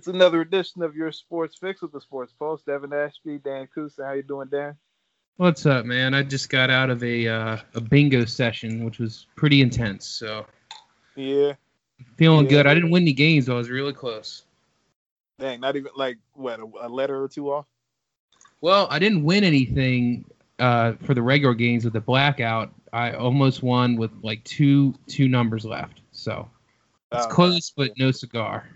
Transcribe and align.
It's 0.00 0.08
another 0.08 0.40
edition 0.40 0.80
of 0.82 0.96
your 0.96 1.12
Sports 1.12 1.58
Fix 1.58 1.82
with 1.82 1.92
the 1.92 2.00
Sports 2.00 2.32
Post. 2.32 2.64
Devon 2.64 2.90
Ashby, 2.90 3.36
Dan 3.36 3.68
Kusa. 3.76 4.06
How 4.06 4.12
you 4.12 4.22
doing, 4.22 4.48
Dan? 4.48 4.74
What's 5.36 5.66
up, 5.66 5.84
man? 5.84 6.14
I 6.14 6.22
just 6.22 6.48
got 6.48 6.70
out 6.70 6.88
of 6.88 7.04
a 7.04 7.28
uh, 7.28 7.58
a 7.74 7.82
bingo 7.82 8.24
session, 8.24 8.82
which 8.82 8.98
was 8.98 9.26
pretty 9.36 9.60
intense. 9.60 10.06
So 10.06 10.46
yeah, 11.16 11.52
feeling 12.16 12.46
yeah. 12.46 12.50
good. 12.50 12.66
I 12.66 12.72
didn't 12.72 12.88
win 12.88 13.02
any 13.02 13.12
games, 13.12 13.44
though. 13.44 13.56
I 13.56 13.58
was 13.58 13.68
really 13.68 13.92
close. 13.92 14.44
Dang, 15.38 15.60
not 15.60 15.76
even 15.76 15.90
like 15.94 16.16
what 16.32 16.60
a, 16.60 16.66
a 16.80 16.88
letter 16.88 17.22
or 17.22 17.28
two 17.28 17.52
off. 17.52 17.66
Well, 18.62 18.88
I 18.90 18.98
didn't 18.98 19.22
win 19.22 19.44
anything 19.44 20.24
uh, 20.60 20.94
for 21.02 21.12
the 21.12 21.20
regular 21.20 21.52
games 21.52 21.84
with 21.84 21.92
the 21.92 22.00
blackout. 22.00 22.72
I 22.94 23.12
almost 23.12 23.62
won 23.62 23.96
with 23.96 24.12
like 24.22 24.42
two 24.44 24.94
two 25.06 25.28
numbers 25.28 25.66
left. 25.66 26.00
So 26.10 26.48
it's 27.12 27.26
oh, 27.26 27.28
close, 27.28 27.70
but 27.76 27.90
no 27.98 28.10
cigar. 28.12 28.66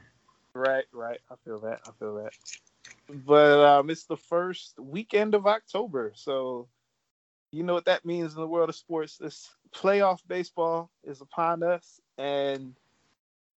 Right, 0.55 0.85
right. 0.93 1.21
I 1.31 1.35
feel 1.45 1.61
that. 1.61 1.81
I 1.87 1.91
feel 1.99 2.15
that. 2.17 2.33
But 3.09 3.61
um, 3.61 3.91
it's 3.91 4.05
the 4.05 4.17
first 4.17 4.79
weekend 4.79 5.35
of 5.35 5.47
October, 5.47 6.13
so 6.15 6.69
you 7.51 7.63
know 7.63 7.75
what 7.75 7.87
that 7.87 8.05
means 8.05 8.35
in 8.35 8.41
the 8.41 8.47
world 8.47 8.69
of 8.69 8.77
sports. 8.77 9.17
This 9.17 9.51
playoff 9.75 10.21
baseball 10.29 10.91
is 11.03 11.21
upon 11.21 11.63
us, 11.63 12.01
and 12.19 12.75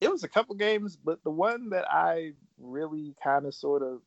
it 0.02 0.12
was 0.12 0.24
a 0.24 0.28
couple 0.28 0.56
games, 0.56 0.98
but 0.98 1.24
the 1.24 1.32
one 1.32 1.70
that 1.70 1.86
I 1.90 2.34
really 2.60 3.16
kind 3.24 3.46
of 3.46 3.54
sort 3.54 3.84
of 3.84 4.02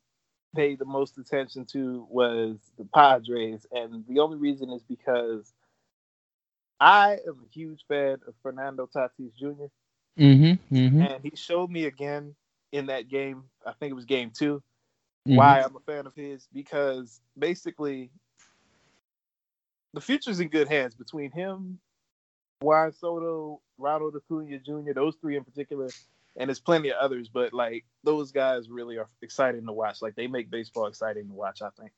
paid 0.55 0.79
the 0.79 0.85
most 0.85 1.17
attention 1.17 1.65
to 1.65 2.05
was 2.09 2.57
the 2.77 2.85
Padres, 2.93 3.65
and 3.71 4.03
the 4.07 4.19
only 4.19 4.37
reason 4.37 4.69
is 4.71 4.83
because 4.83 5.53
I 6.79 7.19
am 7.27 7.37
a 7.45 7.53
huge 7.53 7.85
fan 7.87 8.17
of 8.27 8.33
Fernando 8.41 8.89
Tatis 8.93 9.35
junior 9.37 9.69
mm-hmm, 10.19 10.75
mm-hmm. 10.75 11.01
and 11.01 11.23
he 11.23 11.31
showed 11.35 11.69
me 11.69 11.85
again 11.85 12.35
in 12.71 12.87
that 12.87 13.09
game. 13.09 13.43
I 13.65 13.73
think 13.73 13.91
it 13.91 13.95
was 13.95 14.05
game 14.05 14.31
2 14.33 14.55
mm-hmm. 15.27 15.35
Why 15.35 15.61
I'm 15.61 15.75
a 15.75 15.79
fan 15.79 16.07
of 16.07 16.15
his 16.15 16.47
because 16.53 17.21
basically 17.37 18.09
the 19.93 20.01
future's 20.01 20.39
in 20.39 20.47
good 20.47 20.67
hands 20.67 20.95
between 20.95 21.31
him, 21.31 21.79
Juan 22.61 22.93
Soto, 22.93 23.61
Ronald 23.77 24.15
Acuna 24.15 24.57
Jr. 24.59 24.93
Those 24.93 25.15
three 25.21 25.35
in 25.35 25.43
particular, 25.43 25.89
and 26.37 26.49
there's 26.49 26.59
plenty 26.59 26.89
of 26.89 26.97
others. 26.97 27.27
But 27.27 27.53
like 27.53 27.85
those 28.03 28.31
guys 28.31 28.69
really 28.69 28.97
are 28.97 29.09
exciting 29.21 29.65
to 29.65 29.73
watch. 29.73 30.01
Like 30.01 30.15
they 30.15 30.27
make 30.27 30.49
baseball 30.49 30.87
exciting 30.87 31.27
to 31.27 31.33
watch. 31.33 31.61
I 31.61 31.69
think. 31.77 31.91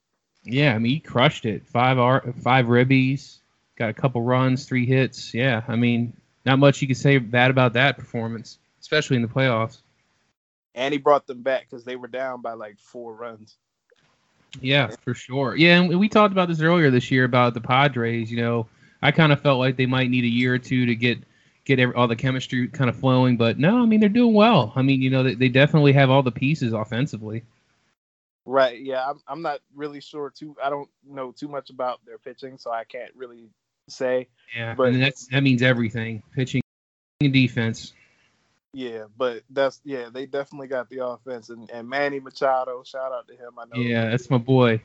Yeah, 0.44 0.74
I 0.74 0.80
mean 0.80 0.94
he 0.94 1.00
crushed 1.00 1.46
it. 1.46 1.66
Five 1.66 2.00
R, 2.00 2.34
five 2.42 2.66
ribbies, 2.66 3.40
got 3.78 3.90
a 3.90 3.94
couple 3.94 4.22
runs, 4.22 4.66
three 4.66 4.86
hits. 4.86 5.34
Yeah, 5.34 5.64
I 5.68 5.76
mean 5.76 6.14
not 6.46 6.60
much 6.60 6.82
you 6.82 6.88
can 6.88 6.96
say 6.96 7.18
bad 7.20 7.52
about 7.52 7.74
that 7.74 7.98
performance, 7.98 8.58
especially 8.82 9.16
in 9.16 9.22
the 9.22 9.28
playoffs. 9.28 9.83
And 10.76 10.92
he 10.92 10.98
brought 10.98 11.28
them 11.28 11.44
back 11.44 11.68
because 11.70 11.86
they 11.86 11.96
were 11.96 12.08
down 12.08 12.42
by 12.42 12.54
like 12.54 12.80
four 12.80 13.14
runs. 13.14 13.58
Yeah, 14.62 14.92
for 15.04 15.14
sure. 15.14 15.56
Yeah, 15.56 15.80
and 15.80 16.00
we 16.00 16.10
talked 16.10 16.32
about 16.32 16.48
this 16.48 16.62
earlier 16.62 16.92
this 16.92 17.12
year 17.12 17.24
about 17.26 17.54
the 17.54 17.62
Padres. 17.62 18.32
You 18.32 18.38
know, 18.38 18.68
I 19.02 19.12
kind 19.12 19.32
of 19.32 19.42
felt 19.42 19.60
like 19.60 19.78
they 19.78 19.86
might 19.86 20.10
need 20.10 20.24
a 20.24 20.28
year 20.28 20.54
or 20.54 20.60
two 20.60 20.86
to 20.86 20.96
get 20.96 21.20
get 21.66 21.80
every, 21.80 21.96
all 21.96 22.08
the 22.08 22.16
chemistry 22.16 22.68
kind 22.68 22.90
of 22.90 22.96
flowing, 22.96 23.38
but 23.38 23.58
no, 23.58 23.82
I 23.82 23.86
mean 23.86 24.00
they're 24.00 24.10
doing 24.10 24.34
well. 24.34 24.74
I 24.76 24.82
mean, 24.82 25.02
you 25.02 25.10
know, 25.10 25.24
they, 25.24 25.36
they 25.36 25.50
definitely 25.50 25.94
have 25.94 26.10
all 26.10 26.24
the 26.24 26.32
pieces 26.32 26.74
offensively. 26.74 27.44
Right. 28.46 28.82
Yeah, 28.82 29.10
I'm 29.10 29.22
I'm 29.28 29.42
not 29.42 29.62
really 29.76 30.02
sure 30.02 30.32
too. 30.36 30.56
I 30.62 30.70
don't 30.70 30.90
know 31.08 31.32
too 31.32 31.48
much 31.48 31.70
about 31.70 32.00
their 32.06 32.18
pitching, 32.18 32.58
so 32.58 32.72
I 32.72 32.84
can't 32.84 33.12
really 33.16 33.50
say. 33.88 34.28
Yeah, 34.56 34.76
but 34.76 34.94
that's 34.94 35.28
that 35.28 35.42
means 35.42 35.62
everything: 35.62 36.24
pitching 36.36 36.62
and 37.22 37.34
defense. 37.34 37.94
Yeah, 38.74 39.06
but 39.16 39.44
that's 39.52 39.80
yeah, 39.84 40.10
they 40.12 40.26
definitely 40.26 40.68
got 40.68 40.90
the 40.90 41.06
offense 41.06 41.50
and, 41.50 41.70
and 41.70 41.88
Manny 41.88 42.20
Machado, 42.20 42.84
shout 42.84 43.12
out 43.12 43.28
to 43.28 43.34
him. 43.34 43.54
I 43.58 43.66
know. 43.66 43.82
Yeah, 43.82 44.10
that's 44.10 44.30
my 44.32 44.40
boy. 44.40 44.82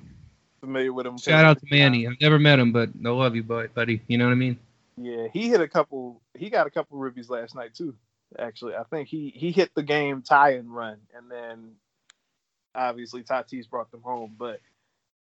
Familiar 0.60 0.92
with 0.92 1.06
him. 1.06 1.16
Shout 1.16 1.44
out 1.44 1.58
to 1.60 1.66
Manny. 1.70 2.06
I've 2.06 2.20
never 2.20 2.38
met 2.38 2.58
him, 2.58 2.72
but 2.72 2.90
I 3.04 3.08
love 3.08 3.34
you, 3.34 3.42
boy, 3.42 3.68
buddy. 3.68 4.02
You 4.06 4.18
know 4.18 4.26
what 4.26 4.32
I 4.32 4.36
mean? 4.36 4.58
Yeah, 4.98 5.28
he 5.32 5.48
hit 5.48 5.60
a 5.60 5.68
couple. 5.68 6.20
He 6.36 6.50
got 6.50 6.66
a 6.66 6.70
couple 6.70 6.98
ribbies 6.98 7.30
last 7.30 7.54
night 7.54 7.74
too. 7.74 7.94
Actually, 8.38 8.74
I 8.74 8.82
think 8.84 9.08
he 9.08 9.32
he 9.34 9.52
hit 9.52 9.74
the 9.74 9.82
game 9.82 10.20
tie 10.20 10.56
and 10.56 10.74
run, 10.74 10.98
and 11.16 11.30
then 11.30 11.72
obviously 12.74 13.22
Tatis 13.22 13.70
brought 13.70 13.90
them 13.90 14.02
home. 14.02 14.34
But 14.38 14.60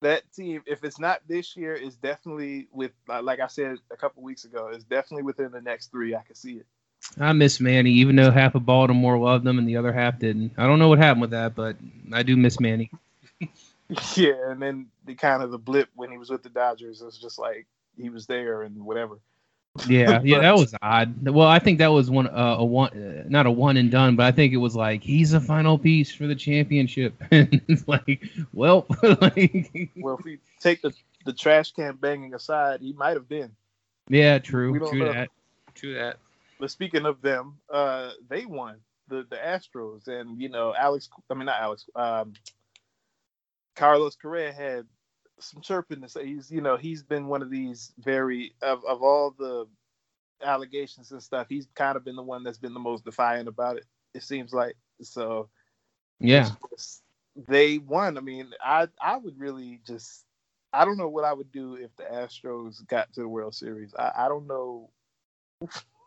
that 0.02 0.24
team, 0.34 0.62
if 0.66 0.84
it's 0.84 1.00
not 1.00 1.22
this 1.28 1.56
year, 1.56 1.74
is 1.74 1.96
definitely 1.96 2.68
with 2.72 2.91
like 3.08 3.40
I 3.40 3.47
said 3.47 3.78
a 3.91 3.96
couple 3.96 4.24
weeks 4.24 4.44
ago, 4.44 4.70
is 4.70 4.84
definitely 4.84 5.24
within 5.24 5.52
the 5.52 5.62
next 5.62 5.90
three. 5.91 6.16
I 6.16 6.24
can 6.24 6.36
see 6.36 6.53
it. 6.56 6.66
I 7.19 7.34
miss 7.34 7.59
Manny, 7.59 7.91
even 7.91 8.16
though 8.16 8.31
half 8.31 8.56
of 8.56 8.66
Baltimore 8.66 9.18
loved 9.18 9.46
him 9.46 9.58
and 9.58 9.68
the 9.68 9.78
other 9.78 9.91
half 9.91 10.19
didn't. 10.19 10.53
I 10.58 10.68
don't 10.68 10.80
know 10.80 10.90
what 10.90 11.00
happened 11.00 11.22
with 11.22 11.31
that, 11.31 11.56
but 11.56 11.78
I 12.13 12.24
do 12.24 12.38
miss 12.38 12.59
Manny. 12.59 12.91
yeah, 14.16 14.52
and 14.52 14.62
then 14.62 14.88
the 15.06 15.16
kind 15.16 15.41
of 15.41 15.52
the 15.52 15.58
blip 15.58 15.90
when 15.96 16.12
he 16.12 16.18
was 16.18 16.30
with 16.30 16.44
the 16.44 16.50
Dodgers 16.50 17.02
it 17.02 17.06
was 17.06 17.18
just 17.18 17.40
like 17.40 17.66
he 17.97 18.09
was 18.09 18.28
there 18.28 18.63
and 18.63 18.85
whatever. 18.85 19.19
Yeah, 19.88 20.22
yeah, 20.24 20.40
that 20.40 20.56
was 20.56 20.74
odd. 20.81 21.28
Well, 21.28 21.47
I 21.47 21.59
think 21.59 21.80
that 21.80 21.88
was 21.88 22.09
one 22.09 22.28
uh, 22.28 22.56
a 22.59 22.66
one 22.66 22.90
uh, 22.90 23.24
not 23.28 23.46
a 23.46 23.52
one 23.52 23.78
and 23.78 23.91
done, 23.91 24.16
but 24.16 24.25
I 24.25 24.31
think 24.31 24.53
it 24.53 24.58
was 24.58 24.75
like 24.75 25.03
he's 25.03 25.34
a 25.34 25.41
final 25.41 25.78
piece 25.78 26.14
for 26.14 26.28
the 26.28 26.35
championship. 26.35 27.16
And 27.31 27.62
it's 27.68 27.88
like, 27.88 28.24
well, 28.53 28.85
like, 29.22 29.91
well, 29.97 30.18
if 30.18 30.25
we 30.25 30.40
take 30.59 30.81
the 30.81 30.94
the 31.25 31.34
trash 31.34 31.72
can 31.72 31.96
banging 31.96 32.34
aside, 32.34 32.81
he 32.81 32.94
might 32.94 33.16
have 33.16 33.28
been. 33.28 33.52
Yeah, 34.09 34.40
true, 34.40 34.79
true 34.90 35.00
know. 35.00 35.14
that, 35.14 35.29
true 35.75 35.96
that. 35.96 36.18
But 36.59 36.72
speaking 36.72 37.06
of 37.06 37.22
them, 37.22 37.57
uh, 37.72 38.12
they 38.29 38.45
won 38.45 38.78
the 39.07 39.25
the 39.29 39.38
Astros, 39.38 40.07
and 40.07 40.41
you 40.41 40.50
know 40.50 40.73
Alex. 40.78 41.09
I 41.29 41.34
mean 41.34 41.45
not 41.45 41.62
Alex. 41.62 41.85
Um, 41.95 42.34
Carlos 43.75 44.16
Correa 44.16 44.51
had 44.51 44.85
some 45.40 45.62
chirping 45.62 46.01
to 46.01 46.09
say. 46.09 46.25
He's 46.25 46.51
you 46.51 46.62
know 46.62 46.78
he's 46.78 47.03
been 47.03 47.28
one 47.28 47.41
of 47.41 47.50
these 47.50 47.94
very 48.00 48.53
of 48.62 48.84
of 48.85 49.01
all 49.01 49.35
the 49.38 49.67
allegations 50.44 51.12
and 51.12 51.22
stuff. 51.22 51.47
He's 51.50 51.67
kind 51.75 51.96
of 51.96 52.03
been 52.03 52.16
the 52.16 52.23
one 52.23 52.44
that's 52.44 52.57
been 52.57 52.73
the 52.73 52.79
most 52.79 53.06
defiant 53.06 53.47
about 53.47 53.78
it. 53.78 53.85
It 54.13 54.23
seems 54.23 54.53
like 54.53 54.75
so. 55.01 55.50
Yeah. 56.19 56.50
They 57.47 57.78
won. 57.78 58.17
I 58.17 58.22
mean, 58.22 58.51
I 58.63 58.88
I 59.00 59.17
would 59.17 59.40
really 59.40 59.79
just 59.85 60.25
I 60.73 60.85
don't 60.85 60.97
know 60.97 61.07
what 61.07 61.23
I 61.23 61.34
would 61.34 61.51
do 61.51 61.75
if 61.75 61.96
the 61.96 62.03
Astros 62.03 62.85
got 62.88 63.13
to 63.13 63.22
the 63.22 63.28
World 63.28 63.53
Series. 63.53 63.94
I, 63.97 64.12
I 64.17 64.28
don't 64.28 64.47
know 64.47 64.90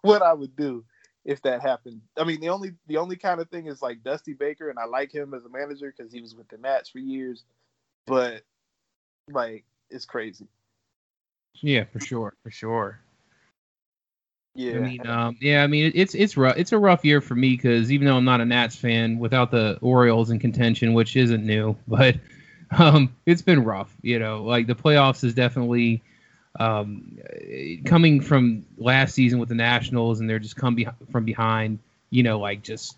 what 0.03 0.23
I 0.23 0.33
would 0.33 0.57
do 0.57 0.85
if 1.25 1.43
that 1.43 1.61
happened. 1.61 2.01
I 2.17 2.25
mean, 2.25 2.41
the 2.41 2.49
only 2.49 2.73
the 2.87 2.97
only 2.97 3.17
kind 3.17 3.41
of 3.41 3.49
thing 3.51 3.67
is 3.67 3.83
like 3.83 4.03
Dusty 4.03 4.33
Baker, 4.33 4.71
and 4.71 4.79
I 4.79 4.87
like 4.87 5.13
him 5.13 5.35
as 5.35 5.45
a 5.45 5.49
manager 5.49 5.93
because 5.97 6.13
he 6.13 6.21
was 6.21 6.35
with 6.35 6.49
the 6.49 6.59
Nats 6.59 6.89
for 6.89 6.99
years, 6.99 7.45
but 8.07 8.43
like 9.31 9.65
it's 9.91 10.07
crazy. 10.07 10.49
Yeah, 11.61 11.85
for 11.85 12.01
sure, 12.01 12.35
for 12.43 12.51
sure. 12.51 13.01
Yeah, 14.55 14.77
I 14.77 14.81
mean, 14.81 15.07
um, 15.07 15.37
yeah, 15.41 15.63
I 15.63 15.67
mean, 15.67 15.93
it's 15.95 16.15
it's 16.15 16.37
rough. 16.37 16.57
It's 16.57 16.73
a 16.73 16.79
rough 16.79 17.05
year 17.05 17.21
for 17.21 17.35
me 17.35 17.51
because 17.51 17.93
even 17.93 18.07
though 18.07 18.17
I'm 18.17 18.25
not 18.25 18.41
a 18.41 18.45
Nats 18.45 18.77
fan, 18.77 19.19
without 19.19 19.51
the 19.51 19.79
Orioles 19.81 20.31
in 20.31 20.39
contention, 20.39 20.95
which 20.95 21.17
isn't 21.17 21.45
new, 21.45 21.77
but 21.89 22.17
um, 22.77 23.15
it's 23.27 23.43
been 23.43 23.65
rough. 23.65 23.95
You 24.03 24.19
know, 24.19 24.45
like 24.45 24.67
the 24.67 24.75
playoffs 24.75 25.25
is 25.25 25.35
definitely 25.35 26.03
um, 26.59 27.19
coming 27.85 28.21
from 28.21 28.65
last 28.77 29.15
season 29.15 29.39
with 29.39 29.49
the 29.49 29.55
Nationals, 29.55 30.21
and 30.21 30.29
they're 30.29 30.39
just 30.39 30.57
come 30.57 30.75
be- 30.75 30.89
from 31.11 31.25
behind. 31.25 31.79
You 32.11 32.25
know, 32.25 32.41
like 32.41 32.63
just 32.63 32.97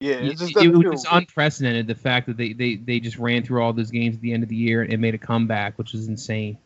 yeah, 0.00 0.16
it, 0.16 0.40
it, 0.40 0.56
it 0.56 0.88
was 0.88 1.06
unprecedented. 1.10 1.86
The 1.86 1.94
fact 1.94 2.26
that 2.26 2.36
they, 2.36 2.52
they 2.52 2.74
they 2.74 3.00
just 3.00 3.16
ran 3.16 3.42
through 3.42 3.62
all 3.62 3.72
those 3.72 3.90
games 3.90 4.16
at 4.16 4.20
the 4.20 4.32
end 4.32 4.42
of 4.42 4.48
the 4.48 4.56
year 4.56 4.82
and 4.82 5.00
made 5.00 5.14
a 5.14 5.18
comeback, 5.18 5.78
which 5.78 5.94
is 5.94 6.08
insane. 6.08 6.58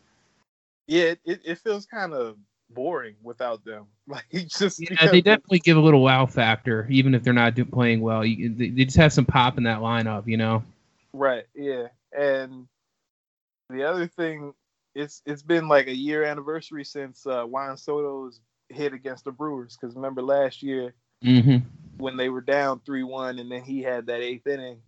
Yeah, 0.87 1.13
it, 1.23 1.41
it 1.45 1.57
feels 1.59 1.85
kind 1.85 2.13
of 2.13 2.37
boring 2.69 3.15
without 3.23 3.63
them. 3.63 3.87
Like 4.07 4.47
just 4.47 4.81
yeah, 4.81 5.09
they 5.09 5.21
definitely 5.21 5.59
give 5.59 5.77
a 5.77 5.79
little 5.79 6.01
wow 6.01 6.25
factor, 6.25 6.85
even 6.89 7.15
if 7.15 7.23
they're 7.23 7.31
not 7.31 7.55
do, 7.55 7.63
playing 7.63 8.01
well. 8.01 8.25
You, 8.25 8.53
they, 8.53 8.67
they 8.67 8.83
just 8.83 8.97
have 8.97 9.13
some 9.13 9.23
pop 9.23 9.57
in 9.57 9.63
that 9.63 9.79
lineup, 9.79 10.27
you 10.27 10.35
know. 10.35 10.63
Right. 11.13 11.45
Yeah, 11.55 11.87
and 12.11 12.67
the 13.69 13.83
other 13.83 14.07
thing 14.07 14.53
it's 14.95 15.21
it's 15.25 15.41
been 15.41 15.67
like 15.67 15.87
a 15.87 15.95
year 15.95 16.23
anniversary 16.23 16.83
since 16.83 17.25
uh, 17.25 17.43
Juan 17.43 17.77
Soto's 17.77 18.39
hit 18.69 18.93
against 18.93 19.25
the 19.25 19.31
Brewers. 19.31 19.77
Because 19.79 19.95
remember 19.95 20.21
last 20.21 20.63
year 20.63 20.93
mm-hmm. 21.23 21.57
when 21.97 22.17
they 22.17 22.29
were 22.29 22.41
down 22.41 22.81
three 22.85 23.03
one, 23.03 23.39
and 23.39 23.51
then 23.51 23.63
he 23.63 23.81
had 23.81 24.07
that 24.07 24.21
eighth 24.21 24.47
inning. 24.47 24.79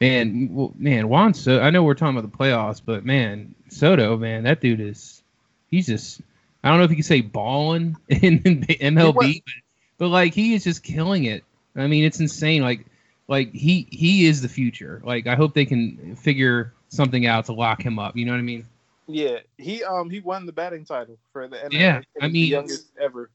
Man, 0.00 0.48
well, 0.52 0.72
man, 0.76 1.08
Juan 1.08 1.34
Soto. 1.34 1.62
I 1.62 1.70
know 1.70 1.82
we're 1.82 1.94
talking 1.94 2.16
about 2.16 2.30
the 2.30 2.36
playoffs, 2.36 2.82
but 2.84 3.04
man, 3.04 3.54
Soto, 3.68 4.16
man, 4.16 4.44
that 4.44 4.60
dude 4.60 4.80
is. 4.80 5.22
He's 5.68 5.86
just. 5.86 6.20
I 6.64 6.68
don't 6.68 6.78
know 6.78 6.84
if 6.84 6.90
you 6.90 6.96
can 6.96 7.02
say 7.02 7.22
balling 7.22 7.96
in, 8.08 8.40
in 8.42 8.62
MLB, 8.62 9.42
but, 9.44 9.54
but 9.98 10.08
like 10.08 10.34
he 10.34 10.54
is 10.54 10.64
just 10.64 10.82
killing 10.82 11.24
it. 11.24 11.44
I 11.74 11.86
mean, 11.86 12.04
it's 12.04 12.20
insane. 12.20 12.62
Like, 12.62 12.86
like 13.28 13.52
he 13.52 13.86
he 13.90 14.26
is 14.26 14.42
the 14.42 14.48
future. 14.48 15.00
Like, 15.04 15.26
I 15.26 15.34
hope 15.34 15.54
they 15.54 15.66
can 15.66 16.16
figure 16.16 16.72
something 16.88 17.26
out 17.26 17.46
to 17.46 17.52
lock 17.52 17.82
him 17.82 17.98
up. 17.98 18.16
You 18.16 18.26
know 18.26 18.32
what 18.32 18.38
I 18.38 18.42
mean? 18.42 18.66
Yeah, 19.12 19.38
he 19.58 19.84
um 19.84 20.10
he 20.10 20.20
won 20.20 20.46
the 20.46 20.52
batting 20.52 20.84
title 20.84 21.18
for 21.32 21.48
the. 21.48 21.68
Yeah, 21.70 22.00
I 22.20 22.28
mean 22.28 22.46
youngest 22.46 22.88
ever. 23.00 23.30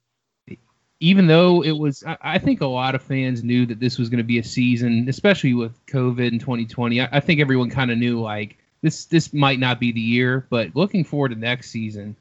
even 1.00 1.28
though 1.28 1.64
it 1.64 1.72
was, 1.72 2.04
I, 2.04 2.18
I, 2.22 2.38
think 2.40 2.62
a 2.62 2.66
lot 2.66 2.96
of 2.96 3.04
fans 3.04 3.44
knew 3.44 3.68
that 3.68 3.80
this 3.80 4.00
was 4.00 4.10
going 4.10 4.18
to 4.18 4.24
be 4.24 4.40
a 4.40 4.44
season, 4.44 5.08
especially 5.08 5.54
with 5.54 5.86
COVID 5.86 6.32
in 6.32 6.40
2020. 6.40 7.02
I, 7.02 7.10
I 7.12 7.20
think 7.20 7.40
everyone 7.40 7.70
kind 7.70 7.92
of 7.92 8.00
knew 8.00 8.20
like 8.20 8.58
this 8.82 9.06
this 9.06 9.34
might 9.34 9.60
not 9.60 9.80
be 9.80 9.92
the 9.92 10.02
year, 10.02 10.48
but 10.50 10.76
looking 10.76 11.04
forward 11.04 11.30
to 11.30 11.36
next 11.36 11.70
season, 11.70 12.16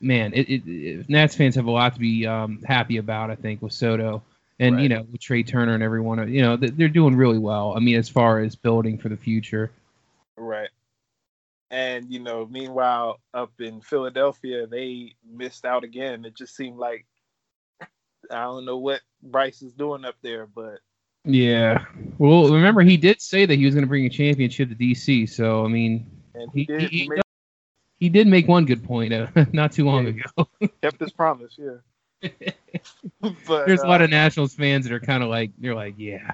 man, 0.00 0.32
it, 0.34 0.48
it, 0.48 0.62
it 0.66 1.08
Nats 1.08 1.34
fans 1.34 1.54
have 1.54 1.66
a 1.66 1.70
lot 1.70 1.94
to 1.94 2.00
be 2.00 2.26
um, 2.26 2.62
happy 2.64 2.98
about. 2.98 3.30
I 3.30 3.34
think 3.34 3.62
with 3.62 3.72
Soto 3.72 4.22
and 4.58 4.76
right. 4.76 4.82
you 4.82 4.88
know 4.88 5.06
with 5.10 5.20
Trea 5.20 5.42
Turner 5.42 5.74
and 5.74 5.82
everyone, 5.82 6.32
you 6.32 6.42
know 6.42 6.56
they're 6.56 6.88
doing 6.88 7.16
really 7.16 7.38
well. 7.38 7.74
I 7.76 7.80
mean, 7.80 7.96
as 7.96 8.08
far 8.08 8.40
as 8.40 8.56
building 8.56 8.98
for 8.98 9.08
the 9.08 9.16
future, 9.16 9.70
right. 10.36 10.68
And 11.70 12.10
you 12.10 12.20
know, 12.20 12.46
meanwhile, 12.46 13.20
up 13.34 13.52
in 13.60 13.80
Philadelphia, 13.82 14.66
they 14.66 15.14
missed 15.30 15.64
out 15.64 15.84
again. 15.84 16.24
It 16.24 16.34
just 16.34 16.56
seemed 16.56 16.78
like 16.78 17.06
I 18.30 18.42
don't 18.44 18.64
know 18.64 18.78
what 18.78 19.00
Bryce 19.22 19.62
is 19.62 19.74
doing 19.74 20.04
up 20.04 20.16
there, 20.22 20.46
but 20.46 20.80
yeah. 21.24 21.84
Well, 22.18 22.50
remember 22.50 22.82
he 22.82 22.96
did 22.96 23.20
say 23.20 23.44
that 23.44 23.54
he 23.54 23.64
was 23.64 23.74
going 23.74 23.84
to 23.84 23.88
bring 23.88 24.06
a 24.06 24.10
championship 24.10 24.70
to 24.70 24.74
DC. 24.74 25.28
So 25.28 25.64
I 25.64 25.68
mean, 25.68 26.10
and 26.34 26.50
he, 26.52 26.60
he 26.60 26.64
did. 26.66 26.80
He, 26.80 26.86
he, 26.86 27.08
made, 27.08 27.20
he, 27.96 28.08
did 28.08 28.26
make 28.26 28.48
one 28.48 28.64
good 28.64 28.82
point 28.82 29.12
uh, 29.12 29.26
not 29.52 29.72
too 29.72 29.84
long 29.84 30.04
yeah, 30.04 30.22
ago. 30.38 30.48
kept 30.82 31.00
his 31.00 31.12
promise. 31.12 31.58
Yeah. 31.58 32.30
but, 33.20 33.66
There's 33.66 33.80
uh, 33.80 33.86
a 33.86 33.88
lot 33.88 34.02
of 34.02 34.10
Nationals 34.10 34.54
fans 34.54 34.84
that 34.84 34.92
are 34.92 35.00
kind 35.00 35.22
of 35.22 35.28
like, 35.28 35.52
they're 35.58 35.74
like, 35.74 35.94
yeah. 35.98 36.32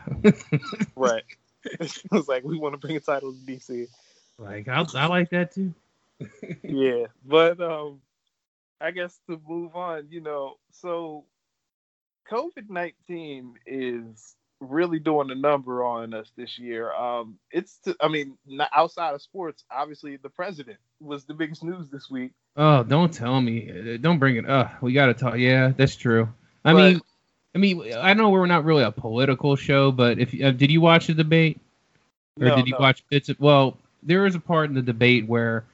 right. 0.97 1.25
It 1.65 2.03
was 2.11 2.29
like 2.29 2.45
we 2.45 2.59
want 2.59 2.75
to 2.75 2.79
bring 2.79 2.97
a 2.97 3.01
title 3.01 3.33
to 3.33 3.39
DC. 3.39 3.89
Like 4.39 4.69
I, 4.69 4.85
I 4.95 5.07
like 5.07 5.31
that 5.31 5.53
too. 5.53 5.75
yeah, 6.63 7.07
but 7.25 7.61
um, 7.61 8.01
I 8.81 8.91
guess 8.91 9.19
to 9.29 9.41
move 9.47 9.77
on, 9.77 10.09
you 10.11 10.21
know, 10.21 10.55
so 10.73 11.25
COVID 12.31 12.69
nineteen 12.69 13.55
is 13.67 14.37
really 14.61 14.99
doing 14.99 15.31
a 15.31 15.35
number 15.35 15.85
on 15.85 16.15
us 16.15 16.31
this 16.37 16.59
year. 16.59 16.93
Um, 16.93 17.39
it's, 17.51 17.79
to, 17.85 17.97
I 18.01 18.09
mean, 18.09 18.37
outside 18.75 19.15
of 19.15 19.23
sports, 19.23 19.65
obviously 19.71 20.17
the 20.17 20.31
president 20.31 20.79
was 21.01 21.25
the 21.25 21.35
biggest 21.35 21.63
news 21.63 21.89
this 21.89 22.11
week. 22.11 22.33
Oh, 22.57 22.83
don't 22.83 23.13
tell 23.13 23.41
me. 23.41 23.99
Don't 24.01 24.19
bring 24.19 24.37
it 24.37 24.49
up. 24.49 24.81
We 24.81 24.93
got 24.93 25.07
to 25.07 25.15
talk. 25.15 25.37
Yeah, 25.39 25.73
that's 25.77 25.97
true. 25.97 26.29
I 26.65 26.73
but, 26.73 26.79
mean, 26.79 27.01
I 27.55 27.59
mean, 27.59 27.95
I 27.95 28.15
know 28.15 28.31
we're 28.31 28.47
not 28.47 28.65
really 28.65 28.85
a 28.85 28.93
political 28.93 29.57
show, 29.57 29.93
but 29.93 30.19
if 30.19 30.35
uh, 30.41 30.51
did 30.53 30.71
you 30.71 30.81
watch 30.81 31.09
the 31.09 31.15
debate, 31.15 31.61
or 32.41 32.49
no, 32.49 32.57
did 32.57 32.67
you 32.67 32.73
no. 32.73 32.79
watch 32.81 33.05
bits? 33.09 33.29
Of, 33.29 33.39
well, 33.41 33.77
there 34.05 34.23
was 34.23 34.35
a 34.35 34.41
part 34.41 34.69
in 34.69 34.75
the 34.75 34.83
debate 34.83 35.27
where 35.27 35.65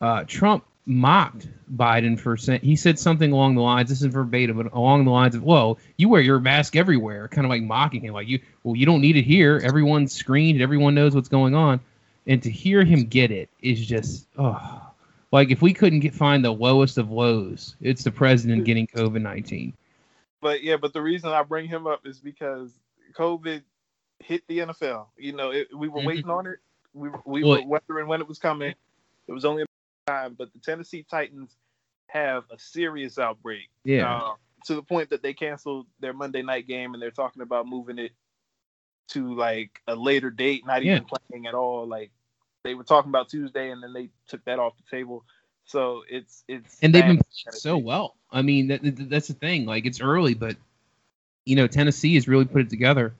uh, 0.00 0.24
Trump 0.26 0.64
mocked 0.84 1.46
Biden 1.76 2.18
for 2.18 2.36
saying 2.36 2.60
he 2.60 2.74
said 2.74 2.98
something 2.98 3.32
along 3.32 3.54
the 3.54 3.62
lines. 3.62 3.88
This 3.88 4.02
is 4.02 4.06
verbatim, 4.06 4.56
but 4.56 4.72
along 4.72 5.04
the 5.04 5.10
lines 5.10 5.34
of, 5.34 5.42
"Well, 5.42 5.78
you 5.96 6.08
wear 6.08 6.20
your 6.20 6.40
mask 6.40 6.76
everywhere," 6.76 7.28
kind 7.28 7.44
of 7.44 7.50
like 7.50 7.62
mocking 7.62 8.02
him, 8.02 8.14
like 8.14 8.28
you, 8.28 8.40
well, 8.64 8.76
you 8.76 8.86
don't 8.86 9.00
need 9.00 9.16
it 9.16 9.22
here. 9.22 9.60
Everyone's 9.62 10.12
screened. 10.12 10.60
Everyone 10.60 10.94
knows 10.94 11.14
what's 11.14 11.28
going 11.28 11.54
on. 11.54 11.80
And 12.26 12.42
to 12.42 12.50
hear 12.50 12.84
him 12.84 13.04
get 13.04 13.32
it 13.32 13.48
is 13.60 13.84
just, 13.84 14.28
oh, 14.38 14.80
like 15.32 15.50
if 15.50 15.60
we 15.60 15.72
couldn't 15.72 16.00
get 16.00 16.14
find 16.14 16.44
the 16.44 16.52
lowest 16.52 16.98
of 16.98 17.10
lows, 17.10 17.74
it's 17.80 18.04
the 18.04 18.12
president 18.12 18.64
getting 18.64 18.86
COVID 18.86 19.22
nineteen. 19.22 19.72
But 20.40 20.62
yeah, 20.62 20.76
but 20.76 20.92
the 20.92 21.02
reason 21.02 21.30
I 21.30 21.42
bring 21.42 21.68
him 21.68 21.86
up 21.86 22.06
is 22.06 22.18
because 22.18 22.72
COVID 23.14 23.62
hit 24.18 24.46
the 24.48 24.58
NFL. 24.58 25.06
You 25.16 25.32
know, 25.32 25.50
it, 25.50 25.68
we 25.76 25.88
were 25.88 25.98
mm-hmm. 25.98 26.08
waiting 26.08 26.30
on 26.30 26.46
it. 26.46 26.58
We 26.94 27.10
we 27.24 27.44
well, 27.44 27.62
were 27.62 27.66
wondering 27.66 28.06
when 28.06 28.20
it 28.20 28.28
was 28.28 28.38
coming. 28.38 28.74
It 29.28 29.32
was 29.32 29.44
only 29.44 29.62
a 29.62 29.66
time, 30.06 30.34
but 30.36 30.52
the 30.52 30.58
Tennessee 30.58 31.06
Titans 31.08 31.56
have 32.08 32.44
a 32.50 32.58
serious 32.58 33.18
outbreak. 33.18 33.70
Yeah. 33.84 34.14
Uh, 34.14 34.32
to 34.66 34.74
the 34.74 34.82
point 34.82 35.10
that 35.10 35.22
they 35.22 35.32
canceled 35.32 35.86
their 36.00 36.12
Monday 36.12 36.42
night 36.42 36.68
game 36.68 36.94
and 36.94 37.02
they're 37.02 37.10
talking 37.10 37.42
about 37.42 37.66
moving 37.66 37.98
it 37.98 38.12
to 39.08 39.34
like 39.34 39.80
a 39.88 39.94
later 39.94 40.30
date, 40.30 40.66
not 40.66 40.84
yeah. 40.84 40.96
even 40.96 41.06
playing 41.06 41.46
at 41.46 41.54
all. 41.54 41.86
Like 41.86 42.10
they 42.64 42.74
were 42.74 42.84
talking 42.84 43.10
about 43.10 43.28
Tuesday 43.28 43.70
and 43.70 43.82
then 43.82 43.92
they 43.92 44.10
took 44.28 44.44
that 44.44 44.58
off 44.58 44.74
the 44.76 44.96
table. 44.96 45.24
So 45.64 46.02
it's 46.08 46.44
it's 46.48 46.78
and 46.82 46.94
they've 46.94 47.04
been 47.04 47.20
so 47.50 47.76
well. 47.78 48.16
I 48.30 48.42
mean, 48.42 48.68
that, 48.68 48.80
that's 48.82 49.28
the 49.28 49.34
thing. 49.34 49.64
Like 49.64 49.86
it's 49.86 50.00
early, 50.00 50.34
but 50.34 50.56
you 51.44 51.56
know 51.56 51.66
Tennessee 51.66 52.14
has 52.14 52.28
really 52.28 52.44
put 52.44 52.62
it 52.62 52.70
together. 52.70 53.14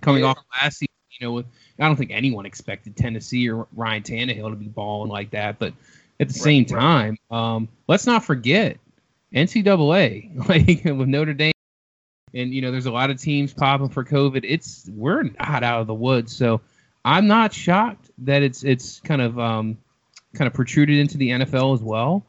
Coming 0.00 0.22
yeah. 0.22 0.30
off 0.30 0.38
last 0.60 0.78
season, 0.78 0.89
you 1.20 1.28
know, 1.28 1.38
I 1.78 1.86
don't 1.86 1.96
think 1.96 2.10
anyone 2.10 2.46
expected 2.46 2.96
Tennessee 2.96 3.48
or 3.50 3.66
Ryan 3.74 4.02
Tannehill 4.02 4.50
to 4.50 4.56
be 4.56 4.68
balling 4.68 5.10
like 5.10 5.30
that, 5.30 5.58
but 5.58 5.74
at 6.18 6.28
the 6.28 6.32
right, 6.32 6.42
same 6.42 6.64
time, 6.64 7.16
right. 7.30 7.54
um, 7.54 7.68
let's 7.88 8.06
not 8.06 8.24
forget 8.24 8.78
NCAA, 9.34 10.48
like 10.48 10.84
with 10.84 11.08
Notre 11.08 11.34
Dame, 11.34 11.52
and 12.34 12.54
you 12.54 12.62
know, 12.62 12.70
there's 12.70 12.86
a 12.86 12.92
lot 12.92 13.10
of 13.10 13.20
teams 13.20 13.52
popping 13.52 13.88
for 13.88 14.04
COVID. 14.04 14.44
It's 14.44 14.88
we're 14.94 15.22
not 15.22 15.62
out 15.62 15.80
of 15.80 15.86
the 15.86 15.94
woods, 15.94 16.34
so 16.34 16.60
I'm 17.04 17.26
not 17.26 17.52
shocked 17.52 18.10
that 18.18 18.42
it's 18.42 18.64
it's 18.64 19.00
kind 19.00 19.20
of 19.20 19.38
um, 19.38 19.78
kind 20.34 20.46
of 20.46 20.54
protruded 20.54 20.98
into 20.98 21.18
the 21.18 21.30
NFL 21.30 21.74
as 21.74 21.82
well. 21.82 22.24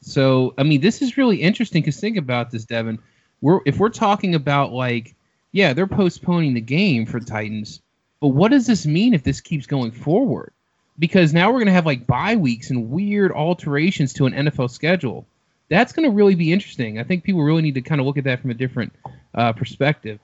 So 0.00 0.54
I 0.58 0.62
mean, 0.62 0.80
this 0.80 1.02
is 1.02 1.16
really 1.16 1.36
interesting 1.36 1.82
because 1.82 1.98
think 1.98 2.16
about 2.16 2.50
this, 2.50 2.64
Devon. 2.64 2.98
We're 3.40 3.60
if 3.66 3.78
we're 3.78 3.90
talking 3.90 4.34
about 4.34 4.72
like, 4.72 5.14
yeah, 5.52 5.72
they're 5.72 5.86
postponing 5.86 6.54
the 6.54 6.60
game 6.60 7.06
for 7.06 7.20
Titans, 7.20 7.80
but 8.26 8.34
what 8.34 8.50
does 8.50 8.66
this 8.66 8.86
mean 8.86 9.14
if 9.14 9.22
this 9.22 9.40
keeps 9.40 9.66
going 9.66 9.92
forward? 9.92 10.52
because 10.98 11.32
now 11.32 11.48
we're 11.48 11.58
going 11.58 11.66
to 11.66 11.72
have 11.72 11.86
like 11.86 12.06
bye 12.06 12.36
weeks 12.36 12.70
and 12.70 12.90
weird 12.90 13.32
alterations 13.32 14.12
to 14.14 14.26
an 14.26 14.32
NFL 14.32 14.70
schedule. 14.70 15.26
That's 15.68 15.92
going 15.92 16.08
to 16.08 16.14
really 16.14 16.36
be 16.36 16.52
interesting. 16.52 16.98
I 16.98 17.04
think 17.04 17.24
people 17.24 17.42
really 17.42 17.62
need 17.62 17.74
to 17.74 17.82
kind 17.82 18.00
of 18.00 18.06
look 18.06 18.18
at 18.18 18.24
that 18.24 18.40
from 18.40 18.50
a 18.50 18.54
different 18.54 18.92
uh, 19.34 19.52
perspective. 19.52 20.20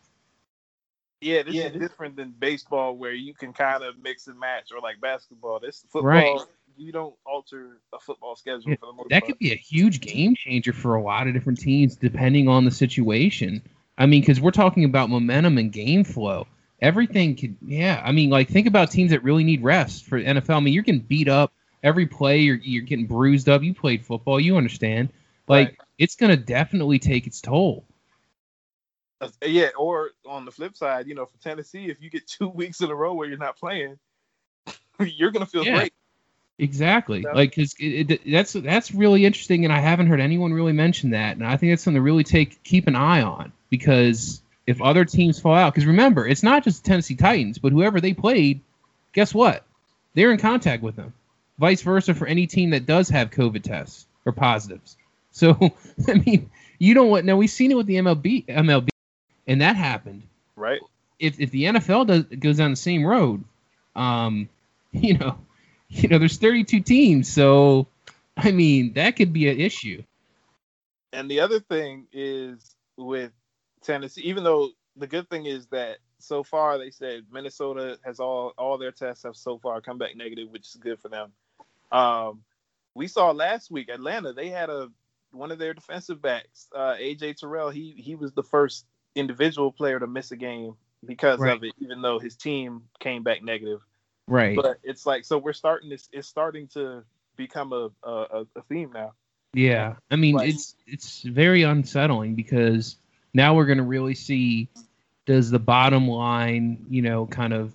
Yeah, 1.20 1.42
this 1.42 1.54
yeah, 1.54 1.66
is 1.66 1.78
different 1.78 2.16
than 2.16 2.34
baseball 2.36 2.96
where 2.96 3.12
you 3.12 3.34
can 3.34 3.52
kind 3.52 3.84
of 3.84 3.96
mix 4.02 4.26
and 4.26 4.38
match, 4.38 4.70
or 4.72 4.80
like 4.80 5.00
basketball. 5.00 5.60
This 5.60 5.84
football, 5.88 6.02
right. 6.02 6.40
you 6.76 6.90
don't 6.90 7.14
alter 7.24 7.78
a 7.92 8.00
football 8.00 8.34
schedule 8.34 8.70
yeah, 8.70 8.76
for 8.80 8.86
the 8.86 8.92
most 8.92 9.08
That 9.08 9.20
part. 9.20 9.26
could 9.26 9.38
be 9.38 9.52
a 9.52 9.56
huge 9.56 10.00
game 10.00 10.34
changer 10.34 10.72
for 10.72 10.96
a 10.96 11.02
lot 11.02 11.28
of 11.28 11.34
different 11.34 11.60
teams, 11.60 11.94
depending 11.94 12.48
on 12.48 12.64
the 12.64 12.72
situation. 12.72 13.62
I 13.96 14.06
mean, 14.06 14.20
because 14.22 14.40
we're 14.40 14.50
talking 14.50 14.84
about 14.84 15.10
momentum 15.10 15.58
and 15.58 15.70
game 15.70 16.02
flow 16.02 16.46
everything 16.82 17.34
could 17.36 17.56
yeah 17.64 18.02
i 18.04 18.12
mean 18.12 18.28
like 18.28 18.48
think 18.48 18.66
about 18.66 18.90
teams 18.90 19.12
that 19.12 19.22
really 19.22 19.44
need 19.44 19.62
rest 19.62 20.04
for 20.04 20.20
nfl 20.20 20.56
i 20.56 20.60
mean 20.60 20.74
you're 20.74 20.82
getting 20.82 21.00
beat 21.00 21.28
up 21.28 21.52
every 21.82 22.06
play. 22.06 22.38
You're, 22.38 22.56
you're 22.56 22.84
getting 22.84 23.06
bruised 23.06 23.48
up. 23.48 23.62
You 23.62 23.74
played 23.74 24.04
football. 24.04 24.38
You 24.38 24.56
understand. 24.56 25.10
Like 25.48 25.68
right. 25.68 25.78
it's 25.98 26.14
going 26.16 26.30
to 26.30 26.36
definitely 26.36 26.98
take 26.98 27.26
its 27.26 27.40
toll. 27.40 27.84
Yeah 29.44 29.68
or 29.78 30.10
on 30.26 30.44
the 30.44 30.50
flip 30.50 30.76
side 30.76 31.06
you 31.06 31.14
know 31.14 31.26
for 31.26 31.38
tennessee 31.38 31.88
if 31.88 32.02
you 32.02 32.10
get 32.10 32.26
two 32.26 32.48
weeks 32.56 32.80
in 32.80 32.90
a 32.90 32.94
row 32.94 33.14
where 33.14 33.28
you're 33.28 33.38
not 33.38 33.56
playing 33.56 33.96
you're 34.98 35.30
going 35.30 35.44
to 35.44 35.50
feel 35.50 35.64
yeah. 35.64 35.76
great. 35.76 35.92
Exactly, 36.58 37.22
like 37.22 37.54
because 37.54 37.74
that's 38.26 38.52
that's 38.52 38.92
really 38.92 39.24
interesting, 39.24 39.64
and 39.64 39.72
I 39.72 39.80
haven't 39.80 40.08
heard 40.08 40.20
anyone 40.20 40.52
really 40.52 40.72
mention 40.72 41.10
that, 41.10 41.36
and 41.36 41.46
I 41.46 41.56
think 41.56 41.72
that's 41.72 41.82
something 41.82 41.96
to 41.98 42.02
really 42.02 42.24
take 42.24 42.62
keep 42.62 42.86
an 42.86 42.94
eye 42.94 43.22
on 43.22 43.52
because 43.70 44.41
if 44.66 44.80
other 44.80 45.04
teams 45.04 45.40
fall 45.40 45.54
out, 45.54 45.74
because 45.74 45.86
remember, 45.86 46.26
it's 46.26 46.42
not 46.42 46.64
just 46.64 46.82
the 46.82 46.88
Tennessee 46.88 47.16
Titans, 47.16 47.58
but 47.58 47.72
whoever 47.72 48.00
they 48.00 48.14
played, 48.14 48.60
guess 49.12 49.34
what? 49.34 49.64
They're 50.14 50.32
in 50.32 50.38
contact 50.38 50.82
with 50.82 50.96
them. 50.96 51.12
Vice 51.58 51.82
versa 51.82 52.14
for 52.14 52.26
any 52.26 52.46
team 52.46 52.70
that 52.70 52.86
does 52.86 53.08
have 53.08 53.30
COVID 53.30 53.62
tests 53.62 54.06
or 54.24 54.32
positives. 54.32 54.96
So, 55.34 55.56
I 56.08 56.12
mean, 56.12 56.50
you 56.78 56.92
don't 56.92 57.08
want. 57.08 57.24
Now 57.24 57.36
we've 57.36 57.48
seen 57.48 57.70
it 57.70 57.74
with 57.74 57.86
the 57.86 57.94
MLB, 57.94 58.44
MLB, 58.44 58.90
and 59.46 59.62
that 59.62 59.76
happened. 59.76 60.24
Right. 60.56 60.82
If 61.18 61.40
if 61.40 61.50
the 61.50 61.64
NFL 61.64 62.06
does 62.06 62.24
goes 62.24 62.58
down 62.58 62.68
the 62.68 62.76
same 62.76 63.02
road, 63.02 63.42
um, 63.96 64.50
you 64.92 65.16
know, 65.16 65.38
you 65.88 66.10
know, 66.10 66.18
there's 66.18 66.36
32 66.36 66.80
teams, 66.80 67.32
so 67.32 67.86
I 68.36 68.50
mean 68.50 68.92
that 68.92 69.16
could 69.16 69.32
be 69.32 69.48
an 69.48 69.58
issue. 69.58 70.02
And 71.14 71.30
the 71.30 71.40
other 71.40 71.60
thing 71.60 72.08
is 72.12 72.74
with 72.98 73.32
Tennessee, 73.82 74.22
even 74.22 74.44
though 74.44 74.70
the 74.96 75.06
good 75.06 75.28
thing 75.28 75.46
is 75.46 75.66
that 75.68 75.98
so 76.18 76.42
far 76.42 76.78
they 76.78 76.90
said 76.90 77.24
Minnesota 77.30 77.98
has 78.04 78.20
all 78.20 78.52
all 78.56 78.78
their 78.78 78.92
tests 78.92 79.24
have 79.24 79.36
so 79.36 79.58
far 79.58 79.80
come 79.80 79.98
back 79.98 80.16
negative, 80.16 80.48
which 80.50 80.68
is 80.68 80.76
good 80.76 81.00
for 81.00 81.08
them. 81.08 81.32
Um, 81.90 82.42
we 82.94 83.08
saw 83.08 83.30
last 83.30 83.70
week 83.70 83.88
Atlanta 83.88 84.32
they 84.32 84.48
had 84.48 84.70
a 84.70 84.90
one 85.32 85.50
of 85.50 85.58
their 85.58 85.74
defensive 85.74 86.20
backs, 86.20 86.68
uh, 86.74 86.94
AJ 87.00 87.38
Terrell. 87.38 87.70
He 87.70 87.94
he 87.96 88.14
was 88.14 88.32
the 88.32 88.42
first 88.42 88.86
individual 89.14 89.72
player 89.72 89.98
to 89.98 90.06
miss 90.06 90.30
a 90.30 90.36
game 90.36 90.74
because 91.04 91.40
right. 91.40 91.56
of 91.56 91.64
it, 91.64 91.72
even 91.78 92.02
though 92.02 92.18
his 92.18 92.36
team 92.36 92.82
came 93.00 93.22
back 93.22 93.42
negative. 93.42 93.80
Right. 94.28 94.56
But 94.56 94.78
it's 94.82 95.04
like 95.06 95.24
so 95.24 95.38
we're 95.38 95.52
starting 95.52 95.90
this. 95.90 96.08
It's 96.12 96.28
starting 96.28 96.68
to 96.68 97.04
become 97.36 97.72
a 97.72 97.90
a, 98.02 98.46
a 98.56 98.62
theme 98.68 98.92
now. 98.92 99.12
Yeah, 99.54 99.96
I 100.10 100.16
mean 100.16 100.36
like, 100.36 100.48
it's 100.48 100.76
it's 100.86 101.22
very 101.22 101.62
unsettling 101.62 102.34
because 102.34 102.96
now 103.34 103.54
we're 103.54 103.66
going 103.66 103.78
to 103.78 103.84
really 103.84 104.14
see 104.14 104.68
does 105.24 105.50
the 105.50 105.58
bottom 105.58 106.08
line, 106.08 106.84
you 106.90 107.02
know, 107.02 107.26
kind 107.26 107.52
of 107.52 107.72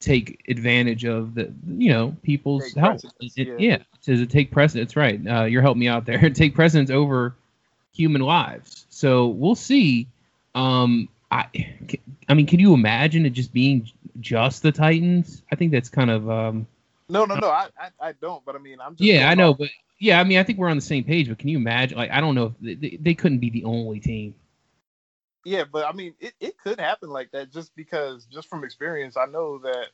take 0.00 0.42
advantage 0.48 1.04
of 1.04 1.34
the, 1.34 1.52
you 1.66 1.90
know, 1.90 2.16
people's 2.22 2.72
health. 2.74 3.04
It, 3.20 3.32
yeah. 3.36 3.54
yeah. 3.58 3.78
Does 4.04 4.20
it 4.20 4.30
take 4.30 4.50
precedence? 4.50 4.96
Right. 4.96 5.20
Uh, 5.26 5.44
you're 5.44 5.62
helping 5.62 5.80
me 5.80 5.88
out 5.88 6.06
there. 6.06 6.30
take 6.34 6.54
precedence 6.54 6.90
over 6.90 7.34
human 7.92 8.22
lives. 8.22 8.86
So 8.90 9.28
we'll 9.28 9.54
see. 9.54 10.06
Um, 10.54 11.08
I, 11.30 11.46
I 12.28 12.34
mean, 12.34 12.46
can 12.46 12.58
you 12.58 12.74
imagine 12.74 13.26
it 13.26 13.30
just 13.30 13.52
being 13.52 13.88
just 14.20 14.62
the 14.62 14.72
Titans? 14.72 15.42
I 15.52 15.56
think 15.56 15.72
that's 15.72 15.88
kind 15.88 16.10
of 16.10 16.28
um. 16.28 16.66
No, 17.08 17.24
no, 17.24 17.36
no. 17.36 17.48
I, 17.48 17.68
I, 17.78 18.08
I 18.08 18.12
don't. 18.12 18.44
But 18.44 18.56
I 18.56 18.58
mean, 18.58 18.80
I'm 18.80 18.96
just. 18.96 19.02
Yeah, 19.02 19.30
I 19.30 19.34
know, 19.34 19.50
off. 19.50 19.58
but 19.58 19.68
yeah, 19.98 20.20
I 20.20 20.24
mean, 20.24 20.38
I 20.38 20.42
think 20.42 20.58
we're 20.58 20.68
on 20.68 20.76
the 20.76 20.82
same 20.82 21.04
page. 21.04 21.28
But 21.28 21.38
can 21.38 21.48
you 21.48 21.58
imagine? 21.58 21.98
Like, 21.98 22.10
I 22.10 22.20
don't 22.20 22.34
know 22.34 22.54
if 22.62 22.80
they, 22.80 22.96
they 22.96 23.14
couldn't 23.14 23.38
be 23.38 23.50
the 23.50 23.64
only 23.64 24.00
team. 24.00 24.34
Yeah, 25.44 25.64
but 25.70 25.86
I 25.86 25.92
mean, 25.92 26.14
it, 26.20 26.34
it 26.40 26.58
could 26.58 26.78
happen 26.78 27.10
like 27.10 27.30
that 27.32 27.50
just 27.52 27.74
because, 27.74 28.26
just 28.26 28.48
from 28.48 28.64
experience, 28.64 29.16
I 29.16 29.26
know 29.26 29.58
that 29.58 29.86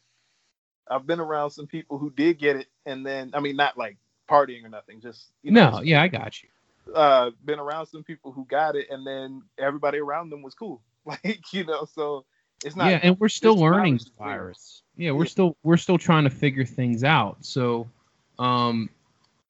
I've 0.91 1.07
been 1.07 1.21
around 1.21 1.51
some 1.51 1.67
people 1.67 1.99
who 1.99 2.11
did 2.11 2.39
get 2.39 2.57
it, 2.57 2.67
and 2.85 3.07
then 3.07 3.31
I 3.35 3.41
mean, 3.41 3.57
not 3.57 3.79
like 3.79 3.97
partying 4.29 4.65
or 4.65 4.69
nothing, 4.69 5.01
just 5.01 5.27
you 5.43 5.53
know, 5.53 5.71
no, 5.71 5.81
yeah, 5.83 6.03
I 6.03 6.09
got 6.09 6.43
you. 6.43 6.49
Uh, 6.95 7.31
been 7.45 7.59
around 7.59 7.87
some 7.87 8.05
people 8.05 8.33
who 8.33 8.45
got 8.45 8.77
it, 8.77 8.87
and 8.91 9.07
then 9.07 9.43
everybody 9.59 9.99
around 9.99 10.31
them 10.31 10.43
was 10.43 10.55
cool, 10.55 10.83
like 11.05 11.53
you 11.53 11.65
know, 11.65 11.87
so 11.95 12.25
it's 12.65 12.75
not. 12.75 12.91
Yeah, 12.91 13.01
and 13.03 13.19
we're 13.21 13.29
still 13.29 13.57
learning 13.57 13.99
the 13.99 14.11
virus. 14.19 14.83
Yeah, 14.97 15.13
we're 15.13 15.25
yeah. 15.25 15.31
still 15.31 15.57
we're 15.63 15.77
still 15.77 15.99
trying 15.99 16.25
to 16.25 16.31
figure 16.31 16.65
things 16.65 17.05
out. 17.05 17.45
So, 17.45 17.89
um, 18.39 18.91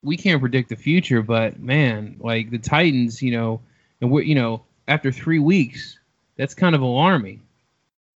we 0.02 0.16
can't 0.16 0.40
predict 0.40 0.68
the 0.68 0.76
future, 0.76 1.22
but 1.22 1.58
man, 1.58 2.16
like 2.20 2.50
the 2.50 2.58
Titans, 2.58 3.22
you 3.22 3.32
know, 3.32 3.60
and 4.00 4.10
we're 4.10 4.22
you 4.22 4.34
know 4.34 4.62
after 4.88 5.12
three 5.12 5.38
weeks, 5.38 5.98
that's 6.36 6.54
kind 6.54 6.74
of 6.74 6.82
alarming. 6.82 7.42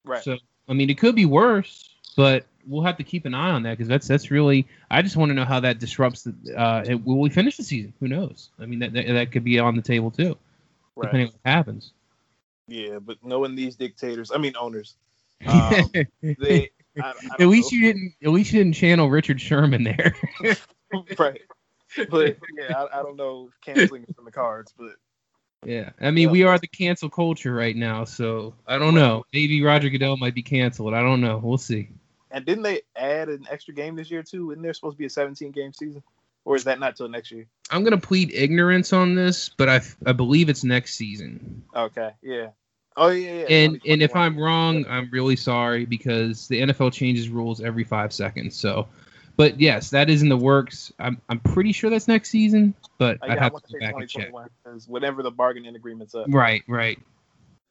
Right. 0.05 0.23
So 0.23 0.37
I 0.69 0.73
mean, 0.73 0.91
it 0.91 0.99
could 0.99 1.15
be 1.15 1.27
worse, 1.27 1.91
but 2.17 2.47
we'll 2.67 2.83
have 2.83 2.97
to 2.97 3.05
keep 3.05 3.25
an 3.25 3.35
eye 3.35 3.51
on 3.51 3.63
that 3.65 3.73
because 3.73 3.89
that's 3.89 4.09
that's 4.09 4.31
really. 4.31 4.67
I 4.91 5.03
just 5.03 5.17
want 5.17 5.31
to 5.31 5.35
know 5.35 5.45
how 5.45 5.61
that 5.61 5.79
disrupts 5.79 6.23
the. 6.23 6.59
Uh, 6.59 6.85
it, 6.87 7.05
will 7.05 7.21
we 7.21 7.31
finish 7.31 7.57
the 7.57 7.63
season? 7.63 7.93
Who 8.01 8.09
knows? 8.09 8.51
I 8.59 8.67
mean, 8.67 8.81
that 8.81 8.93
that, 8.93 9.07
that 9.07 9.33
could 9.33 9.45
be 9.45 9.59
on 9.59 9.77
the 9.77 9.83
table 9.83 10.11
too, 10.11 10.37
right. 10.97 11.07
depending 11.07 11.29
on 11.29 11.33
what 11.33 11.53
happens. 11.53 11.93
Yeah, 12.69 12.99
but 12.99 13.19
knowing 13.23 13.55
these 13.55 13.77
dictators, 13.77 14.33
I 14.33 14.39
mean 14.39 14.55
owners, 14.59 14.97
um, 15.47 15.91
they. 16.23 16.71
I, 17.01 17.09
I 17.09 17.13
at 17.41 17.49
least 17.49 17.73
know. 17.73 17.79
you 17.79 17.93
didn't. 17.93 18.15
At 18.25 18.31
least 18.31 18.53
you 18.53 18.61
didn't 18.61 18.75
channel 18.75 19.11
Richard 19.11 19.41
Sherman 19.41 19.85
there. 19.85 20.15
right. 21.19 21.41
But 22.11 22.37
yeah, 22.59 22.75
I, 22.75 23.01
I 23.01 23.03
don't 23.03 23.17
know 23.17 23.51
canceling 23.65 24.05
from 24.15 24.25
the 24.25 24.33
cards, 24.33 24.75
but 24.77 24.93
yeah, 25.67 25.91
I 26.01 26.13
mean, 26.13 26.31
we 26.31 26.45
are 26.45 26.61
the 26.61 26.69
cancel 26.69 27.11
culture 27.11 27.53
right 27.53 27.75
now, 27.75 28.05
so 28.05 28.55
I 28.69 28.79
don't 28.79 28.95
know. 28.95 29.25
Maybe 29.33 29.61
Roger 29.63 29.91
Goodell 29.91 30.17
might 30.17 30.35
be 30.35 30.43
canceled. 30.43 30.95
I 30.95 31.03
don't 31.03 31.21
know. 31.21 31.41
We'll 31.43 31.59
see. 31.59 31.89
And 32.31 32.47
didn't 32.47 32.63
they 32.63 32.83
add 32.95 33.29
an 33.29 33.45
extra 33.51 33.75
game 33.75 33.97
this 33.97 34.09
year 34.09 34.23
too? 34.23 34.53
Isn't 34.53 34.63
there 34.63 34.73
supposed 34.73 34.95
to 34.95 34.99
be 34.99 35.07
a 35.07 35.11
17 35.11 35.51
game 35.51 35.73
season, 35.73 36.05
or 36.45 36.55
is 36.55 36.63
that 36.65 36.79
not 36.79 36.95
till 36.95 37.09
next 37.09 37.33
year? 37.33 37.49
I'm 37.69 37.83
gonna 37.83 37.99
plead 37.99 38.33
ignorance 38.33 38.93
on 38.93 39.17
this, 39.17 39.49
but 39.49 39.69
I 39.69 39.81
I 40.07 40.13
believe 40.13 40.49
it's 40.49 40.63
next 40.63 40.95
season. 40.95 41.65
Okay. 41.75 42.11
Yeah. 42.23 42.51
Oh 42.97 43.09
yeah. 43.09 43.41
yeah. 43.41 43.47
And 43.49 43.81
and 43.85 44.03
if 44.03 44.15
I'm 44.15 44.39
wrong, 44.39 44.87
I'm 44.89 45.11
really 45.11 45.35
sorry 45.35 45.85
because 45.85 46.47
the 46.47 46.61
NFL 46.61 46.93
changes 46.93 47.29
rules 47.29 47.61
every 47.61 47.83
five 47.83 48.13
seconds. 48.13 48.55
So 48.55 48.87
but 49.37 49.61
yes, 49.61 49.91
that 49.91 50.09
is 50.11 50.23
in 50.23 50.29
the 50.29 50.37
works. 50.37 50.93
I'm 50.99 51.21
I'm 51.29 51.41
pretty 51.41 51.73
sure 51.73 51.91
that's 51.91 52.09
next 52.09 52.31
season, 52.31 52.75
but 52.99 53.19
uh, 53.23 53.27
I 53.33 53.37
have 53.37 53.55
to 53.55 53.73
go 53.73 53.79
back 53.79 53.95
and 53.95 54.09
check. 54.09 54.33
Whatever 54.87 55.23
the 55.23 55.31
bargaining 55.31 55.75
agreement's 55.77 56.15
up. 56.15 56.27
Right, 56.29 56.63
right. 56.67 56.99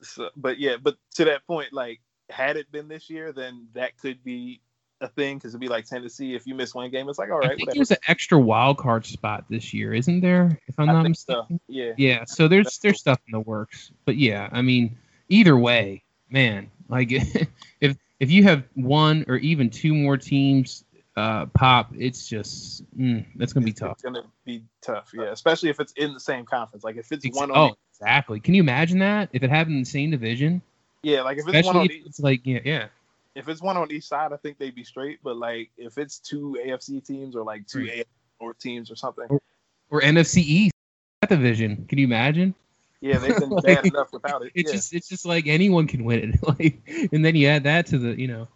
So, 0.02 0.30
but 0.36 0.60
yeah, 0.60 0.76
but 0.82 0.96
to 1.16 1.26
that 1.26 1.46
point, 1.48 1.74
like, 1.74 2.02
had 2.30 2.58
it 2.58 2.72
been 2.72 2.88
this 2.88 3.10
year, 3.10 3.32
then 3.32 3.68
that 3.74 3.98
could 3.98 4.24
be 4.24 4.62
a 5.02 5.10
thing 5.10 5.38
because 5.38 5.52
it'd 5.52 5.62
be 5.62 5.68
like 5.68 5.86
Tennessee. 5.86 6.36
If 6.36 6.48
you 6.48 6.56
miss 6.56 6.74
one 6.74 6.90
game, 6.92 7.10
it's 7.10 7.20
like 7.20 7.32
all 7.32 7.40
right. 7.40 7.52
I 7.52 7.56
think 7.56 7.74
there's 7.74 7.92
an 7.92 7.98
extra 8.08 8.40
wild 8.40 8.78
card 8.78 9.06
spot 9.06 9.46
this 9.50 9.74
year, 9.74 9.94
isn't 9.94 10.22
there? 10.22 10.60
If 10.68 10.80
I'm 10.80 10.90
I 10.90 10.94
not 10.94 11.10
mistaken. 11.10 11.46
So. 11.50 11.60
Yeah. 11.68 11.94
Yeah. 11.98 12.24
So 12.26 12.48
there's 12.48 12.66
That's 12.66 12.78
there's 12.80 12.94
cool. 12.94 13.00
stuff 13.00 13.20
in 13.28 13.32
the 13.32 13.40
works, 13.40 13.92
but 14.06 14.18
yeah, 14.18 14.50
I 14.52 14.62
mean, 14.62 14.98
either 15.30 15.58
way, 15.58 16.04
man, 16.30 16.70
like 16.88 17.10
if 17.82 17.98
if 18.20 18.32
you 18.32 18.44
have 18.44 18.64
one 18.76 19.26
or 19.28 19.36
even 19.38 19.70
two 19.70 19.94
more 19.94 20.18
teams 20.18 20.85
uh, 21.16 21.46
pop, 21.48 21.92
it's 21.98 22.28
just 22.28 22.84
mm, 22.98 23.26
that's 23.36 23.54
gonna 23.54 23.66
be 23.66 23.74
tough. 23.74 23.94
It's 23.94 24.04
gonna 24.04 24.24
be 24.46 24.64
tough, 24.82 25.12
yeah. 25.14 25.32
Especially 25.32 25.70
if 25.70 25.80
it's 25.80 25.94
in 25.94 26.14
the 26.14 26.20
same 26.20 26.46
conference. 26.46 26.84
Like 26.84 26.98
if 26.98 27.12
it's, 27.12 27.26
one. 27.36 27.52
Oh, 27.54 27.76
exactly. 27.94 28.40
Can 28.40 28.54
you 28.54 28.62
imagine 28.62 29.00
that 29.00 29.30
if 29.34 29.44
it 29.44 29.50
happened 29.50 29.76
in 29.76 29.82
the 29.84 29.90
same 29.90 30.12
division? 30.12 30.62
Yeah, 31.04 31.22
like 31.22 31.38
if 31.38 31.48
it's 31.48 31.58
Especially 31.58 31.68
one 31.68 31.78
on 31.78 31.92
each, 31.92 32.06
it's 32.06 32.20
like 32.20 32.42
yeah, 32.46 32.60
yeah. 32.66 32.88
If 33.36 33.50
it's 33.50 33.62
one 33.62 33.78
on 33.78 33.92
each 33.92 34.08
side, 34.08 34.34
I 34.34 34.38
think 34.38 34.58
they'd 34.58 34.76
be 34.76 34.84
straight. 34.84 35.20
But 35.24 35.38
like 35.38 35.72
if 35.78 35.98
it's 35.98 36.20
two 36.20 36.58
AFC 36.66 37.06
teams 37.06 37.36
or 37.36 37.44
like 37.44 37.68
two. 37.68 37.80
AFC 37.80 38.06
or 38.40 38.54
teams 38.54 38.92
or 38.92 38.96
something, 38.96 39.26
or, 39.30 39.42
or 39.90 40.02
NFC 40.02 40.38
East 40.38 40.74
that 41.22 41.30
division, 41.30 41.86
can 41.88 41.98
you 41.98 42.06
imagine? 42.06 42.54
Yeah, 43.02 43.18
they've 43.18 43.38
been 43.38 43.50
like, 43.52 43.64
bad 43.64 43.86
enough 43.86 44.12
without 44.12 44.44
it. 44.44 44.52
It's 44.56 44.72
yeah. 44.72 44.76
just 44.76 44.94
it's 44.94 45.08
just 45.08 45.26
like 45.26 45.48
anyone 45.48 45.88
can 45.88 46.04
win 46.04 46.34
it. 46.34 46.40
Like, 46.60 47.10
and 47.12 47.24
then 47.24 47.36
you 47.36 47.48
add 47.48 47.64
that 47.64 47.88
to 47.88 47.98
the 47.98 48.20
you 48.20 48.28
know 48.28 48.48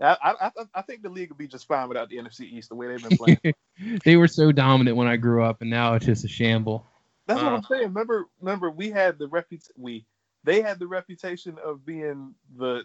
I, 0.00 0.16
I, 0.40 0.50
I 0.74 0.82
think 0.82 1.02
the 1.02 1.10
league 1.10 1.28
would 1.28 1.38
be 1.38 1.46
just 1.46 1.66
fine 1.66 1.88
without 1.88 2.08
the 2.08 2.16
NFC 2.16 2.42
East 2.42 2.70
the 2.70 2.74
way 2.74 2.88
they've 2.88 3.08
been 3.08 3.18
playing. 3.18 4.00
they 4.04 4.16
were 4.16 4.28
so 4.28 4.50
dominant 4.52 4.96
when 4.96 5.06
I 5.06 5.16
grew 5.16 5.44
up, 5.44 5.60
and 5.60 5.70
now 5.70 5.94
it's 5.94 6.06
just 6.06 6.24
a 6.24 6.28
shamble. 6.28 6.86
That's 7.26 7.40
uh, 7.40 7.44
what 7.44 7.52
I'm 7.52 7.62
saying. 7.64 7.82
Remember, 7.88 8.26
remember, 8.40 8.70
we 8.70 8.90
had 8.90 9.18
the 9.18 9.28
reputation. 9.28 9.74
We 9.76 10.06
they 10.44 10.62
had 10.62 10.78
the 10.78 10.86
reputation 10.86 11.58
of 11.62 11.84
being 11.84 12.34
the, 12.56 12.84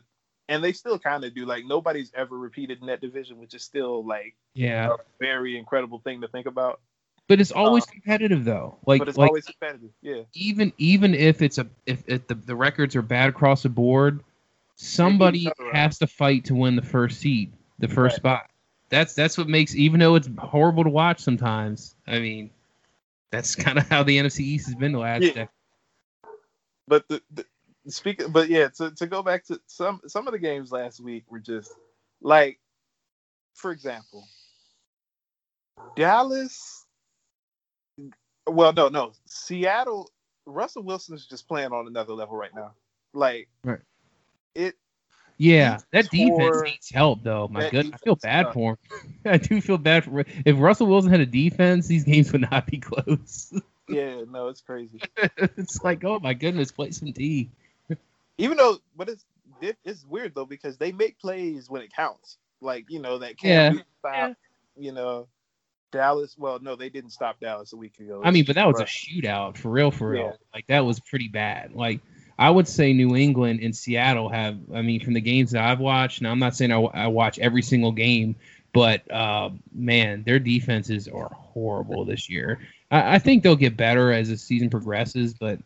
and 0.49 0.63
they 0.63 0.73
still 0.73 0.99
kind 0.99 1.23
of 1.23 1.33
do. 1.33 1.45
Like 1.45 1.65
nobody's 1.65 2.11
ever 2.13 2.37
repeated 2.37 2.81
in 2.81 2.87
that 2.87 3.01
division, 3.01 3.37
which 3.37 3.53
is 3.53 3.63
still 3.63 4.05
like 4.05 4.35
yeah, 4.53 4.89
a 4.89 4.97
very 5.19 5.57
incredible 5.57 5.99
thing 5.99 6.21
to 6.21 6.27
think 6.27 6.47
about. 6.47 6.81
But 7.27 7.41
it's 7.41 7.51
always 7.51 7.83
um, 7.85 7.89
competitive 7.93 8.45
though. 8.45 8.77
Like 8.85 8.99
but 8.99 9.07
it's 9.07 9.17
like, 9.17 9.29
always 9.29 9.45
competitive. 9.45 9.89
Yeah. 10.01 10.23
Even 10.33 10.73
even 10.77 11.15
if 11.15 11.41
it's 11.41 11.57
a 11.57 11.67
if, 11.85 12.03
if 12.07 12.27
the 12.27 12.35
the 12.35 12.55
records 12.55 12.95
are 12.95 13.01
bad 13.01 13.29
across 13.29 13.63
the 13.63 13.69
board 13.69 14.23
somebody 14.75 15.49
has 15.73 15.97
to 15.99 16.07
fight 16.07 16.45
to 16.45 16.55
win 16.55 16.75
the 16.75 16.81
first 16.81 17.19
seed, 17.19 17.53
the 17.79 17.87
first 17.87 18.13
right. 18.13 18.17
spot. 18.17 18.49
That's 18.89 19.13
that's 19.13 19.37
what 19.37 19.47
makes 19.47 19.75
even 19.75 19.99
though 19.99 20.15
it's 20.15 20.29
horrible 20.37 20.83
to 20.83 20.89
watch 20.89 21.19
sometimes. 21.19 21.95
I 22.07 22.19
mean, 22.19 22.51
that's 23.31 23.55
kind 23.55 23.77
of 23.77 23.87
how 23.87 24.03
the 24.03 24.17
NFC 24.17 24.41
East 24.41 24.67
has 24.67 24.75
been 24.75 24.91
the 24.91 24.99
last. 24.99 25.23
Yeah. 25.23 25.47
But 26.87 27.07
the, 27.07 27.21
the 27.33 27.45
speaking, 27.87 28.31
but 28.31 28.47
yeah, 28.49 28.67
to, 28.69 28.91
to 28.91 29.07
go 29.07 29.23
back 29.23 29.45
to 29.45 29.59
some 29.65 30.01
some 30.07 30.27
of 30.27 30.33
the 30.33 30.39
games 30.39 30.71
last 30.71 30.99
week 30.99 31.23
were 31.29 31.39
just 31.39 31.71
like, 32.21 32.59
for 33.55 33.71
example, 33.71 34.27
Dallas. 35.95 36.85
Well, 38.47 38.73
no, 38.73 38.89
no, 38.89 39.13
Seattle. 39.25 40.11
Russell 40.45 40.83
Wilson 40.83 41.15
is 41.15 41.25
just 41.25 41.47
playing 41.47 41.71
on 41.71 41.87
another 41.87 42.13
level 42.13 42.37
right 42.37 42.53
now. 42.53 42.73
Like, 43.13 43.47
right 43.63 43.79
it 44.55 44.75
yeah, 45.37 45.79
that 45.91 46.09
defense 46.09 46.61
needs 46.63 46.89
help 46.89 47.23
though. 47.23 47.47
My 47.49 47.69
goodness, 47.69 47.95
I 47.95 47.97
feel 47.97 48.15
bad 48.15 48.47
uh, 48.47 48.51
for 48.53 48.71
him. 48.71 49.15
I 49.25 49.37
do 49.37 49.59
feel 49.59 49.77
bad 49.77 50.05
for 50.05 50.25
if 50.45 50.57
Russell 50.57 50.87
Wilson 50.87 51.11
had 51.11 51.19
a 51.19 51.25
defense, 51.25 51.87
these 51.87 52.05
games 52.05 52.31
would 52.31 52.49
not 52.49 52.65
be 52.67 52.77
close. 52.77 53.53
yeah, 53.89 54.21
no, 54.29 54.47
it's 54.47 54.61
crazy. 54.61 55.01
it's 55.37 55.83
like, 55.83 56.03
oh 56.05 56.19
my 56.19 56.33
goodness, 56.33 56.71
play 56.71 56.91
some 56.91 57.11
D. 57.11 57.49
Even 58.37 58.57
though, 58.57 58.77
but 58.95 59.09
it's 59.09 59.25
it's 59.83 60.05
weird 60.05 60.35
though 60.35 60.45
because 60.45 60.77
they 60.77 60.91
make 60.91 61.19
plays 61.19 61.69
when 61.69 61.81
it 61.81 61.93
counts. 61.93 62.37
Like 62.61 62.85
you 62.89 63.01
know 63.01 63.19
that 63.19 63.37
can't 63.37 63.75
yeah. 63.75 63.81
be 63.81 63.83
stopped. 63.99 64.15
Yeah. 64.15 64.33
You 64.77 64.91
know, 64.93 65.27
Dallas. 65.91 66.35
Well, 66.37 66.59
no, 66.59 66.77
they 66.77 66.89
didn't 66.89 67.11
stop 67.11 67.41
Dallas 67.41 67.73
a 67.73 67.77
week 67.77 67.99
ago. 67.99 68.21
I 68.23 68.31
mean, 68.31 68.45
but 68.45 68.55
that 68.55 68.67
was 68.67 68.79
a 68.79 68.85
shootout 68.85 69.57
for 69.57 69.69
real, 69.69 69.91
for 69.91 70.09
real. 70.09 70.23
Yeah. 70.23 70.31
Like 70.53 70.67
that 70.67 70.85
was 70.85 70.99
pretty 71.01 71.27
bad. 71.27 71.73
Like 71.73 71.99
I 72.37 72.49
would 72.49 72.67
say 72.67 72.93
New 72.93 73.15
England 73.15 73.61
and 73.61 73.75
Seattle 73.75 74.29
have. 74.29 74.57
I 74.73 74.81
mean, 74.81 74.99
from 75.03 75.13
the 75.13 75.21
games 75.21 75.51
that 75.51 75.63
I've 75.63 75.79
watched, 75.79 76.21
now 76.21 76.31
I'm 76.31 76.39
not 76.39 76.55
saying 76.55 76.71
I, 76.71 76.79
I 76.79 77.07
watch 77.07 77.39
every 77.39 77.61
single 77.61 77.91
game, 77.91 78.35
but 78.73 79.09
uh, 79.11 79.51
man, 79.73 80.23
their 80.23 80.39
defenses 80.39 81.07
are 81.07 81.29
horrible 81.33 82.03
this 82.03 82.29
year. 82.29 82.59
I, 82.91 83.15
I, 83.15 83.19
think 83.19 83.41
they'll 83.41 83.55
get 83.55 83.77
better 83.77 84.11
as 84.11 84.29
the 84.29 84.37
season 84.37 84.69
progresses, 84.69 85.33
but 85.33 85.59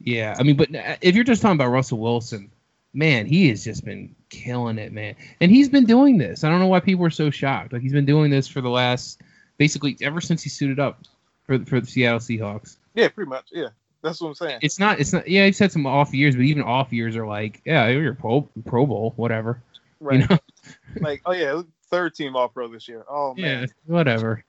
yeah, 0.00 0.36
I 0.38 0.44
mean, 0.44 0.56
but 0.56 0.68
if 1.00 1.14
you're 1.14 1.24
just 1.24 1.42
talking 1.42 1.56
about 1.56 1.70
Russell 1.70 1.98
Wilson, 1.98 2.50
man, 2.94 3.26
he 3.26 3.48
has 3.48 3.64
just 3.64 3.84
been 3.84 4.14
killing 4.28 4.78
it, 4.78 4.92
man, 4.92 5.16
and 5.40 5.50
he's 5.50 5.68
been 5.68 5.86
doing 5.86 6.18
this. 6.18 6.44
I 6.44 6.50
don't 6.50 6.60
know 6.60 6.68
why 6.68 6.80
people 6.80 7.04
are 7.04 7.10
so 7.10 7.30
shocked. 7.30 7.72
Like 7.72 7.82
he's 7.82 7.92
been 7.92 8.06
doing 8.06 8.30
this 8.30 8.46
for 8.46 8.60
the 8.60 8.70
last, 8.70 9.20
basically, 9.58 9.96
ever 10.00 10.20
since 10.20 10.42
he 10.42 10.48
suited 10.48 10.78
up 10.78 11.02
for 11.44 11.58
for 11.64 11.80
the 11.80 11.86
Seattle 11.86 12.20
Seahawks. 12.20 12.76
Yeah, 12.94 13.08
pretty 13.08 13.28
much. 13.28 13.46
Yeah. 13.50 13.68
That's 14.02 14.20
what 14.20 14.28
I'm 14.28 14.34
saying. 14.34 14.58
It's 14.62 14.78
not. 14.78 14.98
It's 14.98 15.12
not. 15.12 15.28
Yeah, 15.28 15.46
he's 15.46 15.58
had 15.58 15.70
some 15.70 15.86
off 15.86 16.12
years, 16.12 16.34
but 16.34 16.42
even 16.42 16.62
off 16.62 16.92
years 16.92 17.16
are 17.16 17.26
like, 17.26 17.62
yeah, 17.64 17.88
you're 17.88 18.14
Pro 18.14 18.42
Pro 18.66 18.84
Bowl, 18.84 19.12
whatever. 19.16 19.62
Right. 20.00 20.20
You 20.20 20.26
know? 20.28 20.38
like, 21.00 21.22
oh 21.24 21.32
yeah, 21.32 21.62
third 21.86 22.14
team 22.14 22.34
All 22.34 22.48
Pro 22.48 22.68
this 22.68 22.88
year. 22.88 23.04
Oh 23.08 23.34
man. 23.34 23.62
Yeah, 23.62 23.66
whatever. 23.86 24.44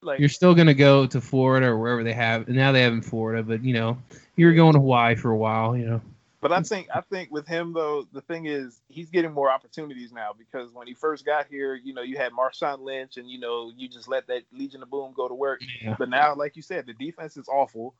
Like, 0.00 0.20
you're 0.20 0.30
still 0.30 0.54
gonna 0.54 0.74
go 0.74 1.06
to 1.06 1.20
Florida 1.20 1.66
or 1.66 1.78
wherever 1.78 2.02
they 2.02 2.14
have. 2.14 2.46
And 2.46 2.56
now 2.56 2.72
they 2.72 2.82
have 2.82 2.94
in 2.94 3.02
Florida, 3.02 3.42
but 3.42 3.62
you 3.62 3.74
know, 3.74 3.98
you 4.36 4.46
were 4.46 4.52
going 4.54 4.72
to 4.72 4.80
Hawaii 4.80 5.16
for 5.16 5.30
a 5.30 5.36
while. 5.36 5.76
You 5.76 5.86
know. 5.86 6.00
But 6.40 6.52
I 6.52 6.60
think 6.60 6.88
I 6.94 7.00
think 7.00 7.30
with 7.30 7.46
him 7.46 7.72
though, 7.72 8.06
the 8.12 8.20
thing 8.22 8.46
is 8.46 8.80
he's 8.88 9.10
getting 9.10 9.32
more 9.32 9.50
opportunities 9.50 10.12
now 10.12 10.32
because 10.36 10.72
when 10.72 10.86
he 10.86 10.94
first 10.94 11.24
got 11.26 11.46
here, 11.46 11.74
you 11.74 11.94
know, 11.94 12.02
you 12.02 12.16
had 12.16 12.32
Marshawn 12.32 12.80
Lynch 12.80 13.16
and 13.18 13.30
you 13.30 13.38
know, 13.38 13.72
you 13.76 13.88
just 13.88 14.08
let 14.08 14.26
that 14.26 14.42
Legion 14.52 14.82
of 14.82 14.90
Boom 14.90 15.12
go 15.14 15.26
to 15.26 15.34
work. 15.34 15.62
Yeah. 15.82 15.96
But 15.98 16.10
now, 16.10 16.34
like 16.34 16.56
you 16.56 16.62
said, 16.62 16.86
the 16.86 16.92
defense 16.92 17.38
is 17.38 17.48
awful 17.48 17.94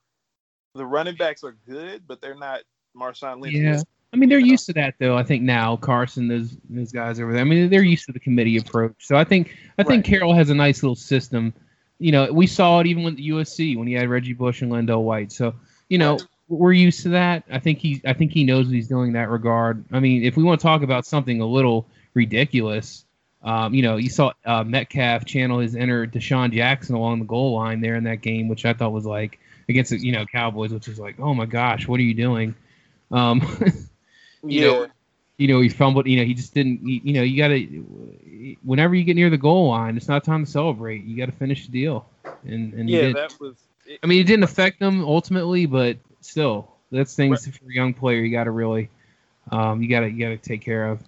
the 0.75 0.87
running 0.87 1.17
backs 1.17 1.45
are 1.45 1.57
good, 1.67 2.03
but 2.07 2.21
they're 2.21 2.35
not 2.35 2.61
Marshawn 2.97 3.41
Lynch. 3.41 3.55
Yeah. 3.55 3.81
I 4.13 4.17
mean, 4.17 4.29
they're 4.29 4.39
used 4.39 4.67
to 4.67 4.73
that 4.75 4.95
though. 5.01 5.17
I 5.17 5.25
think 5.25 5.43
now 5.43 5.77
Carson, 5.77 6.29
those 6.29 6.57
those 6.71 6.93
guys 6.93 7.19
over 7.19 7.33
there. 7.33 7.41
I 7.41 7.45
mean, 7.45 7.69
they're 7.69 7.83
used 7.83 8.07
to 8.07 8.13
the 8.13 8.21
committee 8.21 8.57
approach. 8.59 8.95
So 9.01 9.17
I 9.17 9.25
think 9.25 9.57
I 9.79 9.83
think 9.83 10.05
Right. 10.05 10.05
Carroll 10.05 10.35
has 10.35 10.51
a 10.51 10.55
nice 10.55 10.83
little 10.83 10.95
system. 10.95 11.53
You 11.99 12.13
know, 12.13 12.33
we 12.33 12.47
saw 12.47 12.81
it 12.81 12.87
even 12.87 13.03
with 13.03 13.17
the 13.17 13.31
USC 13.31 13.77
when 13.77 13.89
he 13.89 13.95
had 13.95 14.09
Reggie 14.09 14.33
Bush 14.33 14.63
and 14.63 14.71
LenDale 14.71 15.03
White. 15.03 15.33
So 15.33 15.55
you 15.89 15.99
know, 15.99 16.19
we're 16.49 16.73
used 16.73 17.03
to 17.03 17.09
that. 17.11 17.43
I 17.51 17.59
think 17.59 17.81
he 17.81 18.01
I 18.05 18.13
think 18.13 18.31
he 18.31 18.45
knows 18.45 18.67
what 18.67 18.75
he's 18.75 18.89
doing 18.89 19.09
in 19.09 19.15
that 19.15 19.31
regard. 19.31 19.85
I 19.91 19.99
mean, 19.99 20.23
if 20.23 20.37
we 20.37 20.45
want 20.45 20.61
to 20.61 20.63
talk 20.65 20.83
about 20.83 21.07
something 21.07 21.41
a 21.41 21.47
little 21.47 21.89
ridiculous, 22.15 23.05
um, 23.43 23.75
you 23.75 23.83
know, 23.83 23.97
you 23.97 24.11
saw 24.11 24.33
uh, 24.45 24.63
Metcalf 24.63 25.25
channel 25.25 25.59
his 25.59 25.75
inner 25.75 26.07
DeSean 26.07 26.53
Jackson 26.53 26.95
along 26.95 27.19
the 27.19 27.25
goal 27.25 27.55
line 27.57 27.81
there 27.81 27.97
in 27.97 28.05
that 28.05 28.23
game, 28.23 28.47
which 28.49 28.65
I 28.65 28.73
thought 28.75 28.93
was 28.93 29.07
like 29.07 29.41
against 29.69 29.91
the, 29.91 29.99
you 29.99 30.13
know 30.13 30.27
Cowboys, 30.27 30.73
which 30.73 30.89
is 30.89 30.99
like, 30.99 31.19
oh 31.21 31.35
my 31.35 31.47
gosh, 31.47 31.89
what 31.89 32.01
are 32.01 32.05
you 32.05 32.15
doing? 32.15 32.55
Um, 33.11 33.41
you 34.43 34.61
yeah. 34.61 34.67
know, 34.67 34.87
you 35.37 35.49
know, 35.49 35.61
he 35.61 35.69
fumbled. 35.69 36.07
You 36.07 36.19
know, 36.19 36.25
he 36.25 36.35
just 36.35 36.55
didn't. 36.55 36.87
You, 36.87 37.01
you 37.03 37.13
know, 37.15 37.23
you 37.23 37.37
got 37.37 37.49
to. 37.49 38.57
Whenever 38.63 38.95
you 38.95 39.05
get 39.05 39.17
near 39.17 39.31
the 39.31 39.39
goal 39.39 39.69
line, 39.69 39.97
it's 39.97 40.09
not 40.09 40.25
time 40.25 40.45
to 40.45 40.51
celebrate. 40.51 41.05
You 41.05 41.17
got 41.17 41.27
to 41.27 41.33
finish 41.33 41.67
the 41.67 41.73
deal. 41.73 42.07
And 42.45 42.73
and 42.75 42.89
yeah, 42.89 43.13
that 43.13 43.39
was. 43.41 43.57
It, 43.87 44.01
I 44.03 44.07
mean, 44.07 44.21
it 44.21 44.27
didn't 44.27 44.45
affect 44.45 44.81
them 44.81 45.05
ultimately, 45.05 45.67
but 45.67 45.99
still, 46.21 46.71
that's 46.91 47.15
things 47.15 47.47
for 47.47 47.69
a 47.69 47.73
young 47.73 47.95
player. 47.95 48.21
You 48.21 48.31
got 48.31 48.45
to 48.45 48.51
really, 48.51 48.91
um, 49.51 49.83
you 49.83 49.89
got 49.89 50.01
to 50.01 50.11
you 50.11 50.25
got 50.25 50.31
to 50.31 50.37
take 50.37 50.63
care 50.63 50.89
of. 50.89 51.01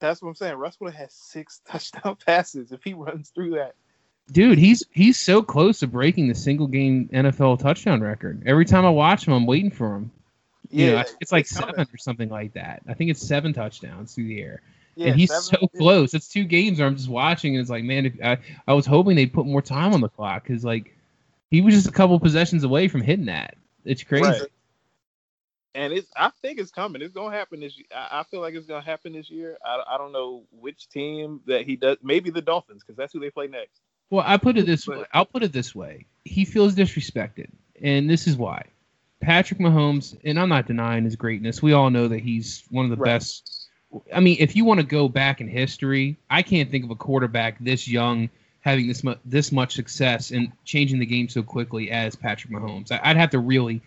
that's 0.00 0.22
what 0.22 0.30
I'm 0.30 0.34
saying. 0.34 0.54
Russ 0.54 0.78
would 0.80 0.92
have 0.92 1.00
had 1.00 1.12
six 1.12 1.60
touchdown 1.68 2.16
passes 2.26 2.72
if 2.72 2.82
he 2.82 2.94
runs 2.94 3.30
through 3.30 3.50
that. 3.52 3.74
Dude, 4.30 4.58
he's 4.58 4.84
he's 4.92 5.18
so 5.18 5.42
close 5.42 5.80
to 5.80 5.86
breaking 5.86 6.28
the 6.28 6.34
single 6.34 6.66
game 6.66 7.08
NFL 7.12 7.58
touchdown 7.58 8.00
record. 8.00 8.42
Every 8.46 8.64
time 8.64 8.84
I 8.84 8.90
watch 8.90 9.26
him, 9.26 9.34
I'm 9.34 9.46
waiting 9.46 9.70
for 9.70 9.96
him. 9.96 10.10
You 10.70 10.92
know, 10.92 10.98
I 10.98 11.02
think 11.02 11.18
it's 11.20 11.32
like 11.32 11.48
coming. 11.48 11.74
seven 11.74 11.88
or 11.92 11.98
something 11.98 12.28
like 12.30 12.54
that. 12.54 12.82
I 12.88 12.94
think 12.94 13.10
it's 13.10 13.20
seven 13.20 13.52
touchdowns 13.52 14.14
through 14.14 14.28
the 14.28 14.40
air. 14.40 14.62
Yeah, 14.94 15.08
and 15.08 15.20
he's 15.20 15.30
seven- 15.30 15.60
so 15.60 15.78
close. 15.78 16.14
It's 16.14 16.28
two 16.28 16.44
games 16.44 16.78
where 16.78 16.88
I'm 16.88 16.96
just 16.96 17.08
watching, 17.08 17.54
and 17.54 17.60
it's 17.60 17.70
like, 17.70 17.84
man, 17.84 18.06
if, 18.06 18.14
I 18.24 18.38
I 18.66 18.72
was 18.72 18.86
hoping 18.86 19.16
they'd 19.16 19.32
put 19.32 19.44
more 19.44 19.60
time 19.60 19.92
on 19.92 20.00
the 20.00 20.08
clock 20.08 20.44
because 20.44 20.64
like 20.64 20.96
he 21.50 21.60
was 21.60 21.74
just 21.74 21.88
a 21.88 21.92
couple 21.92 22.18
possessions 22.18 22.64
away 22.64 22.88
from 22.88 23.02
hitting 23.02 23.26
that. 23.26 23.56
It's 23.84 24.02
crazy. 24.02 24.24
Right. 24.24 24.42
And 25.74 25.92
it's, 25.92 26.10
I 26.16 26.30
think 26.42 26.58
it's 26.58 26.70
coming. 26.70 27.02
It's 27.02 27.14
gonna 27.14 27.36
happen 27.36 27.60
this. 27.60 27.76
year. 27.76 27.86
I, 27.94 28.20
I 28.20 28.22
feel 28.24 28.40
like 28.40 28.54
it's 28.54 28.66
gonna 28.66 28.84
happen 28.84 29.12
this 29.12 29.30
year. 29.30 29.58
I, 29.64 29.82
I 29.94 29.98
don't 29.98 30.12
know 30.12 30.44
which 30.50 30.88
team 30.88 31.40
that 31.46 31.66
he 31.66 31.76
does. 31.76 31.98
Maybe 32.02 32.30
the 32.30 32.42
Dolphins, 32.42 32.82
because 32.82 32.96
that's 32.96 33.12
who 33.12 33.20
they 33.20 33.30
play 33.30 33.46
next. 33.46 33.80
Well, 34.12 34.22
I 34.26 34.36
put 34.36 34.58
it 34.58 34.66
this 34.66 34.86
way. 34.86 35.04
I'll 35.14 35.24
put 35.24 35.42
it 35.42 35.52
this 35.54 35.74
way. 35.74 36.04
He 36.26 36.44
feels 36.44 36.74
disrespected, 36.74 37.48
and 37.82 38.10
this 38.10 38.26
is 38.26 38.36
why. 38.36 38.62
Patrick 39.22 39.58
Mahomes, 39.58 40.18
and 40.22 40.38
I'm 40.38 40.50
not 40.50 40.66
denying 40.66 41.04
his 41.04 41.16
greatness. 41.16 41.62
We 41.62 41.72
all 41.72 41.88
know 41.88 42.08
that 42.08 42.18
he's 42.20 42.62
one 42.70 42.84
of 42.84 42.90
the 42.90 42.98
Right. 42.98 43.14
best. 43.14 43.68
I 44.14 44.20
mean, 44.20 44.36
if 44.38 44.54
you 44.54 44.66
want 44.66 44.80
to 44.80 44.86
go 44.86 45.08
back 45.08 45.40
in 45.40 45.48
history, 45.48 46.18
I 46.28 46.42
can't 46.42 46.70
think 46.70 46.84
of 46.84 46.90
a 46.90 46.94
quarterback 46.94 47.56
this 47.60 47.88
young 47.88 48.28
having 48.60 48.86
this 48.86 49.02
mu- 49.02 49.14
this 49.24 49.50
much 49.50 49.72
success 49.74 50.30
and 50.30 50.52
changing 50.66 50.98
the 50.98 51.06
game 51.06 51.30
so 51.30 51.42
quickly 51.42 51.90
as 51.90 52.14
Patrick 52.14 52.52
Mahomes. 52.52 52.92
I, 52.92 53.00
I'd 53.02 53.16
have 53.16 53.30
to 53.30 53.38
really, 53.38 53.80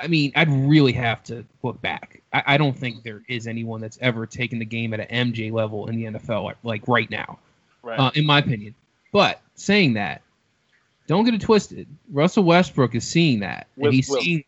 I 0.00 0.08
mean, 0.08 0.32
I'd 0.34 0.50
really 0.50 0.92
have 0.94 1.22
to 1.24 1.44
look 1.62 1.80
back. 1.82 2.20
I, 2.32 2.42
I 2.46 2.56
don't 2.58 2.76
think 2.76 3.04
there 3.04 3.22
is 3.28 3.46
anyone 3.46 3.80
that's 3.80 3.98
ever 4.00 4.26
taken 4.26 4.58
the 4.58 4.64
game 4.64 4.92
at 4.92 4.98
an 5.08 5.32
MJ 5.32 5.52
level 5.52 5.86
in 5.86 5.94
the 5.94 6.04
NFL 6.18 6.42
like, 6.42 6.56
like 6.64 6.88
right 6.88 7.08
now 7.10 7.38
Right. 7.84 7.98
uh, 8.00 8.10
in 8.16 8.26
my 8.26 8.40
opinion. 8.40 8.74
But 9.16 9.40
saying 9.54 9.94
that, 9.94 10.20
don't 11.06 11.24
get 11.24 11.32
it 11.32 11.40
twisted. 11.40 11.86
Russell 12.10 12.44
Westbrook 12.44 12.94
is 12.94 13.08
seeing 13.08 13.40
that, 13.40 13.66
and 13.76 13.84
With 13.84 13.94
he's 13.94 14.08
seeing. 14.08 14.44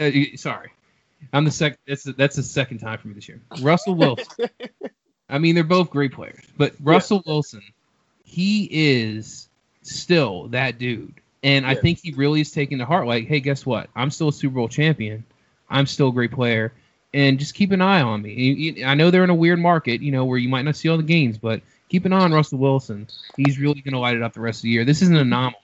Uh, 0.00 0.34
sorry, 0.34 0.70
I'm 1.34 1.44
the 1.44 1.50
second. 1.50 1.76
That's 1.86 2.04
the, 2.04 2.12
that's 2.14 2.34
the 2.34 2.42
second 2.42 2.78
time 2.78 2.96
for 2.96 3.08
me 3.08 3.12
this 3.12 3.28
year. 3.28 3.42
Russell 3.60 3.94
Wilson. 3.96 4.48
I 5.28 5.36
mean, 5.36 5.54
they're 5.54 5.62
both 5.62 5.90
great 5.90 6.14
players, 6.14 6.42
but 6.56 6.72
Russell 6.80 7.22
Wilson, 7.26 7.60
he 8.24 8.66
is 8.72 9.50
still 9.82 10.48
that 10.48 10.78
dude, 10.78 11.12
and 11.42 11.66
I 11.66 11.74
think 11.74 11.98
he 12.02 12.14
really 12.14 12.40
is 12.40 12.50
taking 12.50 12.78
to 12.78 12.86
heart. 12.86 13.06
Like, 13.06 13.26
hey, 13.26 13.40
guess 13.40 13.66
what? 13.66 13.90
I'm 13.94 14.10
still 14.10 14.28
a 14.28 14.32
Super 14.32 14.54
Bowl 14.54 14.68
champion. 14.68 15.22
I'm 15.68 15.84
still 15.84 16.08
a 16.08 16.12
great 16.12 16.32
player, 16.32 16.72
and 17.12 17.38
just 17.38 17.52
keep 17.52 17.72
an 17.72 17.82
eye 17.82 18.00
on 18.00 18.22
me. 18.22 18.82
I 18.86 18.94
know 18.94 19.10
they're 19.10 19.24
in 19.24 19.28
a 19.28 19.34
weird 19.34 19.58
market, 19.58 20.00
you 20.00 20.12
know, 20.12 20.24
where 20.24 20.38
you 20.38 20.48
might 20.48 20.62
not 20.62 20.76
see 20.76 20.88
all 20.88 20.96
the 20.96 21.02
games, 21.02 21.36
but 21.36 21.60
keep 21.88 22.04
an 22.04 22.12
eye 22.12 22.20
on 22.20 22.32
Russell 22.32 22.58
Wilson. 22.58 23.08
He's 23.36 23.58
really 23.58 23.80
going 23.80 23.94
to 23.94 23.98
light 23.98 24.16
it 24.16 24.22
up 24.22 24.32
the 24.34 24.40
rest 24.40 24.58
of 24.58 24.62
the 24.62 24.70
year. 24.70 24.84
This 24.84 25.02
is 25.02 25.08
an 25.08 25.16
anomaly. 25.16 25.56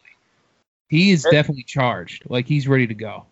He 0.88 1.10
is 1.10 1.22
definitely 1.22 1.64
charged. 1.64 2.24
Like 2.28 2.46
he's 2.46 2.68
ready 2.68 2.86
to 2.86 2.94
go. 2.94 3.26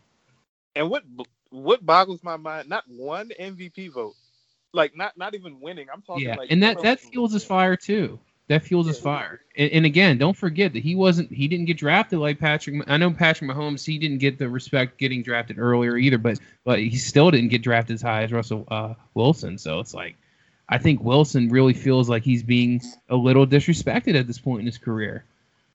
and 0.74 0.90
what 0.90 1.04
what 1.50 1.84
boggles 1.84 2.22
my 2.22 2.36
mind? 2.36 2.68
Not 2.68 2.84
one 2.88 3.30
MVP 3.38 3.92
vote. 3.92 4.14
Like 4.72 4.96
not 4.96 5.16
not 5.16 5.34
even 5.34 5.60
winning. 5.60 5.88
I'm 5.92 6.02
talking 6.02 6.24
Yeah, 6.26 6.36
like 6.36 6.50
and 6.50 6.62
that 6.62 6.80
that 6.82 7.00
fuels 7.00 7.32
his 7.32 7.44
fire 7.44 7.76
too. 7.76 8.18
That 8.48 8.62
fuels 8.62 8.86
his 8.86 8.98
fire. 8.98 9.40
And, 9.56 9.70
and 9.70 9.86
again, 9.86 10.18
don't 10.18 10.36
forget 10.36 10.72
that 10.72 10.82
he 10.82 10.94
wasn't. 10.94 11.30
He 11.30 11.46
didn't 11.46 11.66
get 11.66 11.78
drafted 11.78 12.18
like 12.18 12.38
Patrick. 12.38 12.82
I 12.86 12.96
know 12.96 13.10
Patrick 13.10 13.50
Mahomes. 13.50 13.84
He 13.86 13.98
didn't 13.98 14.18
get 14.18 14.38
the 14.38 14.48
respect 14.48 14.98
getting 14.98 15.22
drafted 15.22 15.58
earlier 15.58 15.96
either, 15.96 16.18
but 16.18 16.38
but 16.64 16.78
he 16.78 16.96
still 16.96 17.30
didn't 17.30 17.50
get 17.50 17.62
drafted 17.62 17.94
as 17.94 18.02
high 18.02 18.24
as 18.24 18.32
Russell 18.32 18.66
uh, 18.68 18.94
Wilson. 19.14 19.58
So 19.58 19.78
it's 19.78 19.94
like, 19.94 20.16
I 20.72 20.78
think 20.78 21.02
Wilson 21.02 21.50
really 21.50 21.74
feels 21.74 22.08
like 22.08 22.22
he's 22.22 22.42
being 22.42 22.80
a 23.10 23.14
little 23.14 23.46
disrespected 23.46 24.18
at 24.18 24.26
this 24.26 24.38
point 24.38 24.60
in 24.60 24.66
his 24.66 24.78
career, 24.78 25.22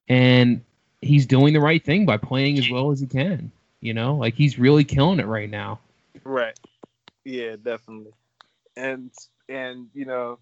and 0.10 0.64
he's 1.02 1.28
doing 1.28 1.54
the 1.54 1.60
right 1.60 1.86
thing 1.86 2.08
by 2.08 2.18
playing 2.18 2.58
as 2.58 2.68
well 2.68 2.90
as 2.90 3.00
he 3.00 3.06
can. 3.06 3.52
You 3.80 3.94
know, 3.94 4.16
like 4.16 4.34
he's 4.34 4.58
really 4.58 4.84
killing 4.84 5.20
it 5.20 5.28
right 5.28 5.52
now. 5.52 5.82
Right. 6.24 6.60
Yeah, 7.24 7.58
definitely. 7.62 8.14
And 8.76 9.12
and 9.48 9.88
you 9.94 10.06
know, 10.06 10.40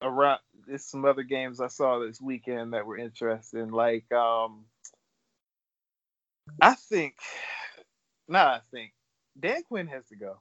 around 0.00 0.40
there's 0.66 0.86
some 0.86 1.04
other 1.04 1.22
games 1.22 1.60
I 1.60 1.68
saw 1.68 1.98
this 1.98 2.18
weekend 2.18 2.72
that 2.72 2.86
were 2.86 2.96
interesting. 2.96 3.72
Like 3.72 4.10
um 4.10 4.64
I 6.62 6.76
think 6.76 7.16
not 8.26 8.46
I 8.46 8.60
think 8.70 8.94
Dan 9.38 9.64
Quinn 9.64 9.88
has 9.88 10.08
to 10.08 10.16
go. 10.16 10.38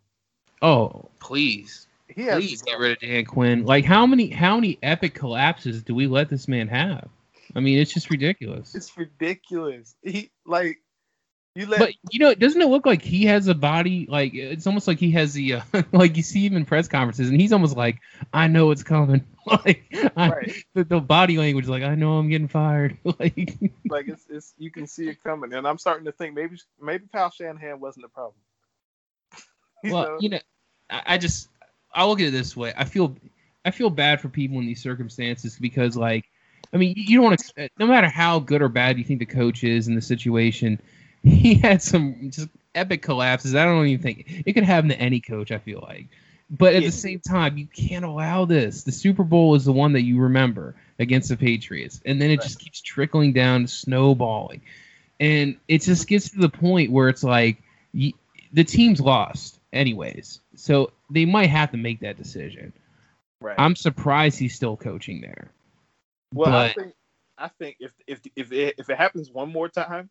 Oh, 0.62 1.10
please. 1.20 1.86
He 2.16 2.24
has 2.24 2.44
Please 2.44 2.62
get 2.62 2.80
rid 2.80 2.92
of 2.92 3.00
Dan 3.00 3.26
Quinn. 3.26 3.66
Like 3.66 3.86
how 3.86 4.06
many 4.06 4.30
how 4.30 4.56
many 4.56 4.78
epic 4.82 5.14
collapses 5.14 5.84
do 5.84 5.94
we 5.96 6.08
let 6.08 6.30
this 6.30 6.48
man 6.48 6.68
have? 6.68 7.10
I 7.56 7.60
mean, 7.60 7.80
it's 7.80 7.94
just 7.94 8.10
ridiculous. 8.10 8.76
It's 8.76 8.96
ridiculous. 8.98 9.96
He 10.04 10.32
like 10.46 10.80
you 11.56 11.66
let 11.66 11.80
But 11.80 11.94
you 12.12 12.20
know, 12.20 12.34
doesn't 12.34 12.62
it 12.62 12.68
look 12.68 12.86
like 12.86 13.02
he 13.02 13.26
has 13.26 13.48
a 13.48 13.56
body? 13.56 14.06
Like 14.10 14.34
it's 14.34 14.68
almost 14.68 14.88
like 14.88 15.00
he 15.00 15.12
has 15.12 15.34
the 15.34 15.56
uh, 15.56 15.62
like 15.92 16.16
you 16.16 16.24
see 16.24 16.46
him 16.46 16.56
in 16.56 16.66
press 16.66 16.88
conferences, 16.88 17.30
and 17.30 17.40
he's 17.40 17.52
almost 17.52 17.76
like, 17.76 18.00
"I 18.34 18.48
know 18.48 18.72
it's 18.72 18.84
coming." 18.84 19.26
like 19.46 19.84
I, 20.16 20.30
Right. 20.30 20.54
the, 20.74 20.84
the 20.84 21.00
body 21.00 21.38
language, 21.38 21.68
like 21.68 21.84
I 21.84 21.96
know 21.96 22.18
I'm 22.18 22.30
getting 22.30 22.48
fired. 22.48 22.98
like 23.04 23.60
like 23.90 24.08
it's, 24.08 24.26
it's 24.30 24.54
you 24.58 24.72
can 24.72 24.88
see 24.88 25.10
it 25.10 25.24
coming, 25.24 25.54
and 25.54 25.68
I'm 25.68 25.78
starting 25.78 26.06
to 26.06 26.12
think 26.12 26.36
maybe 26.36 26.58
maybe 26.80 27.06
Kyle 27.12 27.32
Shanahan 27.32 27.80
wasn't 27.80 28.06
the 28.06 28.10
problem. 28.10 28.36
You 29.84 29.94
well, 29.94 30.04
know? 30.04 30.18
you 30.20 30.30
know, 30.30 30.40
I, 30.90 31.02
I 31.06 31.18
just 31.18 31.50
I 31.94 32.06
look 32.06 32.20
at 32.20 32.28
it 32.28 32.32
this 32.32 32.56
way. 32.56 32.74
I 32.78 32.86
feel 32.86 33.16
I 33.66 33.72
feel 33.72 33.90
bad 33.90 34.22
for 34.22 34.30
people 34.30 34.60
in 34.60 34.66
these 34.66 34.82
circumstances 34.82 35.58
because, 35.60 35.98
like, 35.98 36.26
I 36.74 36.78
mean, 36.78 36.94
you 36.96 37.22
don't 37.22 37.34
expect, 37.34 37.78
no 37.80 37.88
matter 37.88 38.08
how 38.08 38.40
good 38.40 38.62
or 38.62 38.70
bad 38.70 38.98
you 38.98 39.04
think 39.04 39.20
the 39.20 39.26
coach 39.26 39.64
is 39.64 39.88
in 39.88 39.96
the 39.96 40.02
situation, 40.02 40.80
he 41.24 41.56
had 41.56 41.82
some 41.82 42.30
just 42.32 42.50
epic 42.76 43.02
collapses. 43.02 43.56
I 43.56 43.66
don't 43.66 43.86
even 43.88 44.02
think 44.02 44.44
it 44.46 44.54
could 44.54 44.64
happen 44.64 44.90
to 44.90 45.00
any 45.00 45.20
coach. 45.20 45.52
I 45.52 45.58
feel 45.58 45.84
like, 45.88 46.08
but 46.50 46.74
at 46.76 46.84
Yeah. 46.84 46.86
the 46.86 46.92
same 46.92 47.20
time, 47.20 47.58
you 47.58 47.68
can't 47.68 48.06
allow 48.06 48.46
this. 48.46 48.84
The 48.84 48.92
Super 48.92 49.24
Bowl 49.24 49.56
is 49.56 49.66
the 49.66 49.74
one 49.74 49.94
that 49.94 50.04
you 50.04 50.20
remember 50.20 50.76
against 51.00 51.30
the 51.30 51.38
Patriots, 51.38 52.02
and 52.06 52.22
then 52.22 52.32
it 52.32 52.38
Right. 52.38 52.44
just 52.44 52.60
keeps 52.60 52.82
trickling 52.82 53.34
down, 53.34 53.68
snowballing, 53.68 54.62
and 55.20 55.58
it 55.68 55.82
just 55.82 56.08
gets 56.08 56.30
to 56.32 56.40
the 56.40 56.50
point 56.50 56.92
where 56.92 57.10
it's 57.10 57.24
like 57.24 57.58
you, 57.94 58.14
the 58.54 58.64
team's 58.64 59.02
lost 59.02 59.60
anyways, 59.74 60.40
so 60.60 60.92
they 61.10 61.26
might 61.26 61.50
have 61.50 61.72
to 61.72 61.78
make 61.78 62.00
that 62.02 62.18
decision. 62.18 62.74
right. 63.42 63.56
I'm 63.58 63.76
surprised 63.76 64.38
he's 64.38 64.56
still 64.56 64.76
coaching 64.76 65.22
there. 65.22 65.52
well, 66.34 66.54
I 66.56 66.74
think 66.74 66.94
I 67.38 67.48
think 67.48 67.78
if 67.80 67.92
if 68.08 68.20
if 68.36 68.52
it, 68.52 68.76
if 68.78 68.90
it 68.90 68.98
happens 68.98 69.32
one 69.32 69.52
more 69.52 69.70
time, 69.70 70.10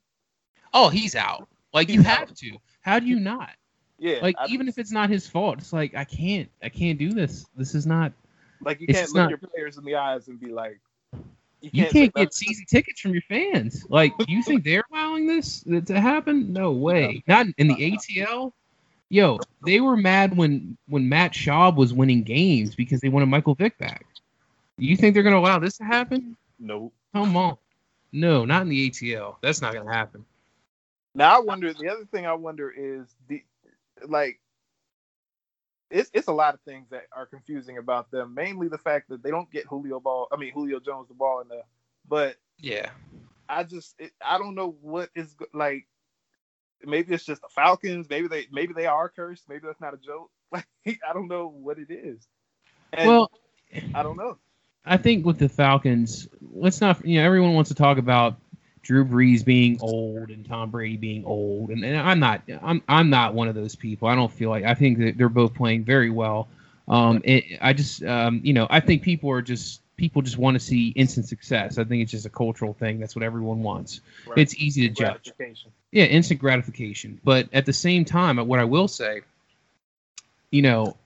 Oh, 0.73 0.89
he's 0.89 1.15
out. 1.15 1.49
Like 1.73 1.89
you 1.91 2.03
have 2.03 2.31
out. 2.31 2.37
to. 2.37 2.57
How 2.81 2.99
do 2.99 3.07
you 3.07 3.21
not? 3.21 3.51
yeah, 3.99 4.19
Like 4.23 4.35
I- 4.39 4.47
even 4.49 4.69
if 4.69 4.79
it's 4.79 4.91
not 4.93 5.11
his 5.11 5.27
fault, 5.29 5.59
it's 5.59 5.73
like 5.73 5.95
I 5.95 6.05
can't. 6.05 6.49
I 6.63 6.69
can't 6.71 6.99
do 6.99 7.11
this. 7.13 7.47
This 7.57 7.75
is 7.75 7.87
not. 7.87 8.13
like 8.63 8.81
you 8.81 8.87
can't 8.87 9.07
look 9.09 9.17
not- 9.17 9.29
your 9.31 9.39
players 9.39 9.77
in 9.77 9.85
the 9.85 9.95
eyes 9.97 10.29
and 10.29 10.41
be 10.41 10.51
like, 10.51 10.81
You 11.61 11.71
can't 11.87 11.95
"Let- 11.95 12.15
get 12.15 12.35
season 12.35 12.65
tickets 12.69 13.01
from 13.01 13.13
your 13.13 13.23
fans. 13.29 13.85
Like 13.91 14.17
do 14.19 14.25
you 14.29 14.43
think 14.43 14.65
they're 14.65 14.85
allowing 14.91 15.27
this 15.27 15.63
to 15.87 16.01
happen? 16.01 16.53
No 16.55 16.73
way. 16.73 17.23
Not 17.27 17.47
in 17.59 17.69
the 17.69 17.75
ATL. 17.77 18.53
Yo, 19.11 19.39
they 19.65 19.81
were 19.81 19.97
mad 19.97 20.37
when 20.37 20.77
when 20.89 21.09
Matt 21.09 21.33
Schaub 21.33 21.77
was 21.77 21.95
winning 21.95 22.23
games 22.23 22.75
because 22.75 23.01
they 23.01 23.09
wanted 23.09 23.27
Michael 23.27 23.55
Vick 23.55 23.79
back. 23.79 24.05
You 24.77 24.97
think 24.97 25.15
they're 25.15 25.23
gonna 25.23 25.39
allow 25.39 25.59
this 25.59 25.79
to 25.79 25.85
happen? 25.85 26.37
no. 26.59 26.93
Come 27.13 27.37
on. 27.37 27.57
No, 28.13 28.45
not 28.45 28.63
in 28.63 28.69
the 28.69 28.91
ATL. 28.91 29.37
That's 29.43 29.61
not 29.61 29.75
gonna 29.75 29.93
happen. 29.93 30.25
Now 31.15 31.37
I 31.37 31.41
wonder. 31.41 31.73
The 31.73 31.89
other 31.89 32.05
thing 32.05 32.27
I 32.27 32.35
wonder 32.35 32.71
is 32.71 33.07
the 33.29 33.43
like. 34.07 34.41
It's 35.91 36.11
it's 36.13 36.29
a 36.29 36.33
lot 36.33 36.53
of 36.53 36.61
things 36.61 36.87
that 36.91 37.05
are 37.13 37.27
confusing 37.27 37.79
about 37.79 38.11
them. 38.11 38.35
Mainly 38.35 38.69
the 38.69 38.79
fact 38.79 39.09
that 39.09 39.23
they 39.23 39.31
don't 39.31 39.51
get 39.51 39.67
Julio 39.67 40.01
ball. 40.01 40.29
I 40.31 40.37
mean 40.37 40.53
Julio 40.53 40.81
Jones 40.81 41.09
the 41.09 41.15
ball 41.15 41.41
in 41.41 41.49
the. 41.49 41.63
But 42.07 42.37
yeah, 42.59 42.91
I 43.49 43.65
just 43.65 43.95
it, 43.99 44.13
I 44.25 44.39
don't 44.39 44.55
know 44.55 44.77
what 44.83 45.11
is 45.15 45.35
like. 45.55 45.87
Maybe 46.85 47.15
it's 47.15 47.25
just 47.25 47.43
the 47.43 47.49
Falcons. 47.49 48.09
Maybe 48.09 48.29
they 48.29 48.47
maybe 48.51 48.73
they 48.73 48.87
are 48.87 49.09
cursed. 49.09 49.49
Maybe 49.49 49.63
that's 49.67 49.81
not 49.81 49.95
a 49.95 49.99
joke. 49.99 50.31
Like 50.51 50.67
I 50.87 51.13
don't 51.13 51.29
know 51.29 51.49
what 51.49 51.79
it 51.79 51.91
is. 51.91 52.27
And 52.95 53.07
well, 53.07 53.31
I 53.95 54.03
don't 54.03 54.17
know. 54.17 54.39
I 54.87 54.97
think 54.97 55.27
with 55.27 55.39
the 55.39 55.49
Falcons, 55.49 56.27
let's 56.55 56.81
not 56.81 57.05
you 57.05 57.19
know 57.19 57.27
everyone 57.27 57.53
wants 57.53 57.69
to 57.69 57.75
talk 57.75 57.99
about 57.99 58.39
Drew 58.83 59.05
Brees 59.05 59.45
being 59.45 59.79
old 59.83 60.31
and 60.31 60.47
Tom 60.49 60.71
Brady 60.71 60.97
being 60.97 61.25
old, 61.27 61.69
and, 61.69 61.85
and 61.85 61.99
I'm 61.99 62.19
not 62.19 62.43
I'm 62.63 62.83
I'm 62.89 63.11
not 63.11 63.35
one 63.35 63.49
of 63.49 63.55
those 63.55 63.75
people. 63.75 64.09
I 64.09 64.15
don't 64.15 64.33
feel 64.33 64.49
like 64.49 64.65
I 64.65 64.73
think 64.73 64.99
that 65.01 65.19
they're 65.19 65.29
both 65.29 65.55
playing 65.55 65.85
very 65.85 66.09
well. 66.09 66.49
Um, 66.89 67.21
it, 67.25 67.59
I 67.61 67.75
just 67.75 68.03
um, 68.05 68.41
you 68.43 68.55
know 68.55 68.67
I 68.71 68.81
think 68.81 69.03
people 69.03 69.31
are 69.31 69.43
just 69.43 69.83
people 69.99 70.23
just 70.23 70.39
want 70.39 70.55
to 70.55 70.61
see 70.61 70.89
instant 70.91 71.29
success. 71.29 71.77
I 71.77 71.85
think 71.85 72.03
it's 72.03 72.13
just 72.13 72.25
a 72.25 72.31
cultural 72.31 72.73
thing. 72.73 72.99
That's 72.99 73.15
what 73.15 73.23
everyone 73.23 73.63
wants. 73.63 74.01
Right. 74.27 74.39
It's 74.39 74.57
easy 74.57 74.89
to 74.89 74.95
judge. 74.95 75.31
Yeah, 75.91 76.05
instant 76.05 76.41
gratification. 76.41 77.21
But 77.25 77.49
at 77.53 77.67
the 77.67 77.73
same 77.73 78.07
time, 78.07 78.39
what 78.47 78.61
I 78.61 78.65
will 78.65 78.89
say, 78.89 79.21
you 80.51 80.63
know, 80.63 80.97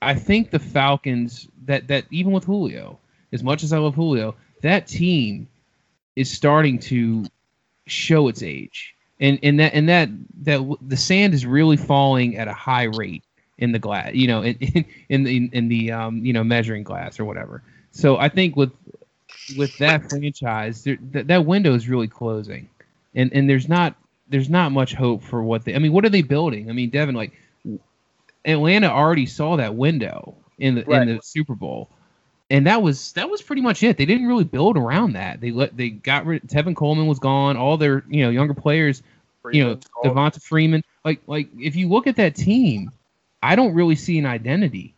I 0.00 0.14
think 0.14 0.50
the 0.50 0.58
Falcons 0.58 1.48
that 1.66 1.88
that 1.88 2.04
even 2.10 2.32
with 2.32 2.44
Julio, 2.44 2.98
as 3.32 3.42
much 3.42 3.62
as 3.62 3.72
I 3.72 3.78
love 3.78 3.94
Julio, 3.94 4.34
that 4.62 4.86
team 4.86 5.48
is 6.14 6.30
starting 6.30 6.78
to 6.78 7.24
show 7.86 8.28
its 8.28 8.42
age, 8.42 8.94
and 9.18 9.38
and 9.42 9.58
that 9.58 9.74
and 9.74 9.88
that 9.88 10.08
that 10.42 10.76
the 10.82 10.96
sand 10.96 11.34
is 11.34 11.44
really 11.44 11.76
falling 11.76 12.36
at 12.36 12.46
a 12.46 12.52
high 12.52 12.84
rate 12.84 13.23
in 13.58 13.72
the 13.72 13.78
glass, 13.78 14.14
you 14.14 14.26
know, 14.26 14.42
in 14.42 14.56
in, 14.56 14.84
in 15.08 15.24
the 15.24 15.50
in 15.52 15.68
the 15.68 15.92
um 15.92 16.24
you 16.24 16.32
know 16.32 16.44
measuring 16.44 16.82
glass 16.82 17.18
or 17.18 17.24
whatever. 17.24 17.62
So 17.90 18.16
I 18.16 18.28
think 18.28 18.56
with 18.56 18.72
with 19.56 19.76
that 19.78 20.08
franchise, 20.08 20.84
there, 20.84 20.98
that 21.12 21.28
that 21.28 21.46
window 21.46 21.74
is 21.74 21.88
really 21.88 22.08
closing, 22.08 22.68
and 23.14 23.32
and 23.32 23.48
there's 23.48 23.68
not 23.68 23.94
there's 24.28 24.48
not 24.48 24.72
much 24.72 24.94
hope 24.94 25.22
for 25.22 25.42
what 25.42 25.64
they. 25.64 25.74
I 25.74 25.78
mean, 25.78 25.92
what 25.92 26.04
are 26.04 26.10
they 26.10 26.22
building? 26.22 26.70
I 26.70 26.72
mean, 26.72 26.90
Devon, 26.90 27.14
like 27.14 27.32
Atlanta 28.44 28.88
already 28.88 29.26
saw 29.26 29.56
that 29.56 29.74
window 29.74 30.34
in 30.58 30.76
the 30.76 30.84
right. 30.84 31.02
in 31.02 31.16
the 31.16 31.22
Super 31.22 31.54
Bowl, 31.54 31.88
and 32.50 32.66
that 32.66 32.82
was 32.82 33.12
that 33.12 33.28
was 33.28 33.42
pretty 33.42 33.62
much 33.62 33.82
it. 33.82 33.96
They 33.96 34.06
didn't 34.06 34.26
really 34.26 34.44
build 34.44 34.76
around 34.76 35.12
that. 35.12 35.40
They 35.40 35.50
let 35.50 35.76
they 35.76 35.90
got 35.90 36.26
rid. 36.26 36.42
Tevin 36.48 36.76
Coleman 36.76 37.06
was 37.06 37.18
gone. 37.18 37.56
All 37.56 37.76
their 37.76 38.04
you 38.08 38.24
know 38.24 38.30
younger 38.30 38.54
players, 38.54 39.02
Freeman, 39.42 39.58
you 39.58 39.64
know 39.64 39.76
Devonta 40.04 40.42
Freeman. 40.42 40.82
Like 41.04 41.20
like 41.26 41.48
if 41.58 41.76
you 41.76 41.88
look 41.88 42.06
at 42.06 42.16
that 42.16 42.34
team, 42.34 42.90
I 43.44 43.56
don't 43.56 43.74
really 43.74 43.94
see 43.94 44.18
an 44.18 44.24
identity. 44.24 44.94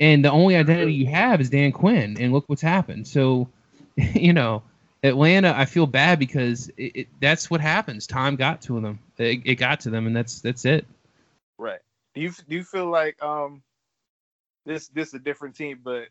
And 0.00 0.24
the 0.24 0.30
only 0.30 0.56
identity 0.56 0.94
you 0.94 1.06
have 1.08 1.42
is 1.42 1.50
Dan 1.50 1.70
Quinn, 1.70 2.16
and 2.18 2.32
look 2.32 2.48
what's 2.48 2.62
happened. 2.62 3.06
So, 3.06 3.48
you 3.96 4.32
know, 4.32 4.62
Atlanta, 5.02 5.54
I 5.54 5.66
feel 5.66 5.86
bad 5.86 6.18
because 6.18 6.70
it, 6.78 6.96
it, 6.96 7.08
that's 7.20 7.50
what 7.50 7.60
happens. 7.60 8.06
Time 8.06 8.36
got 8.36 8.62
to 8.62 8.80
them. 8.80 8.98
It, 9.18 9.42
it 9.44 9.54
got 9.56 9.80
to 9.80 9.90
them, 9.90 10.06
and 10.06 10.16
that's 10.16 10.40
that's 10.40 10.64
it. 10.64 10.86
Right. 11.58 11.80
Do 12.14 12.22
you 12.22 12.30
do 12.48 12.56
you 12.56 12.64
feel 12.64 12.86
like 12.86 13.22
um 13.22 13.62
this 14.64 14.88
this 14.88 15.08
is 15.08 15.14
a 15.14 15.18
different 15.18 15.54
team, 15.54 15.80
but 15.84 16.08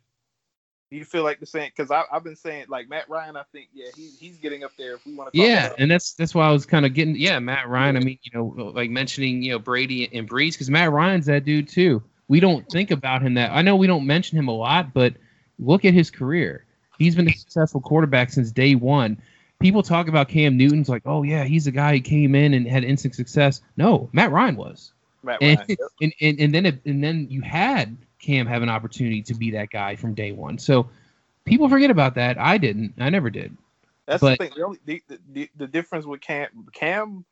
you 0.91 1.05
feel 1.05 1.23
like 1.23 1.39
the 1.39 1.45
same? 1.45 1.71
Because 1.75 1.89
I've 1.89 2.23
been 2.23 2.35
saying 2.35 2.65
like 2.67 2.89
Matt 2.89 3.09
Ryan, 3.09 3.37
I 3.37 3.43
think 3.51 3.69
yeah 3.73 3.87
he, 3.95 4.09
he's 4.19 4.37
getting 4.37 4.63
up 4.63 4.71
there 4.77 4.95
if 4.95 5.05
we 5.05 5.13
want 5.13 5.33
to. 5.33 5.39
Yeah, 5.39 5.73
and 5.77 5.89
that's 5.89 6.13
that's 6.13 6.35
why 6.35 6.45
I 6.45 6.51
was 6.51 6.65
kind 6.65 6.85
of 6.85 6.93
getting 6.93 7.15
yeah 7.15 7.39
Matt 7.39 7.67
Ryan. 7.69 7.97
I 7.97 8.01
mean 8.01 8.19
you 8.23 8.31
know 8.33 8.71
like 8.75 8.89
mentioning 8.89 9.41
you 9.41 9.53
know 9.53 9.59
Brady 9.59 10.09
and 10.13 10.29
Brees 10.29 10.53
because 10.53 10.69
Matt 10.69 10.91
Ryan's 10.91 11.25
that 11.27 11.45
dude 11.45 11.69
too. 11.69 12.03
We 12.27 12.39
don't 12.39 12.67
think 12.69 12.91
about 12.91 13.21
him 13.21 13.33
that 13.35 13.51
I 13.51 13.61
know 13.61 13.75
we 13.75 13.87
don't 13.87 14.05
mention 14.05 14.37
him 14.37 14.47
a 14.47 14.55
lot, 14.55 14.93
but 14.93 15.13
look 15.59 15.85
at 15.85 15.93
his 15.93 16.11
career. 16.11 16.65
He's 16.97 17.15
been 17.15 17.29
a 17.29 17.33
successful 17.33 17.81
quarterback 17.81 18.29
since 18.29 18.51
day 18.51 18.75
one. 18.75 19.17
People 19.59 19.83
talk 19.83 20.07
about 20.07 20.27
Cam 20.27 20.57
Newton's 20.57 20.89
like, 20.89 21.03
oh 21.05 21.23
yeah, 21.23 21.45
he's 21.45 21.67
a 21.67 21.71
guy 21.71 21.95
who 21.95 22.01
came 22.01 22.35
in 22.35 22.53
and 22.53 22.67
had 22.67 22.83
instant 22.83 23.15
success. 23.15 23.61
No, 23.77 24.09
Matt 24.11 24.31
Ryan 24.31 24.55
was. 24.55 24.93
Matt 25.23 25.41
Ryan. 25.41 25.57
And, 25.69 25.79
and, 26.01 26.13
and, 26.21 26.39
and 26.39 26.55
then 26.55 26.65
it, 26.65 26.81
and 26.85 27.03
then 27.03 27.27
you 27.29 27.41
had 27.41 27.95
Cam 28.21 28.45
have 28.45 28.61
an 28.61 28.69
opportunity 28.69 29.21
to 29.23 29.33
be 29.33 29.51
that 29.51 29.69
guy 29.69 29.95
from 29.95 30.13
day 30.13 30.31
one. 30.31 30.57
So 30.57 30.89
people 31.45 31.67
forget 31.67 31.91
about 31.91 32.15
that. 32.15 32.37
I 32.37 32.57
didn't. 32.57 32.93
I 32.99 33.09
never 33.09 33.29
did. 33.29 33.57
That's 34.05 34.21
but, 34.21 34.37
the 34.39 34.45
thing. 34.45 34.53
The, 34.55 34.65
only, 34.65 34.79
the, 34.85 35.03
the, 35.31 35.49
the 35.55 35.67
difference 35.67 36.05
with 36.05 36.21
Cam, 36.21 36.67
Cam 36.73 37.25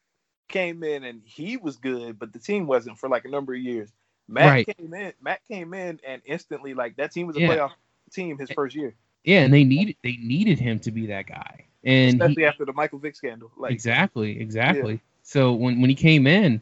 came 0.48 0.84
in 0.84 1.04
and 1.04 1.22
he 1.24 1.58
was 1.58 1.78
good, 1.78 2.20
but 2.20 2.34
the 2.34 2.40
team 2.40 2.68
wasn't 2.68 2.98
for 2.98 3.08
like 3.08 3.26
a 3.26 3.30
number 3.30 3.54
of 3.54 3.62
years. 3.62 3.90
Matt 4.28 4.50
right. 4.50 4.78
came 4.78 4.94
in. 4.94 5.14
Matt 5.22 5.42
came 5.48 5.74
in 5.74 6.00
and 6.06 6.22
instantly 6.26 6.74
like 6.74 6.96
that 6.98 7.12
team 7.12 7.28
was 7.28 7.36
a 7.38 7.42
yeah. 7.42 7.56
playoff 7.56 7.72
team 8.12 8.38
his 8.38 8.50
first 8.52 8.76
year. 8.76 8.94
Yeah, 9.24 9.42
and 9.42 9.54
they 9.54 9.64
needed 9.64 9.96
they 10.04 10.18
needed 10.22 10.60
him 10.60 10.80
to 10.80 10.92
be 10.92 11.08
that 11.08 11.28
guy, 11.28 11.66
and 11.84 12.22
especially 12.22 12.44
he, 12.44 12.46
after 12.46 12.64
the 12.64 12.74
Michael 12.74 13.00
Vick 13.00 13.16
scandal. 13.16 13.52
Like 13.58 13.72
exactly, 13.72 14.40
exactly. 14.40 14.94
Yeah. 14.94 15.00
So 15.24 15.54
when 15.54 15.82
when 15.82 15.90
he 15.90 15.96
came 15.96 16.26
in, 16.26 16.62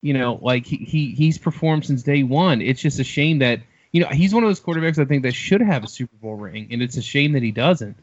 you 0.00 0.14
know, 0.14 0.38
like 0.40 0.66
he, 0.66 0.76
he 0.76 1.10
he's 1.12 1.38
performed 1.38 1.86
since 1.86 2.02
day 2.02 2.22
one. 2.22 2.60
It's 2.60 2.80
just 2.80 2.98
a 2.98 3.04
shame 3.04 3.38
that 3.40 3.60
you 3.92 4.02
know 4.02 4.08
he's 4.08 4.34
one 4.34 4.44
of 4.44 4.48
those 4.48 4.60
quarterbacks 4.60 4.98
I 4.98 5.04
think 5.04 5.22
that 5.24 5.34
should 5.34 5.60
have 5.60 5.84
a 5.84 5.88
Super 5.88 6.16
Bowl 6.16 6.36
ring, 6.36 6.68
and 6.70 6.82
it's 6.82 6.96
a 6.96 7.02
shame 7.02 7.32
that 7.32 7.42
he 7.42 7.50
doesn't. 7.50 7.96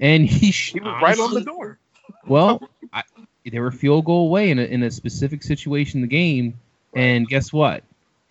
And 0.00 0.26
he, 0.26 0.50
he 0.50 0.80
was 0.80 0.88
honestly, 0.88 1.04
right 1.04 1.18
on 1.18 1.34
the 1.34 1.40
door. 1.40 1.78
well, 2.26 2.62
I, 2.92 3.02
they 3.50 3.58
were 3.58 3.70
field 3.70 4.04
goal 4.04 4.26
away 4.26 4.50
in 4.50 4.58
a 4.58 4.64
in 4.64 4.82
a 4.82 4.90
specific 4.90 5.42
situation 5.42 5.98
in 5.98 6.02
the 6.02 6.08
game, 6.08 6.58
and 6.94 7.26
guess 7.26 7.52
what? 7.52 7.82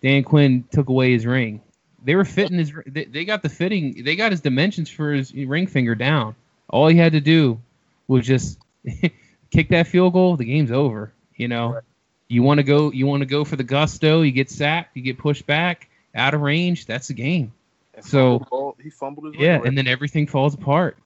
Dan 0.02 0.22
Quinn 0.22 0.64
took 0.70 0.88
away 0.88 1.12
his 1.12 1.26
ring. 1.26 1.60
They 2.04 2.14
were 2.14 2.24
fitting 2.24 2.58
his. 2.58 2.72
They, 2.86 3.04
they 3.04 3.24
got 3.24 3.42
the 3.42 3.48
fitting. 3.48 4.04
They 4.04 4.14
got 4.14 4.30
his 4.30 4.40
dimensions 4.40 4.88
for 4.88 5.12
his 5.12 5.34
ring 5.34 5.66
finger 5.66 5.94
down. 5.94 6.36
All 6.70 6.86
he 6.86 6.96
had 6.96 7.12
to 7.12 7.20
do 7.20 7.60
was 8.06 8.26
just 8.26 8.58
kick 9.50 9.70
that 9.70 9.88
field 9.88 10.12
goal. 10.12 10.36
The 10.36 10.44
game's 10.44 10.70
over. 10.70 11.12
You 11.34 11.48
know. 11.48 11.72
Right. 11.74 11.82
You 12.28 12.42
want 12.42 12.58
to 12.58 12.64
go. 12.64 12.92
You 12.92 13.06
want 13.06 13.22
to 13.22 13.26
go 13.26 13.44
for 13.44 13.56
the 13.56 13.64
gusto. 13.64 14.22
You 14.22 14.32
get 14.32 14.50
sacked. 14.50 14.96
You 14.96 15.02
get 15.02 15.18
pushed 15.18 15.46
back 15.46 15.88
out 16.14 16.34
of 16.34 16.42
range. 16.42 16.86
That's 16.86 17.08
the 17.08 17.14
game. 17.14 17.52
And 17.94 18.04
so 18.04 18.40
fumbled, 18.40 18.76
he 18.82 18.90
fumbled 18.90 19.34
his 19.34 19.42
yeah, 19.42 19.60
and 19.64 19.76
then 19.76 19.86
everything 19.86 20.26
falls 20.26 20.54
apart. 20.54 20.98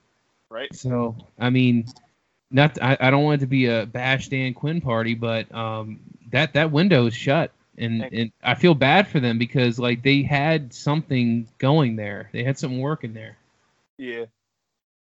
Right. 0.50 0.74
So 0.74 1.16
I 1.38 1.50
mean, 1.50 1.86
not 2.50 2.82
I, 2.82 2.96
I 3.00 3.10
don't 3.10 3.24
want 3.24 3.40
it 3.40 3.44
to 3.44 3.48
be 3.48 3.66
a 3.66 3.86
bash 3.86 4.28
Dan 4.28 4.52
Quinn 4.52 4.80
party, 4.80 5.14
but 5.14 5.52
um, 5.54 6.00
that 6.32 6.54
that 6.54 6.72
window 6.72 7.06
is 7.06 7.14
shut, 7.14 7.52
and 7.78 8.02
and 8.02 8.32
I 8.42 8.56
feel 8.56 8.74
bad 8.74 9.06
for 9.06 9.20
them 9.20 9.38
because 9.38 9.78
like 9.78 10.02
they 10.02 10.22
had 10.22 10.74
something 10.74 11.48
going 11.58 11.96
there. 11.96 12.30
They 12.32 12.42
had 12.42 12.58
something 12.58 12.80
working 12.80 13.14
there. 13.14 13.36
Yeah. 13.96 14.24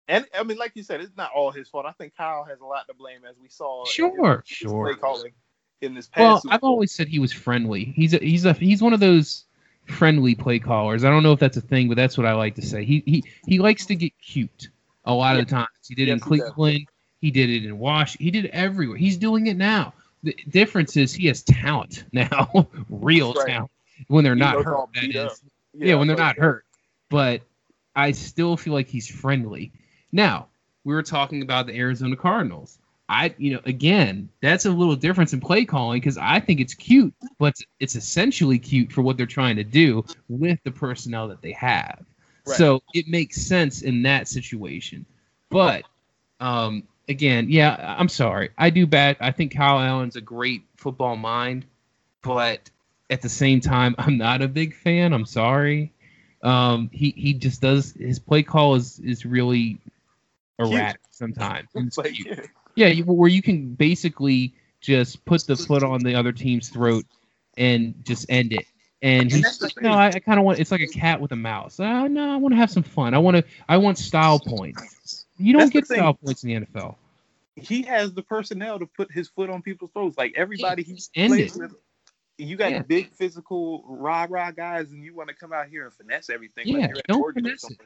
And 0.08 0.26
I 0.38 0.42
mean, 0.44 0.58
like 0.58 0.72
you 0.74 0.82
said, 0.82 1.00
it's 1.00 1.16
not 1.16 1.30
all 1.34 1.50
his 1.50 1.68
fault. 1.68 1.86
I 1.86 1.92
think 1.92 2.16
Kyle 2.16 2.44
has 2.44 2.60
a 2.60 2.64
lot 2.64 2.86
to 2.88 2.94
blame, 2.94 3.20
as 3.28 3.36
we 3.40 3.48
saw. 3.48 3.84
Sure, 3.86 4.42
sure. 4.46 4.86
Play 4.86 5.00
calling 5.00 5.32
in 5.82 5.94
this 5.94 6.06
past. 6.08 6.44
Well, 6.44 6.54
I've 6.54 6.64
always 6.64 6.92
said 6.92 7.08
he 7.08 7.18
was 7.18 7.32
friendly. 7.32 7.84
He's 7.84 8.14
a, 8.14 8.18
he's 8.18 8.44
a 8.44 8.52
he's 8.54 8.82
one 8.82 8.92
of 8.92 9.00
those 9.00 9.44
friendly 9.86 10.34
play 10.34 10.58
callers. 10.58 11.04
I 11.04 11.10
don't 11.10 11.22
know 11.22 11.32
if 11.32 11.40
that's 11.40 11.56
a 11.56 11.62
thing, 11.62 11.88
but 11.88 11.96
that's 11.96 12.16
what 12.16 12.26
I 12.26 12.32
like 12.32 12.54
to 12.56 12.62
say. 12.62 12.84
He 12.84 13.02
he 13.06 13.24
he 13.46 13.58
likes 13.58 13.86
to 13.86 13.94
get 13.94 14.12
cute 14.20 14.68
a 15.04 15.14
lot 15.14 15.34
yeah. 15.34 15.40
of 15.40 15.48
the 15.48 15.54
times. 15.54 15.68
He 15.88 15.94
did 15.94 16.08
yes, 16.08 16.12
it 16.12 16.14
in 16.14 16.20
Cleveland. 16.20 16.78
He, 16.78 16.86
he 17.20 17.30
did 17.30 17.50
it 17.50 17.64
in 17.64 17.78
Wash. 17.78 18.16
He 18.18 18.30
did 18.30 18.46
it 18.46 18.50
everywhere. 18.50 18.96
He's 18.96 19.16
doing 19.16 19.46
it 19.46 19.56
now. 19.56 19.92
The 20.22 20.36
difference 20.48 20.96
is 20.96 21.12
he 21.12 21.26
has 21.26 21.42
talent 21.42 22.04
now, 22.12 22.68
real 22.88 23.32
right. 23.34 23.46
talent. 23.46 23.70
When 24.08 24.24
they're 24.24 24.34
he 24.34 24.40
not 24.40 24.64
hurt, 24.64 24.88
that 24.94 25.04
is. 25.04 25.42
Yeah, 25.74 25.86
yeah, 25.86 25.94
when 25.94 26.08
they're 26.08 26.16
not 26.16 26.36
hurt. 26.36 26.64
But 27.08 27.42
I 27.94 28.12
still 28.12 28.56
feel 28.56 28.72
like 28.72 28.88
he's 28.88 29.08
friendly. 29.08 29.72
Now, 30.12 30.48
we 30.84 30.94
were 30.94 31.02
talking 31.02 31.42
about 31.42 31.66
the 31.66 31.76
Arizona 31.76 32.16
Cardinals. 32.16 32.78
I, 33.08 33.34
you 33.36 33.52
know, 33.52 33.60
again, 33.64 34.28
that's 34.40 34.64
a 34.64 34.70
little 34.70 34.96
difference 34.96 35.32
in 35.32 35.40
play 35.40 35.64
calling 35.64 36.00
because 36.00 36.16
I 36.18 36.40
think 36.40 36.60
it's 36.60 36.74
cute, 36.74 37.12
but 37.38 37.54
it's 37.78 37.96
essentially 37.96 38.58
cute 38.58 38.90
for 38.92 39.02
what 39.02 39.16
they're 39.16 39.26
trying 39.26 39.56
to 39.56 39.64
do 39.64 40.04
with 40.28 40.58
the 40.64 40.70
personnel 40.70 41.28
that 41.28 41.42
they 41.42 41.52
have. 41.52 42.04
Right. 42.46 42.56
So 42.56 42.82
it 42.94 43.08
makes 43.08 43.42
sense 43.42 43.82
in 43.82 44.02
that 44.02 44.28
situation. 44.28 45.04
But 45.50 45.84
um, 46.40 46.84
again, 47.08 47.46
yeah, 47.48 47.96
I'm 47.98 48.08
sorry. 48.08 48.50
I 48.56 48.70
do 48.70 48.86
bad. 48.86 49.16
I 49.20 49.30
think 49.30 49.54
Kyle 49.54 49.78
Allen's 49.78 50.16
a 50.16 50.20
great 50.20 50.62
football 50.76 51.16
mind, 51.16 51.66
but 52.22 52.70
at 53.10 53.20
the 53.20 53.28
same 53.28 53.60
time, 53.60 53.94
I'm 53.98 54.16
not 54.16 54.42
a 54.42 54.48
big 54.48 54.74
fan. 54.74 55.12
I'm 55.12 55.26
sorry. 55.26 55.92
Um, 56.42 56.90
he 56.92 57.10
he 57.16 57.34
just 57.34 57.60
does 57.60 57.92
his 57.92 58.18
play 58.18 58.42
call 58.42 58.74
is 58.74 58.98
is 58.98 59.24
really 59.24 59.78
erratic 60.58 61.00
cute. 61.02 61.14
sometimes. 61.14 61.68
Yeah, 62.74 62.92
where 63.04 63.28
you 63.28 63.42
can 63.42 63.74
basically 63.74 64.54
just 64.80 65.24
put 65.24 65.46
the 65.46 65.56
foot 65.56 65.82
on 65.82 66.00
the 66.00 66.14
other 66.14 66.32
team's 66.32 66.68
throat 66.68 67.04
and 67.56 67.94
just 68.04 68.26
end 68.28 68.52
it. 68.52 68.64
And 69.02 69.30
he's 69.32 69.60
like, 69.60 69.80
no, 69.82 69.90
I, 69.90 70.08
I 70.08 70.18
kind 70.20 70.38
of 70.38 70.44
want. 70.44 70.60
It's 70.60 70.70
like 70.70 70.80
a 70.80 70.86
cat 70.86 71.20
with 71.20 71.32
a 71.32 71.36
mouse. 71.36 71.80
Uh, 71.80 72.06
no, 72.06 72.32
I 72.32 72.36
want 72.36 72.52
to 72.52 72.56
have 72.56 72.70
some 72.70 72.84
fun. 72.84 73.14
I 73.14 73.18
want 73.18 73.36
to. 73.36 73.44
I 73.68 73.76
want 73.78 73.98
style 73.98 74.38
points. 74.38 75.26
You 75.38 75.52
don't 75.52 75.72
get 75.72 75.86
style 75.86 76.14
points 76.14 76.44
in 76.44 76.50
the 76.50 76.66
NFL. 76.66 76.96
he 77.56 77.82
has 77.82 78.12
the 78.14 78.22
personnel 78.22 78.78
to 78.78 78.86
put 78.86 79.10
his 79.12 79.28
foot 79.28 79.50
on 79.50 79.60
people's 79.60 79.90
throats. 79.92 80.16
Like 80.16 80.34
everybody 80.36 80.82
Yeah, 80.86 80.94
he 81.14 81.28
plays 81.28 81.56
it. 81.56 81.60
with, 81.60 81.74
you 82.38 82.56
got 82.56 82.70
Yeah. 82.70 82.82
big 82.82 83.12
physical 83.12 83.84
rah 83.88 84.26
rah 84.30 84.52
guys, 84.52 84.92
and 84.92 85.02
you 85.02 85.14
want 85.14 85.28
to 85.28 85.34
come 85.34 85.52
out 85.52 85.68
here 85.68 85.84
and 85.84 85.92
finesse 85.92 86.30
everything. 86.30 86.68
Yeah, 86.68 86.78
like 86.78 86.90
you're 86.90 87.02
don't 87.08 87.34
finesse 87.34 87.64
it. 87.70 87.80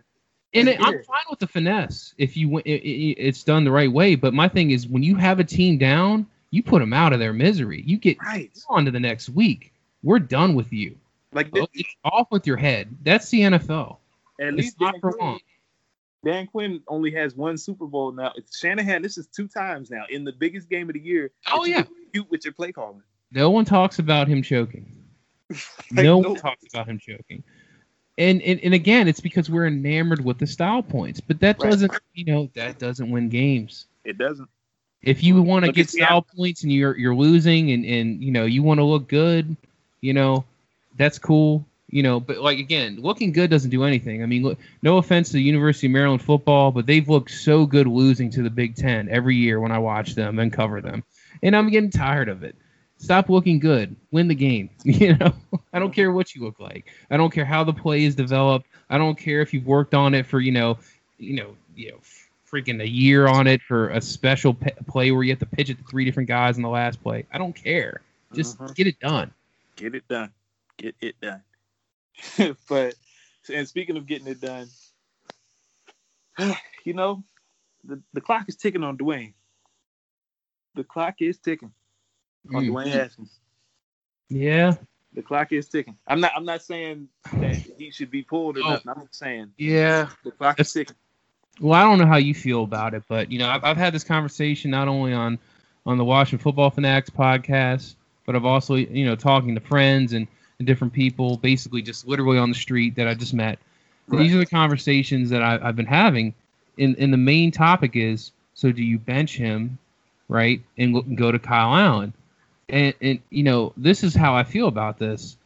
And 0.54 0.68
it, 0.68 0.80
I'm 0.80 1.02
fine 1.02 1.22
with 1.28 1.38
the 1.38 1.46
finesse 1.46 2.14
if 2.18 2.36
you 2.36 2.58
it, 2.58 2.64
it, 2.66 3.18
it's 3.18 3.42
done 3.44 3.64
the 3.64 3.70
right 3.72 3.90
way. 3.92 4.14
But 4.14 4.32
my 4.34 4.48
thing 4.48 4.70
is, 4.70 4.86
when 4.86 5.02
you 5.02 5.14
have 5.16 5.38
a 5.40 5.44
team 5.44 5.76
down, 5.78 6.26
you 6.50 6.62
put 6.62 6.78
them 6.78 6.92
out 6.92 7.12
of 7.12 7.18
their 7.18 7.32
misery. 7.32 7.82
You 7.86 7.98
get 7.98 8.16
Right. 8.22 8.50
on 8.68 8.84
to 8.86 8.90
the 8.90 9.00
next 9.00 9.28
week. 9.28 9.72
We're 10.02 10.18
done 10.20 10.54
with 10.54 10.72
you. 10.72 10.96
Like 11.32 11.50
Oh, 11.54 11.66
off 12.04 12.28
with 12.30 12.46
your 12.46 12.56
head. 12.56 12.96
That's 13.02 13.28
the 13.28 13.40
NFL. 13.40 13.98
at 14.40 14.48
It's 14.48 14.56
least 14.56 14.80
not 14.80 14.92
Dan 14.92 15.00
for 15.00 15.12
Quinn, 15.12 15.26
long. 15.26 15.40
Dan 16.24 16.46
Quinn 16.46 16.80
only 16.88 17.10
has 17.12 17.34
one 17.36 17.58
Super 17.58 17.86
Bowl 17.86 18.12
now. 18.12 18.32
It's 18.36 18.58
Shanahan, 18.58 19.02
this 19.02 19.18
is 19.18 19.26
two 19.26 19.48
times 19.48 19.90
now 19.90 20.04
in 20.08 20.24
the 20.24 20.32
biggest 20.32 20.70
game 20.70 20.88
of 20.88 20.94
the 20.94 21.00
year. 21.00 21.30
Oh, 21.52 21.64
yeah. 21.66 21.82
Cute 22.12 22.30
with 22.30 22.44
your 22.44 22.54
play 22.54 22.72
calling. 22.72 23.02
No 23.32 23.50
one 23.50 23.64
talks 23.64 23.98
about 23.98 24.28
him 24.28 24.42
choking. 24.42 24.92
Like, 25.94 26.04
no 26.04 26.20
no- 26.20 26.30
one 26.30 26.36
talks 26.40 26.64
about 26.72 26.88
him 26.88 26.98
choking. 26.98 27.44
And, 28.18 28.40
and 28.42 28.60
and 28.60 28.74
again, 28.74 29.08
it's 29.08 29.20
because 29.20 29.50
we're 29.50 29.66
enamored 29.66 30.24
with 30.24 30.38
the 30.38 30.46
style 30.46 30.82
points. 30.82 31.20
But 31.20 31.40
that 31.40 31.58
Right. 31.58 31.70
doesn't, 31.70 31.92
you 32.14 32.24
know, 32.24 32.50
that 32.54 32.78
doesn't 32.78 33.10
win 33.10 33.28
games. 33.28 33.86
It 34.04 34.18
doesn't. 34.18 34.48
If 35.02 35.22
you 35.22 35.40
want 35.42 35.64
to 35.64 35.70
get 35.70 35.88
style 35.90 36.22
points 36.22 36.62
and 36.62 36.72
you're 36.72 36.96
you're 36.96 37.14
losing 37.14 37.70
and 37.72 37.84
and 37.84 38.22
you 38.22 38.32
know 38.32 38.44
you 38.44 38.62
want 38.62 38.78
to 38.80 38.84
look 38.84 39.08
good, 39.08 39.56
you 40.00 40.12
know, 40.14 40.44
that's 40.96 41.18
cool. 41.18 41.64
You 41.90 42.02
know, 42.02 42.18
but 42.20 42.38
like 42.38 42.58
again, 42.58 42.98
looking 43.00 43.32
good 43.32 43.50
doesn't 43.50 43.70
do 43.70 43.84
anything. 43.84 44.22
I 44.22 44.26
mean, 44.26 44.42
look, 44.42 44.58
no 44.82 44.98
offense 44.98 45.28
to 45.28 45.34
the 45.34 45.42
University 45.42 45.86
of 45.86 45.92
Maryland 45.92 46.22
football, 46.22 46.72
but 46.72 46.86
they've 46.86 47.08
looked 47.08 47.30
so 47.30 47.66
good 47.66 47.86
losing 47.86 48.30
to 48.30 48.42
the 48.42 48.50
Big 48.50 48.74
Ten 48.76 49.08
every 49.08 49.36
year 49.36 49.60
when 49.60 49.72
I 49.72 49.78
watch 49.78 50.14
them 50.14 50.38
and 50.38 50.52
cover 50.52 50.80
them, 50.80 51.04
and 51.42 51.54
I'm 51.54 51.70
getting 51.70 51.90
tired 51.90 52.28
of 52.28 52.42
it. 52.42 52.56
Stop 52.98 53.28
looking 53.28 53.58
good. 53.58 53.94
Win 54.10 54.28
the 54.28 54.34
game. 54.34 54.70
You 54.84 55.16
know, 55.16 55.32
I 55.72 55.78
don't 55.78 55.92
care 55.92 56.12
what 56.12 56.34
you 56.34 56.42
look 56.42 56.58
like. 56.58 56.86
I 57.10 57.16
don't 57.16 57.32
care 57.32 57.44
how 57.44 57.62
the 57.64 57.72
play 57.72 58.04
is 58.04 58.14
developed. 58.14 58.66
I 58.88 58.98
don't 58.98 59.18
care 59.18 59.42
if 59.42 59.52
you've 59.52 59.66
worked 59.66 59.94
on 59.94 60.14
it 60.14 60.26
for 60.26 60.40
you 60.40 60.52
know, 60.52 60.78
you 61.18 61.34
know, 61.34 61.56
you 61.74 61.90
know, 61.92 61.98
freaking 62.50 62.80
a 62.80 62.88
year 62.88 63.26
on 63.26 63.46
it 63.46 63.60
for 63.62 63.90
a 63.90 64.00
special 64.00 64.54
pe- 64.54 64.74
play 64.86 65.10
where 65.10 65.22
you 65.22 65.30
have 65.30 65.38
to 65.40 65.46
pitch 65.46 65.68
it 65.68 65.78
to 65.78 65.84
three 65.84 66.04
different 66.04 66.28
guys 66.28 66.56
in 66.56 66.62
the 66.62 66.68
last 66.68 67.02
play. 67.02 67.26
I 67.32 67.38
don't 67.38 67.52
care. 67.54 68.00
Just 68.32 68.58
Mhm. 68.58 68.74
get 68.74 68.86
it 68.86 68.98
done. 69.00 69.32
Get 69.76 69.94
it 69.94 70.08
done. 70.08 70.32
Get 70.78 70.94
it 71.00 71.16
done. 71.20 71.42
but 72.68 72.94
and 73.52 73.68
speaking 73.68 73.96
of 73.96 74.06
getting 74.06 74.26
it 74.28 74.40
done, 74.40 74.68
you 76.84 76.94
know, 76.94 77.22
the, 77.84 78.00
the 78.14 78.20
clock 78.20 78.48
is 78.48 78.56
ticking 78.56 78.82
on 78.84 78.96
Dwayne. 78.96 79.34
The 80.74 80.84
clock 80.84 81.16
is 81.20 81.38
ticking 81.38 81.72
on 82.54 82.64
Mm. 82.64 82.70
Dwayne 82.70 82.86
Haskins. 82.92 83.38
Yeah, 84.28 84.74
The 85.14 85.22
clock 85.22 85.52
is 85.52 85.68
ticking. 85.68 85.96
I'm 86.06 86.20
not 86.20 86.32
I'm 86.36 86.44
not 86.44 86.62
saying 86.62 87.08
that 87.34 87.54
he 87.78 87.90
should 87.90 88.10
be 88.10 88.22
pulled 88.22 88.58
or 88.58 88.62
Oh. 88.64 88.70
nothing. 88.70 88.92
I'm 88.96 89.08
saying 89.12 89.52
yeah. 89.56 90.08
the 90.24 90.32
clock 90.32 90.58
is 90.60 90.72
ticking. 90.72 90.96
Well, 91.60 91.72
I 91.72 91.84
don't 91.84 91.98
know 91.98 92.06
how 92.06 92.16
you 92.18 92.34
feel 92.34 92.64
about 92.64 92.92
it, 92.94 93.02
but 93.08 93.30
you 93.32 93.38
know, 93.38 93.48
I've, 93.48 93.64
I've 93.64 93.76
had 93.78 93.94
this 93.94 94.04
conversation 94.04 94.70
not 94.70 94.88
only 94.88 95.12
on 95.12 95.38
on 95.86 95.96
the 95.98 96.04
Washington 96.04 96.42
Football 96.42 96.70
Fanatics 96.70 97.08
podcast, 97.10 97.94
but 98.26 98.34
I've 98.36 98.44
also 98.44 98.74
you 98.74 99.06
know 99.06 99.14
talking 99.16 99.54
to 99.54 99.60
friends 99.60 100.12
and, 100.12 100.26
and 100.58 100.66
different 100.66 100.92
people, 100.92 101.36
basically 101.38 101.80
just 101.82 102.06
literally 102.06 102.38
on 102.38 102.48
the 102.50 102.54
street 102.56 102.96
that 102.96 103.06
I 103.08 103.14
just 103.14 103.32
met. 103.32 103.58
Right. 104.08 104.18
These 104.18 104.34
are 104.34 104.38
the 104.38 104.46
conversations 104.46 105.30
that 105.30 105.42
I, 105.42 105.58
I've 105.62 105.76
been 105.76 105.86
having, 105.86 106.34
and 106.78 106.96
and 106.98 107.12
the 107.12 107.16
main 107.18 107.52
topic 107.52 107.92
is: 107.94 108.32
so 108.54 108.70
do 108.72 108.82
you 108.82 108.98
bench 108.98 109.36
him, 109.36 109.78
right, 110.28 110.60
and 110.76 111.16
go 111.16 111.30
to 111.32 111.38
Kyle 111.38 111.74
Allen? 111.74 112.12
And 112.68 112.94
and 113.00 113.20
you 113.30 113.42
know, 113.42 113.72
this 113.76 114.02
is 114.02 114.14
how 114.14 114.34
I 114.34 114.44
feel 114.44 114.68
about 114.68 114.98
this. 114.98 115.36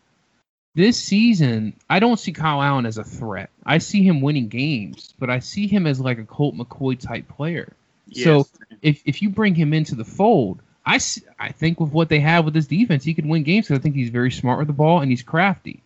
This 0.74 0.96
season, 0.96 1.74
I 1.88 1.98
don't 1.98 2.18
see 2.18 2.32
Kyle 2.32 2.62
Allen 2.62 2.86
as 2.86 2.96
a 2.96 3.04
threat. 3.04 3.50
I 3.66 3.78
see 3.78 4.02
him 4.02 4.20
winning 4.20 4.48
games, 4.48 5.14
but 5.18 5.28
I 5.28 5.40
see 5.40 5.66
him 5.66 5.86
as 5.86 6.00
like 6.00 6.18
a 6.18 6.24
Colt 6.24 6.54
McCoy 6.54 6.98
type 6.98 7.28
player. 7.28 7.74
So 8.12 8.46
if 8.82 9.02
if 9.04 9.22
you 9.22 9.30
bring 9.30 9.54
him 9.54 9.72
into 9.72 9.94
the 9.94 10.04
fold, 10.04 10.60
I 10.86 10.98
I 11.38 11.52
think 11.52 11.80
with 11.80 11.92
what 11.92 12.08
they 12.08 12.20
have 12.20 12.44
with 12.44 12.54
this 12.54 12.66
defense, 12.66 13.04
he 13.04 13.14
could 13.14 13.26
win 13.26 13.42
games 13.42 13.66
because 13.66 13.78
I 13.78 13.82
think 13.82 13.94
he's 13.94 14.10
very 14.10 14.30
smart 14.30 14.58
with 14.58 14.68
the 14.68 14.72
ball 14.72 15.00
and 15.00 15.10
he's 15.10 15.22
crafty, 15.22 15.82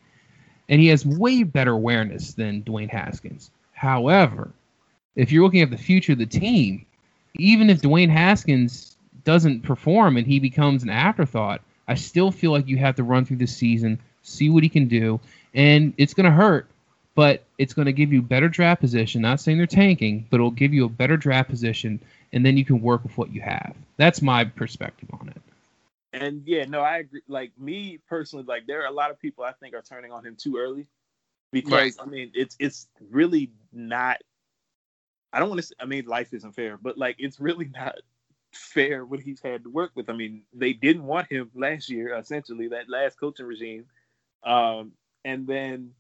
and 0.68 0.80
he 0.80 0.88
has 0.88 1.04
way 1.04 1.42
better 1.42 1.72
awareness 1.72 2.34
than 2.34 2.62
Dwayne 2.62 2.90
Haskins. 2.90 3.50
However, 3.72 4.50
if 5.16 5.32
you're 5.32 5.44
looking 5.44 5.62
at 5.62 5.70
the 5.70 5.76
future 5.76 6.12
of 6.12 6.18
the 6.18 6.26
team, 6.26 6.86
even 7.34 7.70
if 7.70 7.82
Dwayne 7.82 8.10
Haskins 8.10 8.93
doesn't 9.24 9.62
perform 9.62 10.16
and 10.16 10.26
he 10.26 10.40
becomes 10.40 10.82
an 10.82 10.90
afterthought, 10.90 11.60
I 11.86 11.94
still 11.94 12.30
feel 12.30 12.52
like 12.52 12.68
you 12.68 12.76
have 12.78 12.96
to 12.96 13.02
run 13.02 13.24
through 13.24 13.38
the 13.38 13.46
season, 13.46 14.00
see 14.22 14.48
what 14.50 14.62
he 14.62 14.68
can 14.68 14.88
do, 14.88 15.20
and 15.54 15.92
it's 15.96 16.14
going 16.14 16.24
to 16.24 16.32
hurt, 16.32 16.68
but 17.14 17.44
it's 17.58 17.74
going 17.74 17.86
to 17.86 17.92
give 17.92 18.12
you 18.12 18.22
better 18.22 18.48
draft 18.48 18.80
position. 18.80 19.22
Not 19.22 19.40
saying 19.40 19.58
they're 19.58 19.66
tanking, 19.66 20.26
but 20.30 20.36
it'll 20.36 20.50
give 20.50 20.72
you 20.72 20.84
a 20.84 20.88
better 20.88 21.16
draft 21.16 21.50
position, 21.50 22.00
and 22.32 22.44
then 22.44 22.56
you 22.56 22.64
can 22.64 22.80
work 22.80 23.02
with 23.04 23.16
what 23.16 23.32
you 23.32 23.40
have. 23.42 23.74
That's 23.96 24.22
my 24.22 24.44
perspective 24.44 25.08
on 25.12 25.28
it. 25.28 25.40
And 26.12 26.42
yeah, 26.46 26.64
no, 26.64 26.80
I 26.80 26.98
agree. 26.98 27.22
Like 27.28 27.52
me 27.58 27.98
personally, 28.08 28.44
like 28.46 28.66
there 28.66 28.82
are 28.82 28.86
a 28.86 28.92
lot 28.92 29.10
of 29.10 29.18
people 29.18 29.44
I 29.44 29.52
think 29.52 29.74
are 29.74 29.82
turning 29.82 30.12
on 30.12 30.24
him 30.24 30.36
too 30.36 30.56
early 30.56 30.86
because 31.50 31.72
Right. 31.72 31.94
I 32.00 32.06
mean 32.06 32.30
it's 32.34 32.56
it's 32.60 32.86
really 33.10 33.50
not. 33.72 34.18
I 35.32 35.40
don't 35.40 35.48
want 35.48 35.62
to. 35.62 35.74
I 35.80 35.86
mean, 35.86 36.06
life 36.06 36.32
isn't 36.32 36.52
fair, 36.52 36.78
but 36.80 36.96
like 36.96 37.16
it's 37.18 37.40
really 37.40 37.68
not 37.74 37.96
fair 38.56 39.04
what 39.04 39.20
he's 39.20 39.40
had 39.40 39.64
to 39.64 39.70
work 39.70 39.92
with. 39.94 40.08
I 40.08 40.12
mean, 40.14 40.42
they 40.52 40.72
didn't 40.72 41.04
want 41.04 41.30
him 41.30 41.50
last 41.54 41.88
year, 41.90 42.16
essentially 42.16 42.68
that 42.68 42.88
last 42.88 43.18
coaching 43.18 43.46
regime, 43.46 43.86
um, 44.44 44.92
and 45.24 45.46
then 45.46 45.90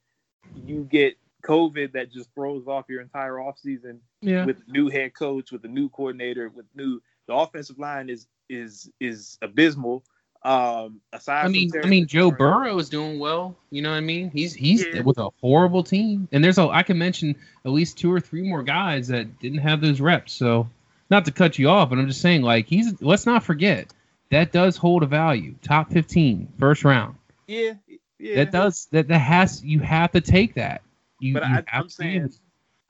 you 0.66 0.84
get 0.90 1.16
COVID 1.42 1.92
that 1.92 2.12
just 2.12 2.32
throws 2.34 2.66
off 2.66 2.86
your 2.88 3.00
entire 3.00 3.34
offseason 3.34 3.98
Yeah. 4.22 4.44
with 4.44 4.56
a 4.66 4.70
new 4.70 4.88
head 4.88 5.14
coach, 5.14 5.52
with 5.52 5.64
a 5.64 5.68
new 5.68 5.88
coordinator, 5.88 6.48
with 6.48 6.66
new 6.74 7.00
the 7.26 7.34
offensive 7.34 7.78
line 7.78 8.08
is 8.10 8.26
is 8.48 8.90
is 9.00 9.38
abysmal. 9.42 10.04
Um, 10.42 11.00
aside 11.14 11.46
I 11.46 11.48
mean, 11.48 11.70
I 11.82 11.86
mean, 11.86 12.06
Joe 12.06 12.30
Burrow 12.30 12.78
is 12.78 12.90
doing 12.90 13.18
well. 13.18 13.56
You 13.70 13.80
know 13.80 13.90
what 13.90 13.96
I 13.96 14.00
mean? 14.00 14.30
He's 14.30 14.52
he's 14.52 14.84
Yeah. 14.86 15.00
with 15.00 15.16
a 15.16 15.30
horrible 15.40 15.82
team, 15.82 16.28
and 16.32 16.44
there's 16.44 16.58
a 16.58 16.68
I 16.68 16.82
can 16.82 16.98
mention 16.98 17.34
at 17.64 17.72
least 17.72 17.96
two 17.98 18.12
or 18.12 18.20
three 18.20 18.42
more 18.42 18.62
guys 18.62 19.08
that 19.08 19.38
didn't 19.38 19.60
have 19.60 19.80
those 19.80 20.02
reps. 20.02 20.34
So, 20.34 20.68
not 21.14 21.24
to 21.26 21.32
cut 21.32 21.58
you 21.58 21.68
off, 21.68 21.90
but 21.90 21.98
I'm 21.98 22.08
just 22.08 22.20
saying, 22.20 22.42
like 22.42 22.66
he's 22.66 23.00
let's 23.00 23.24
not 23.24 23.44
forget 23.44 23.92
that 24.30 24.52
does 24.52 24.76
hold 24.76 25.02
a 25.02 25.06
value. 25.06 25.54
Top 25.62 25.92
15, 25.92 26.52
first 26.58 26.84
round. 26.84 27.16
Yeah, 27.46 27.74
yeah. 28.18 28.36
That 28.36 28.52
does 28.52 28.86
that 28.90 29.08
that 29.08 29.18
has 29.18 29.62
you 29.62 29.78
have 29.80 30.12
to 30.12 30.20
take 30.20 30.54
that. 30.54 30.82
You, 31.20 31.34
But 31.34 31.44
you 31.44 31.48
I, 31.48 31.54
have 31.54 31.64
I'm 31.72 31.88
to 31.88 31.98
be 31.98 32.08
able 32.16 32.28
saying 32.28 32.40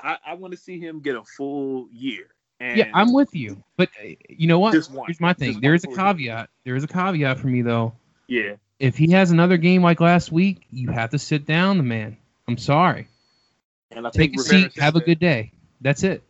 I, 0.00 0.16
I 0.26 0.34
want 0.34 0.52
to 0.52 0.58
see 0.58 0.78
him 0.78 1.00
get 1.00 1.16
a 1.16 1.22
full 1.22 1.88
year. 1.92 2.28
And 2.60 2.78
Yeah, 2.78 2.90
I'm 2.94 3.12
with 3.12 3.34
you. 3.34 3.62
But 3.76 3.90
uh, 4.02 4.08
you 4.28 4.46
know 4.46 4.58
what? 4.58 4.74
One. 4.90 5.06
Here's 5.06 5.20
my 5.20 5.34
thing. 5.34 5.60
There 5.60 5.74
is 5.74 5.84
a 5.84 5.88
caveat. 5.88 6.48
There 6.64 6.76
is 6.76 6.84
a 6.84 6.88
caveat 6.88 7.38
for 7.38 7.48
me 7.48 7.62
though. 7.62 7.94
Yeah, 8.26 8.54
If 8.78 8.96
he 8.96 9.10
has 9.10 9.32
another 9.32 9.58
game 9.58 9.82
like 9.82 10.00
last 10.00 10.32
week, 10.32 10.62
you 10.70 10.88
have 10.90 11.10
to 11.10 11.18
sit 11.18 11.44
down 11.44 11.76
the 11.76 11.82
man. 11.82 12.16
I'm 12.48 12.56
sorry. 12.56 13.06
and 13.90 14.06
I 14.06 14.10
Take 14.10 14.30
think 14.32 14.40
a 14.40 14.42
seat, 14.42 14.78
have 14.78 14.96
a 14.96 15.00
good 15.00 15.18
day. 15.18 15.52
That's 15.82 16.04
it. 16.04 16.22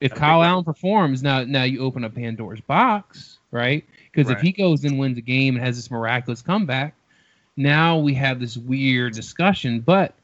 If 0.00 0.14
Kyle 0.14 0.42
Allen 0.42 0.64
performs, 0.64 1.22
now 1.22 1.42
now 1.44 1.64
you 1.64 1.80
open 1.80 2.04
up 2.04 2.14
Pandora's 2.14 2.60
box, 2.60 3.38
right? 3.50 3.84
Because 4.12 4.30
if 4.30 4.40
he 4.40 4.52
goes 4.52 4.84
and 4.84 4.98
wins 4.98 5.18
a 5.18 5.22
game 5.22 5.56
and 5.56 5.64
has 5.64 5.76
this 5.76 5.90
miraculous 5.90 6.40
comeback, 6.40 6.94
now 7.56 7.98
we 7.98 8.14
have 8.14 8.38
this 8.38 8.56
weird 8.56 9.14
discussion. 9.14 9.80
But 9.80 10.14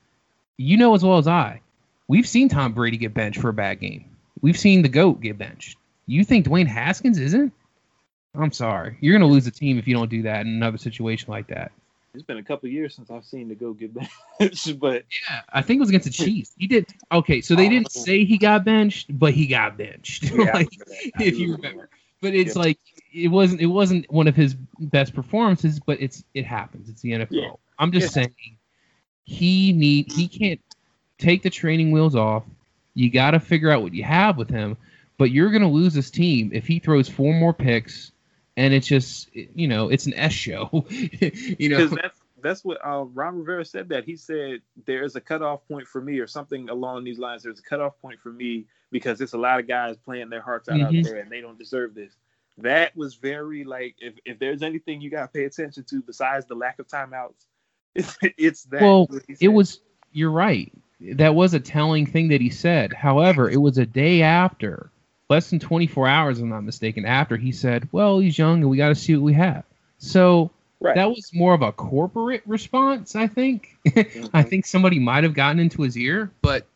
you 0.57 0.77
know 0.77 0.95
as 0.95 1.05
well 1.05 1.19
as 1.19 1.27
I, 1.27 1.61
we've 2.07 2.29
seen 2.29 2.49
Tom 2.49 2.73
Brady 2.73 2.97
get 2.97 3.15
benched 3.15 3.41
for 3.41 3.49
a 3.49 3.55
bad 3.55 3.81
game. 3.81 4.05
We've 4.41 4.59
seen 4.59 4.83
the 4.83 4.89
GOAT 4.89 5.21
get 5.21 5.39
benched. 5.39 5.77
You 6.07 6.23
think 6.23 6.47
Dwayne 6.47 6.67
Haskins 6.67 7.19
isn't? 7.19 7.53
I'm 8.35 8.53
sorry. 8.53 8.97
You're 9.01 9.19
gonna 9.19 9.31
lose 9.31 9.47
a 9.47 9.51
team 9.51 9.79
if 9.79 9.89
you 9.89 9.95
don't 9.95 10.11
do 10.11 10.23
that 10.23 10.43
in 10.43 10.49
another 10.49 10.79
situation 10.79 11.31
like 11.31 11.49
that. 11.49 11.73
It's 12.15 12.23
been 12.23 12.39
a 12.39 12.43
couple 12.45 12.69
years 12.69 12.95
since 12.95 13.11
I've 13.11 13.25
seen 13.25 13.49
the 13.49 13.57
go 13.57 13.73
get 13.73 13.93
benched, 13.93 14.79
but 14.81 15.05
Yeah, 15.29 15.41
I 15.53 15.63
think 15.63 15.79
it 15.79 15.81
was 15.81 15.89
against 15.89 16.07
the 16.07 16.13
Chiefs. 16.13 16.53
He 16.57 16.69
did 16.69 16.87
okay, 17.11 17.41
so 17.41 17.57
they 17.57 17.69
didn't 17.69 17.89
Oh. 17.89 18.01
say 18.01 18.25
he 18.25 18.39
got 18.39 18.65
benched, 18.65 19.19
but 19.19 19.35
he 19.35 19.47
got 19.47 19.77
benched. 19.77 20.25
Oh, 20.33 20.45
yeah, 20.45 20.53
like, 20.53 20.69
remember 20.71 20.85
that. 20.87 21.13
I 21.17 21.23
if 21.25 21.39
you 21.39 21.47
remember 21.47 21.67
remember. 21.69 21.89
But 22.21 22.35
it's 22.35 22.55
Yeah. 22.55 22.63
like 22.63 22.79
it 23.13 23.29
wasn't 23.29 23.61
it 23.61 23.67
wasn't 23.67 24.11
one 24.13 24.29
of 24.29 24.37
his 24.37 24.55
best 24.79 25.13
performances, 25.13 25.81
but 25.81 26.01
it's 26.01 26.23
it 26.35 26.47
happens. 26.47 26.89
It's 26.89 27.01
the 27.03 27.13
NFL. 27.13 27.29
Yeah. 27.31 27.51
I'm 27.79 27.91
just 27.91 28.15
saying 28.15 28.33
he 29.25 29.73
need 29.73 30.13
he 30.13 30.29
can't 30.29 30.61
take 31.19 31.43
the 31.43 31.51
training 31.51 31.91
wheels 31.91 32.15
off. 32.15 32.45
You 32.95 33.11
got 33.11 33.33
to 33.33 33.41
figure 33.41 33.71
out 33.71 33.83
what 33.83 33.93
you 33.93 34.05
have 34.05 34.37
with 34.37 34.49
him, 34.49 34.77
but 35.19 35.33
you're 35.33 35.51
going 35.51 35.63
to 35.63 35.69
lose 35.69 35.95
this 35.95 36.11
team 36.13 36.51
if 36.55 36.67
he 36.67 36.79
throws 36.79 37.09
four 37.09 37.35
more 37.35 37.53
picks 37.53 38.13
and 38.57 38.73
it's 38.75 38.87
just 38.87 39.29
you 39.35 39.69
know, 39.69 39.89
it's 39.89 40.07
an 40.07 40.15
S 40.15 40.33
show. 40.33 40.87
you 40.91 41.69
know. 41.69 41.87
that's 41.87 42.21
that's 42.43 42.65
what 42.65 42.79
uh, 42.85 43.05
Ron 43.05 43.39
Rivera 43.39 43.65
said. 43.65 43.89
That 43.89 44.05
he 44.05 44.17
said 44.17 44.61
there 44.87 45.03
is 45.05 45.17
a 45.17 45.21
cutoff 45.21 45.67
point 45.69 45.87
for 45.89 46.01
me, 46.01 46.19
or 46.19 46.27
something 46.27 46.69
along 46.69 47.05
these 47.05 47.19
lines. 47.19 47.43
There's 47.43 47.59
a 47.59 47.63
cutoff 47.63 47.99
point 48.03 48.21
for 48.21 48.31
me 48.33 48.67
because 48.91 49.19
there's 49.19 49.33
a 49.33 49.39
lot 49.39 49.59
of 49.61 49.67
guys 49.67 49.97
playing 49.97 50.29
their 50.29 50.43
hearts 50.43 50.69
out 50.69 50.77
Mhm. 50.77 50.99
out 50.99 51.05
there, 51.05 51.17
and 51.19 51.31
they 51.31 51.41
don't 51.41 51.59
deserve 51.59 51.95
this. 51.95 52.15
that 52.59 52.97
was 52.97 53.17
very 53.17 53.65
like 53.65 53.97
if, 53.99 54.15
if 54.25 54.39
there's 54.39 54.63
anything 54.63 55.01
you 55.01 55.11
gotta 55.11 55.27
pay 55.27 55.45
attention 55.45 55.83
to 55.83 56.01
besides 56.03 56.47
the 56.47 56.55
lack 56.55 56.79
of 56.79 56.87
timeouts, 56.87 57.47
it's, 57.97 58.17
it's 58.23 58.63
that. 58.65 58.83
Well, 58.83 59.09
it 59.41 59.49
was. 59.49 59.81
You're 60.13 60.31
right. 60.31 60.73
That 61.01 61.35
was 61.35 61.55
a 61.55 61.61
telling 61.61 62.07
thing 62.07 62.29
that 62.29 62.41
he 62.41 62.51
said. 62.51 62.93
However, 62.93 63.51
it 63.51 63.61
was 63.61 63.79
a 63.79 63.85
day 63.87 64.23
after, 64.23 64.91
less 65.35 65.51
than 65.51 65.59
24 65.59 66.07
hours, 66.07 66.39
if 66.39 66.45
I'm 66.45 66.51
not 66.51 66.63
mistaken, 66.63 67.05
after 67.05 67.37
he 67.37 67.51
said, 67.51 67.89
"Well, 67.91 68.21
he's 68.21 68.39
young 68.39 68.61
and 68.61 68.71
we 68.71 68.77
got 68.77 68.91
to 68.91 68.95
see 68.95 69.15
what 69.17 69.25
we 69.25 69.33
have." 69.35 69.65
So 69.99 70.53
right. 70.81 70.95
that 70.95 71.09
was 71.09 71.33
more 71.35 71.55
of 71.55 71.63
a 71.63 71.73
corporate 71.73 72.43
response, 72.47 73.17
I 73.17 73.27
think. 73.27 73.71
Mm-hmm. 73.85 74.35
I 74.35 74.43
think 74.43 74.65
somebody 74.65 74.99
might 74.99 75.25
have 75.25 75.35
gotten 75.35 75.61
into 75.61 75.83
his 75.83 75.97
ear, 75.99 76.31
but 76.41 76.67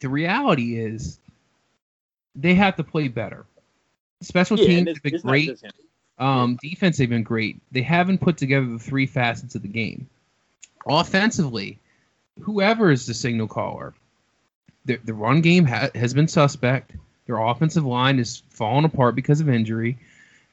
the 0.00 0.10
reality 0.10 0.78
is 0.78 1.18
they 2.34 2.54
have 2.54 2.76
to 2.76 2.84
play 2.84 3.08
better. 3.08 3.46
Special 4.20 4.58
yeah, 4.58 4.66
teams 4.66 4.88
have 4.88 5.02
been 5.02 5.20
great. 5.22 5.62
Um, 6.18 6.58
yeah. 6.62 6.70
Defense, 6.70 6.98
they've 6.98 7.08
been 7.08 7.22
great. 7.22 7.60
They 7.72 7.80
haven't 7.80 8.18
put 8.18 8.36
together 8.36 8.66
the 8.66 8.78
three 8.78 9.06
facets 9.06 9.54
of 9.54 9.62
the 9.62 9.68
game. 9.68 10.08
Offensively, 10.86 11.78
whoever 12.42 12.90
is 12.90 13.06
the 13.06 13.14
signal 13.14 13.48
caller, 13.48 13.94
the, 14.84 14.96
the 15.04 15.14
run 15.14 15.40
game 15.40 15.64
ha- 15.64 15.90
has 15.94 16.12
been 16.12 16.28
suspect. 16.28 16.92
Their 17.28 17.38
offensive 17.38 17.84
line 17.84 18.18
is 18.18 18.42
falling 18.48 18.86
apart 18.86 19.14
because 19.14 19.40
of 19.40 19.50
injury. 19.50 19.98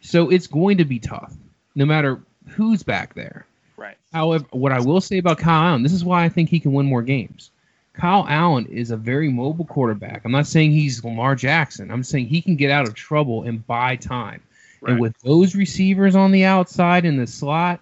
So 0.01 0.29
it's 0.29 0.45
going 0.45 0.77
to 0.77 0.85
be 0.85 0.99
tough, 0.99 1.33
no 1.73 1.85
matter 1.85 2.21
who's 2.49 2.83
back 2.83 3.15
there. 3.15 3.47
Right. 3.77 3.97
However, 4.11 4.45
what 4.51 4.73
I 4.73 4.81
will 4.81 4.99
say 4.99 5.17
about 5.17 5.39
Kyle 5.39 5.69
Allen, 5.69 5.83
this 5.83 5.93
is 5.93 6.03
why 6.03 6.25
I 6.25 6.29
think 6.29 6.49
he 6.49 6.59
can 6.59 6.73
win 6.73 6.85
more 6.85 7.01
games. 7.01 7.49
Kyle 7.93 8.25
Allen 8.27 8.65
is 8.65 8.91
a 8.91 8.97
very 8.97 9.29
mobile 9.29 9.63
quarterback. 9.63 10.25
I'm 10.25 10.33
not 10.33 10.47
saying 10.47 10.73
he's 10.73 11.01
Lamar 11.01 11.33
Jackson. 11.33 11.89
I'm 11.89 12.03
saying 12.03 12.27
he 12.27 12.41
can 12.41 12.57
get 12.57 12.71
out 12.71 12.89
of 12.89 12.93
trouble 12.93 13.43
and 13.43 13.65
buy 13.65 13.95
time. 13.95 14.41
Right. 14.81 14.91
And 14.91 14.99
with 14.99 15.17
those 15.21 15.55
receivers 15.55 16.13
on 16.13 16.33
the 16.33 16.43
outside 16.43 17.05
in 17.05 17.15
the 17.15 17.25
slot, 17.25 17.79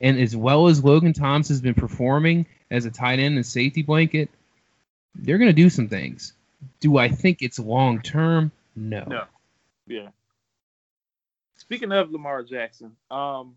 and 0.00 0.20
as 0.20 0.36
well 0.36 0.68
as 0.68 0.84
Logan 0.84 1.12
Thomas 1.12 1.48
has 1.48 1.60
been 1.60 1.74
performing 1.74 2.46
as 2.70 2.84
a 2.84 2.92
tight 2.92 3.18
end 3.18 3.34
and 3.34 3.44
safety 3.44 3.82
blanket, 3.82 4.30
they're 5.16 5.38
going 5.38 5.50
to 5.50 5.52
do 5.52 5.68
some 5.68 5.88
things. 5.88 6.32
Do 6.80 6.96
I 6.98 7.08
think 7.08 7.42
it's 7.42 7.58
long 7.58 8.00
term? 8.02 8.52
No. 8.76 9.04
No. 9.06 9.24
Yeah. 9.86 10.08
Speaking 11.56 11.92
of 11.92 12.10
Lamar 12.10 12.42
Jackson, 12.42 12.96
um, 13.10 13.54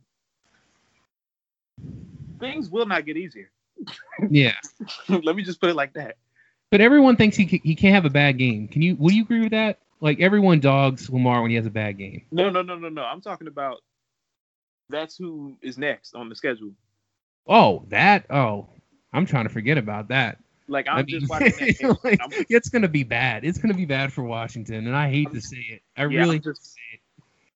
things 2.40 2.70
will 2.70 2.86
not 2.86 3.06
get 3.06 3.18
easier. 3.18 3.50
Yeah. 4.30 4.56
Let 5.10 5.36
me 5.36 5.44
just 5.44 5.60
put 5.60 5.70
it 5.70 5.76
like 5.76 5.94
that. 5.94 6.16
But 6.70 6.82
everyone 6.82 7.18
thinks 7.18 7.36
he 7.36 7.46
he 7.64 7.76
can't 7.76 7.94
have 7.96 8.06
a 8.06 8.10
bad 8.10 8.38
game. 8.38 8.68
Can 8.68 8.82
you? 8.82 8.96
Would 8.96 9.14
you 9.14 9.24
agree 9.24 9.42
with 9.42 9.52
that? 9.52 9.80
Like 10.00 10.22
everyone 10.22 10.60
dogs 10.60 11.10
Lamar 11.10 11.42
when 11.42 11.50
he 11.50 11.58
has 11.58 11.66
a 11.66 11.72
bad 11.72 11.98
game. 11.98 12.24
No, 12.32 12.50
no, 12.50 12.62
no, 12.62 12.78
no, 12.78 12.90
no. 12.90 13.04
I'm 13.04 13.22
talking 13.22 13.48
about 13.48 13.82
that's 14.90 15.18
who 15.18 15.58
is 15.62 15.78
next 15.78 16.14
on 16.14 16.30
the 16.30 16.36
schedule. 16.36 16.72
Oh, 17.48 17.84
that. 17.90 18.26
Oh, 18.30 18.68
I'm 19.12 19.26
trying 19.26 19.48
to 19.48 19.54
forget 19.54 19.78
about 19.78 20.10
that. 20.10 20.38
Like 20.70 20.88
I'm 20.88 21.00
I 21.00 21.04
mean, 21.04 21.20
just 21.20 21.30
watching 21.30 21.50
that 21.50 22.00
like, 22.04 22.20
it's 22.50 22.70
gonna 22.70 22.88
be 22.88 23.04
bad. 23.04 23.44
It's 23.44 23.58
gonna 23.58 23.74
be 23.74 23.86
bad 23.86 24.14
for 24.14 24.24
Washington, 24.24 24.88
and 24.88 24.96
I 24.96 25.10
hate 25.10 25.28
I'm, 25.28 25.34
to 25.34 25.42
say 25.42 25.58
it. 25.58 25.82
I 25.98 26.06
yeah, 26.06 26.20
really 26.20 26.38
I'm 26.38 26.42
just, 26.42 26.76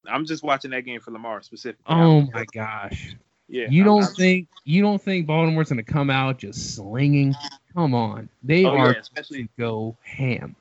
I'm 0.05 0.25
just 0.25 0.43
watching 0.43 0.71
that 0.71 0.81
game 0.81 0.99
for 0.99 1.11
Lamar 1.11 1.41
specifically. 1.41 1.85
Oh 1.87 2.27
my 2.33 2.45
gosh. 2.53 3.15
Yeah. 3.47 3.67
You 3.69 3.85
don't 3.85 4.03
I'm, 4.03 4.13
think 4.13 4.49
you 4.65 4.81
don't 4.81 5.01
think 5.01 5.25
Baltimore's 5.25 5.69
gonna 5.69 5.83
come 5.83 6.09
out 6.09 6.39
just 6.39 6.75
slinging? 6.75 7.33
Come 7.73 7.93
on, 7.93 8.27
they 8.43 8.65
oh, 8.65 8.75
are 8.75 8.91
yeah, 8.91 8.99
especially 8.99 9.43
to 9.43 9.49
go 9.57 9.95
ham. 10.03 10.55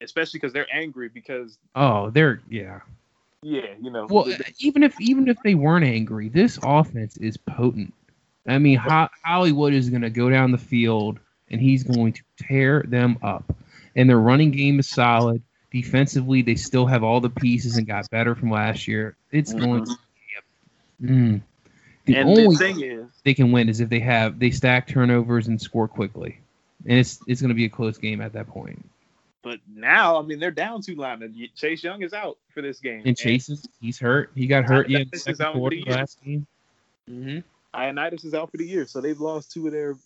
Especially 0.00 0.38
because 0.38 0.52
they're 0.52 0.72
angry 0.72 1.08
because. 1.08 1.58
Oh, 1.74 2.10
they're 2.10 2.40
yeah. 2.48 2.80
Yeah, 3.42 3.74
you 3.80 3.90
know. 3.90 4.06
Well, 4.08 4.28
even 4.58 4.82
if 4.82 5.00
even 5.00 5.28
if 5.28 5.38
they 5.42 5.54
weren't 5.54 5.84
angry, 5.84 6.28
this 6.28 6.58
offense 6.62 7.16
is 7.16 7.36
potent. 7.36 7.94
I 8.46 8.58
mean, 8.58 8.78
Ho- 8.78 9.08
Hollywood 9.24 9.72
is 9.72 9.90
going 9.90 10.02
to 10.02 10.10
go 10.10 10.30
down 10.30 10.50
the 10.50 10.58
field 10.58 11.20
and 11.50 11.60
he's 11.60 11.82
going 11.82 12.12
to 12.12 12.22
tear 12.38 12.84
them 12.86 13.18
up. 13.22 13.54
And 13.96 14.08
their 14.08 14.20
running 14.20 14.50
game 14.50 14.78
is 14.78 14.88
solid. 14.88 15.42
Defensively, 15.72 16.42
they 16.42 16.56
still 16.56 16.86
have 16.86 17.04
all 17.04 17.20
the 17.20 17.30
pieces 17.30 17.76
and 17.76 17.86
got 17.86 18.10
better 18.10 18.34
from 18.34 18.50
last 18.50 18.88
year. 18.88 19.16
It's 19.30 19.52
mm-hmm. 19.52 19.64
going 19.64 19.84
to 19.86 19.96
mm. 21.02 21.42
The 22.06 22.16
and 22.16 22.28
only 22.28 22.46
the 22.48 22.56
thing 22.56 22.82
is, 22.82 23.06
they 23.24 23.34
can 23.34 23.52
win 23.52 23.68
is 23.68 23.80
if 23.80 23.88
they 23.88 24.00
have 24.00 24.38
they 24.38 24.50
stack 24.50 24.88
turnovers 24.88 25.48
and 25.48 25.60
score 25.60 25.86
quickly, 25.86 26.40
and 26.86 26.98
it's 26.98 27.20
it's 27.26 27.40
going 27.40 27.50
to 27.50 27.54
be 27.54 27.66
a 27.66 27.68
close 27.68 27.98
game 27.98 28.20
at 28.20 28.32
that 28.32 28.48
point. 28.48 28.84
But 29.42 29.58
now, 29.72 30.18
I 30.18 30.22
mean, 30.22 30.38
they're 30.38 30.50
down 30.50 30.82
two 30.82 30.96
linemen. 30.96 31.34
Chase 31.54 31.84
Young 31.84 32.02
is 32.02 32.12
out 32.12 32.38
for 32.52 32.62
this 32.62 32.80
game, 32.80 33.02
and 33.04 33.16
Chase 33.16 33.48
is 33.48 33.66
he's 33.80 33.98
hurt. 33.98 34.32
He 34.34 34.46
got 34.46 34.64
hurt 34.64 34.88
yeah, 34.88 35.04
second 35.14 35.52
quarter 35.52 35.76
last 35.86 36.22
game. 36.24 36.46
Mm-hmm. 37.08 37.38
Ioannidis 37.78 38.24
is 38.24 38.34
out 38.34 38.50
for 38.50 38.56
the 38.56 38.66
year, 38.66 38.86
so 38.86 39.00
they've 39.00 39.20
lost 39.20 39.52
two 39.52 39.66
of 39.66 39.72
their. 39.72 39.96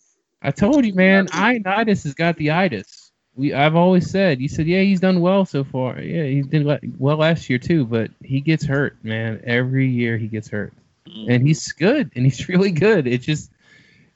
I 0.45 0.51
told 0.51 0.85
you, 0.85 0.93
man. 0.93 1.27
Ioannidis 1.27 2.03
has 2.03 2.13
got 2.13 2.37
the 2.37 2.51
itis. 2.51 3.11
We 3.35 3.53
I've 3.53 3.75
always 3.75 4.09
said. 4.09 4.39
You 4.39 4.47
said, 4.47 4.67
yeah, 4.67 4.81
he's 4.81 4.99
done 4.99 5.19
well 5.19 5.43
so 5.43 5.63
far. 5.63 5.99
Yeah, 5.99 6.23
he's 6.25 6.47
done 6.47 6.95
well 6.99 7.17
last 7.17 7.49
year 7.49 7.59
too, 7.59 7.83
but 7.85 8.11
he 8.23 8.39
gets 8.39 8.63
hurt, 8.63 8.95
man. 9.03 9.41
Every 9.43 9.87
year 9.87 10.17
he 10.17 10.27
gets 10.27 10.47
hurt, 10.47 10.71
and 11.05 11.45
he's 11.45 11.71
good, 11.71 12.11
and 12.15 12.23
he's 12.23 12.47
really 12.49 12.71
good. 12.71 13.07
It 13.07 13.21
just 13.21 13.51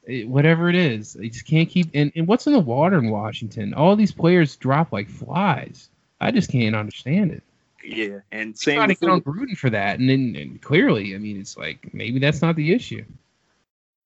it, 0.06 0.28
whatever 0.28 0.70
it 0.70 0.76
is, 0.76 1.14
they 1.14 1.30
just 1.30 1.46
can't 1.46 1.68
keep. 1.68 1.90
And, 1.94 2.12
and 2.16 2.28
what's 2.28 2.48
in 2.48 2.54
the 2.54 2.60
water 2.60 2.98
in 2.98 3.10
Washington? 3.10 3.74
All 3.74 3.96
these 3.96 4.12
players 4.12 4.56
drop 4.56 4.94
like 4.94 5.10
flies. 5.10 5.90
I 6.22 6.32
just 6.32 6.52
can't 6.52 6.76
understand 6.76 7.32
it. 7.32 7.44
Yeah, 7.84 8.20
and 8.32 8.58
same. 8.58 8.76
Trying 8.76 8.90
to 8.90 8.96
get 8.96 9.10
on 9.10 9.22
Gruden 9.22 9.58
for 9.58 9.70
that, 9.72 10.00
and 10.00 10.10
then 10.10 10.36
and 10.38 10.62
clearly, 10.62 11.16
I 11.16 11.18
mean, 11.18 11.40
it's 11.40 11.58
like 11.58 11.94
maybe 11.94 12.20
that's 12.20 12.42
not 12.42 12.56
the 12.56 12.74
issue. 12.74 13.04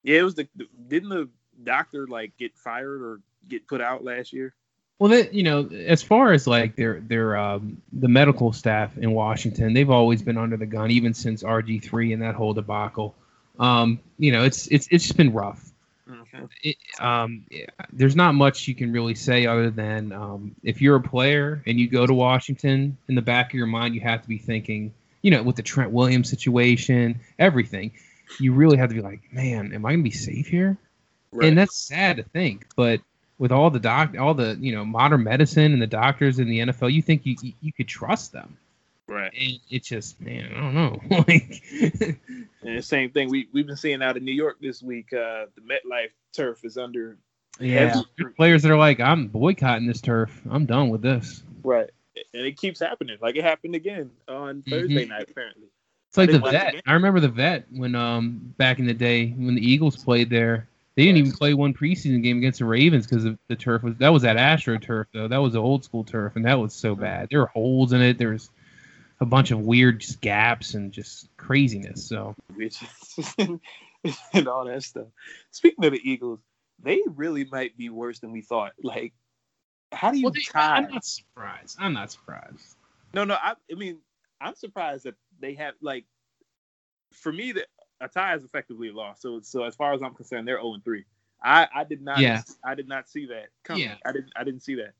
Yeah, 0.03 0.19
it 0.19 0.23
was 0.23 0.35
the 0.35 0.47
didn't 0.87 1.09
the 1.09 1.29
doctor 1.63 2.07
like 2.07 2.37
get 2.37 2.55
fired 2.55 3.01
or 3.01 3.19
get 3.47 3.67
put 3.67 3.81
out 3.81 4.03
last 4.03 4.33
year? 4.33 4.53
Well, 4.99 5.09
that 5.11 5.33
you 5.33 5.43
know, 5.43 5.67
as 5.67 6.01
far 6.01 6.31
as 6.31 6.47
like 6.47 6.75
their 6.75 6.99
their 7.01 7.35
um, 7.35 7.81
the 7.91 8.07
medical 8.07 8.53
staff 8.53 8.97
in 8.97 9.11
Washington, 9.11 9.73
they've 9.73 9.89
always 9.89 10.21
been 10.21 10.37
under 10.37 10.57
the 10.57 10.65
gun, 10.65 10.91
even 10.91 11.13
since 11.13 11.43
RG 11.43 11.83
three 11.83 12.13
and 12.13 12.21
that 12.21 12.35
whole 12.35 12.53
debacle. 12.53 13.15
Um, 13.59 13.99
you 14.17 14.31
know, 14.31 14.43
it's 14.43 14.67
it's 14.67 14.87
it's 14.91 15.03
just 15.03 15.17
been 15.17 15.33
rough. 15.33 15.69
Mm-hmm. 16.07 16.45
It, 16.61 16.77
um, 16.99 17.45
yeah, 17.49 17.65
there's 17.91 18.15
not 18.15 18.35
much 18.35 18.67
you 18.67 18.75
can 18.75 18.91
really 18.91 19.15
say 19.15 19.45
other 19.45 19.69
than 19.69 20.11
um, 20.11 20.55
if 20.63 20.81
you're 20.81 20.97
a 20.97 21.01
player 21.01 21.63
and 21.65 21.79
you 21.79 21.87
go 21.87 22.05
to 22.05 22.13
Washington, 22.13 22.97
in 23.07 23.15
the 23.15 23.21
back 23.21 23.49
of 23.51 23.55
your 23.55 23.67
mind, 23.67 23.95
you 23.95 24.01
have 24.01 24.21
to 24.21 24.27
be 24.27 24.37
thinking, 24.37 24.93
you 25.21 25.31
know, 25.31 25.43
with 25.43 25.55
the 25.55 25.63
Trent 25.63 25.91
Williams 25.91 26.29
situation, 26.29 27.19
everything 27.39 27.91
you 28.39 28.53
really 28.53 28.77
have 28.77 28.89
to 28.89 28.95
be 28.95 29.01
like, 29.01 29.21
man, 29.31 29.73
am 29.73 29.85
I 29.85 29.91
gonna 29.91 30.03
be 30.03 30.11
safe 30.11 30.47
here? 30.47 30.77
Right. 31.33 31.49
And 31.49 31.57
that's 31.57 31.75
sad 31.75 32.17
to 32.17 32.23
think, 32.23 32.67
but 32.75 33.01
with 33.37 33.51
all 33.51 33.69
the 33.69 33.79
doc, 33.79 34.15
all 34.17 34.33
the 34.33 34.57
you 34.59 34.73
know 34.73 34.85
modern 34.85 35.23
medicine 35.23 35.73
and 35.73 35.81
the 35.81 35.87
doctors 35.87 36.39
in 36.39 36.47
the 36.47 36.59
NFL, 36.59 36.93
you 36.93 37.01
think 37.01 37.25
you 37.25 37.35
you, 37.41 37.53
you 37.61 37.73
could 37.73 37.87
trust 37.87 38.31
them, 38.31 38.57
right? 39.07 39.33
And 39.37 39.59
it's 39.69 39.87
just, 39.87 40.21
man, 40.21 40.51
I 40.55 40.59
don't 40.59 40.73
know. 40.73 41.01
like, 41.27 41.63
and 42.61 42.77
the 42.77 42.81
same 42.81 43.09
thing 43.11 43.29
we 43.29 43.47
we've 43.51 43.67
been 43.67 43.77
seeing 43.77 44.01
out 44.01 44.17
in 44.17 44.23
New 44.23 44.33
York 44.33 44.57
this 44.61 44.81
week. 44.81 45.11
Uh, 45.11 45.47
the 45.55 45.61
MetLife 45.61 46.11
turf 46.33 46.63
is 46.63 46.77
under. 46.77 47.17
Yeah, 47.59 48.01
players 48.35 48.63
that 48.63 48.71
are 48.71 48.77
like, 48.77 48.99
I'm 48.99 49.27
boycotting 49.27 49.87
this 49.87 50.01
turf. 50.01 50.41
I'm 50.49 50.65
done 50.65 50.89
with 50.89 51.01
this. 51.01 51.43
Right, 51.63 51.89
and 52.33 52.45
it 52.45 52.57
keeps 52.57 52.79
happening. 52.79 53.17
Like 53.21 53.35
it 53.35 53.43
happened 53.43 53.75
again 53.75 54.09
on 54.27 54.61
mm-hmm. 54.61 54.69
Thursday 54.69 55.05
night, 55.05 55.27
apparently. 55.29 55.67
It's 56.07 56.17
like 56.17 56.31
the 56.31 56.39
vet. 56.39 56.75
I 56.85 56.93
remember 56.93 57.19
the 57.19 57.27
vet 57.27 57.65
when 57.71 57.95
um 57.95 58.53
back 58.57 58.79
in 58.79 58.85
the 58.85 58.93
day 58.93 59.31
when 59.31 59.55
the 59.55 59.67
Eagles 59.67 60.03
played 60.03 60.29
there. 60.29 60.67
They 60.95 61.05
didn't 61.05 61.17
even 61.17 61.31
play 61.31 61.53
one 61.53 61.73
preseason 61.73 62.21
game 62.21 62.37
against 62.37 62.59
the 62.59 62.65
Ravens 62.65 63.07
because 63.07 63.23
the 63.23 63.55
turf 63.55 63.81
was 63.81 63.95
that 63.97 64.09
was 64.09 64.21
that 64.23 64.37
Astro 64.37 64.77
turf 64.77 65.07
though. 65.13 65.27
That 65.27 65.41
was 65.41 65.53
the 65.53 65.61
old 65.61 65.83
school 65.83 66.03
turf, 66.03 66.35
and 66.35 66.45
that 66.45 66.59
was 66.59 66.73
so 66.73 66.95
bad. 66.95 67.29
There 67.29 67.39
were 67.39 67.47
holes 67.47 67.93
in 67.93 68.01
it. 68.01 68.17
There 68.17 68.29
was 68.29 68.51
a 69.19 69.25
bunch 69.25 69.51
of 69.51 69.59
weird 69.59 70.01
just 70.01 70.21
gaps 70.21 70.75
and 70.75 70.91
just 70.91 71.29
craziness. 71.37 72.05
So 72.05 72.35
and 73.37 73.59
all 74.47 74.65
that 74.65 74.83
stuff. 74.83 75.07
Speaking 75.51 75.85
of 75.85 75.93
the 75.93 76.01
Eagles, 76.09 76.39
they 76.81 77.01
really 77.07 77.45
might 77.45 77.75
be 77.77 77.89
worse 77.89 78.19
than 78.19 78.31
we 78.31 78.41
thought. 78.41 78.73
Like, 78.81 79.13
how 79.91 80.11
do 80.11 80.17
you 80.17 80.25
well, 80.25 80.33
they? 80.33 80.59
I'm 80.59 80.89
not 80.89 81.05
surprised. 81.05 81.77
I'm 81.79 81.93
not 81.93 82.11
surprised. 82.11 82.75
No, 83.13 83.23
no. 83.23 83.35
I, 83.35 83.53
I 83.71 83.75
mean, 83.75 83.99
I'm 84.41 84.55
surprised 84.55 85.05
that 85.05 85.15
they 85.39 85.55
have 85.55 85.75
like 85.81 86.05
for 87.13 87.31
me 87.31 87.51
that 87.53 87.67
a 88.03 88.07
tie 88.07 88.35
is 88.35 88.43
effectively 88.43 88.89
a 88.89 88.93
loss. 88.93 89.21
So 89.21 89.39
so 89.41 89.63
as 89.63 89.75
far 89.75 89.93
as 89.93 90.01
I'm 90.01 90.13
concerned, 90.13 90.47
they're 90.47 90.61
0 90.61 90.77
3. 90.83 91.05
I 91.43 91.67
I 91.73 91.83
did 91.83 92.01
not 92.01 92.19
yeah. 92.19 92.41
I 92.63 92.75
did 92.75 92.87
not 92.87 93.09
see 93.09 93.27
that 93.27 93.47
coming. 93.63 93.83
Yeah. 93.83 93.95
I 94.05 94.11
didn't 94.11 94.31
I 94.35 94.43
didn't 94.43 94.61
see 94.61 94.75
that. 94.75 94.93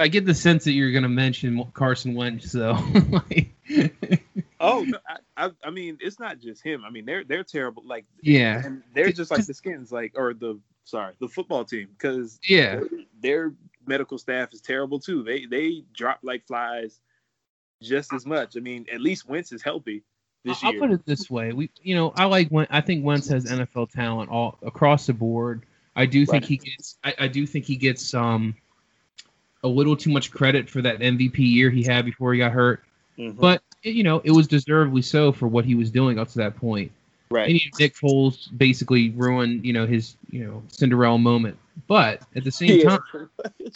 I 0.00 0.08
get 0.08 0.24
the 0.24 0.34
sense 0.34 0.64
that 0.64 0.72
you're 0.72 0.92
going 0.92 1.02
to 1.02 1.10
mention 1.10 1.62
Carson 1.74 2.14
Wentz, 2.14 2.52
so. 2.52 2.70
oh, 4.60 4.82
no, 4.82 4.98
I, 5.06 5.18
I, 5.36 5.50
I 5.62 5.70
mean, 5.70 5.98
it's 6.00 6.18
not 6.18 6.40
just 6.40 6.62
him. 6.62 6.84
I 6.86 6.90
mean, 6.90 7.04
they're 7.04 7.22
they're 7.22 7.44
terrible. 7.44 7.82
Like, 7.84 8.06
yeah, 8.22 8.62
and 8.64 8.82
they're 8.94 9.12
just 9.12 9.30
like 9.30 9.44
the 9.44 9.52
skins, 9.52 9.92
like 9.92 10.12
or 10.16 10.32
the 10.32 10.58
sorry, 10.84 11.12
the 11.20 11.28
football 11.28 11.66
team, 11.66 11.88
because 11.92 12.38
yeah, 12.42 12.80
their 13.20 13.52
medical 13.86 14.16
staff 14.16 14.54
is 14.54 14.62
terrible 14.62 15.00
too. 15.00 15.22
They 15.22 15.44
they 15.44 15.84
drop 15.92 16.20
like 16.22 16.46
flies 16.46 16.98
just 17.82 18.14
as 18.14 18.24
much. 18.24 18.56
I 18.56 18.60
mean, 18.60 18.86
at 18.90 19.02
least 19.02 19.28
Wentz 19.28 19.52
is 19.52 19.62
healthy 19.62 20.02
this 20.44 20.62
I'll 20.62 20.72
year. 20.72 20.80
put 20.80 20.90
it 20.92 21.04
this 21.06 21.30
way: 21.30 21.52
we, 21.52 21.70
you 21.82 21.94
know, 21.94 22.12
I 22.16 22.24
like 22.24 22.48
when 22.48 22.66
I 22.70 22.80
think 22.80 23.04
Wentz 23.04 23.28
has 23.28 23.44
NFL 23.46 23.90
talent 23.90 24.30
all 24.30 24.58
across 24.62 25.06
the 25.06 25.12
board. 25.12 25.62
I 25.96 26.06
do 26.06 26.24
think 26.24 26.42
Right. 26.44 26.48
he 26.48 26.56
gets. 26.56 26.98
I, 27.04 27.14
I 27.20 27.28
do 27.28 27.46
think 27.46 27.64
he 27.64 27.76
gets 27.76 28.14
um 28.14 28.54
a 29.62 29.68
little 29.68 29.96
too 29.96 30.10
much 30.10 30.30
credit 30.30 30.70
for 30.70 30.80
that 30.82 31.00
MVP 31.00 31.38
year 31.38 31.68
he 31.70 31.82
had 31.82 32.04
before 32.04 32.32
he 32.32 32.38
got 32.38 32.52
hurt. 32.52 32.82
Mhm. 33.18 33.36
But 33.38 33.62
you 33.82 34.02
know, 34.02 34.20
it 34.24 34.30
was 34.30 34.46
deservedly 34.46 35.02
so 35.02 35.32
for 35.32 35.48
what 35.48 35.64
he 35.64 35.74
was 35.74 35.90
doing 35.90 36.18
up 36.18 36.28
to 36.28 36.38
that 36.38 36.56
point. 36.56 36.92
Right. 37.30 37.48
You 37.48 37.60
Nick 37.78 37.94
Foles 37.94 38.48
basically 38.56 39.10
ruined, 39.10 39.64
you 39.64 39.72
know, 39.72 39.86
his 39.86 40.16
you 40.30 40.44
know 40.44 40.62
Cinderella 40.68 41.18
moment. 41.18 41.56
But 41.86 42.22
at 42.34 42.44
the 42.44 42.50
same 42.50 42.80
Yeah, 42.80 42.98
time, 42.98 43.30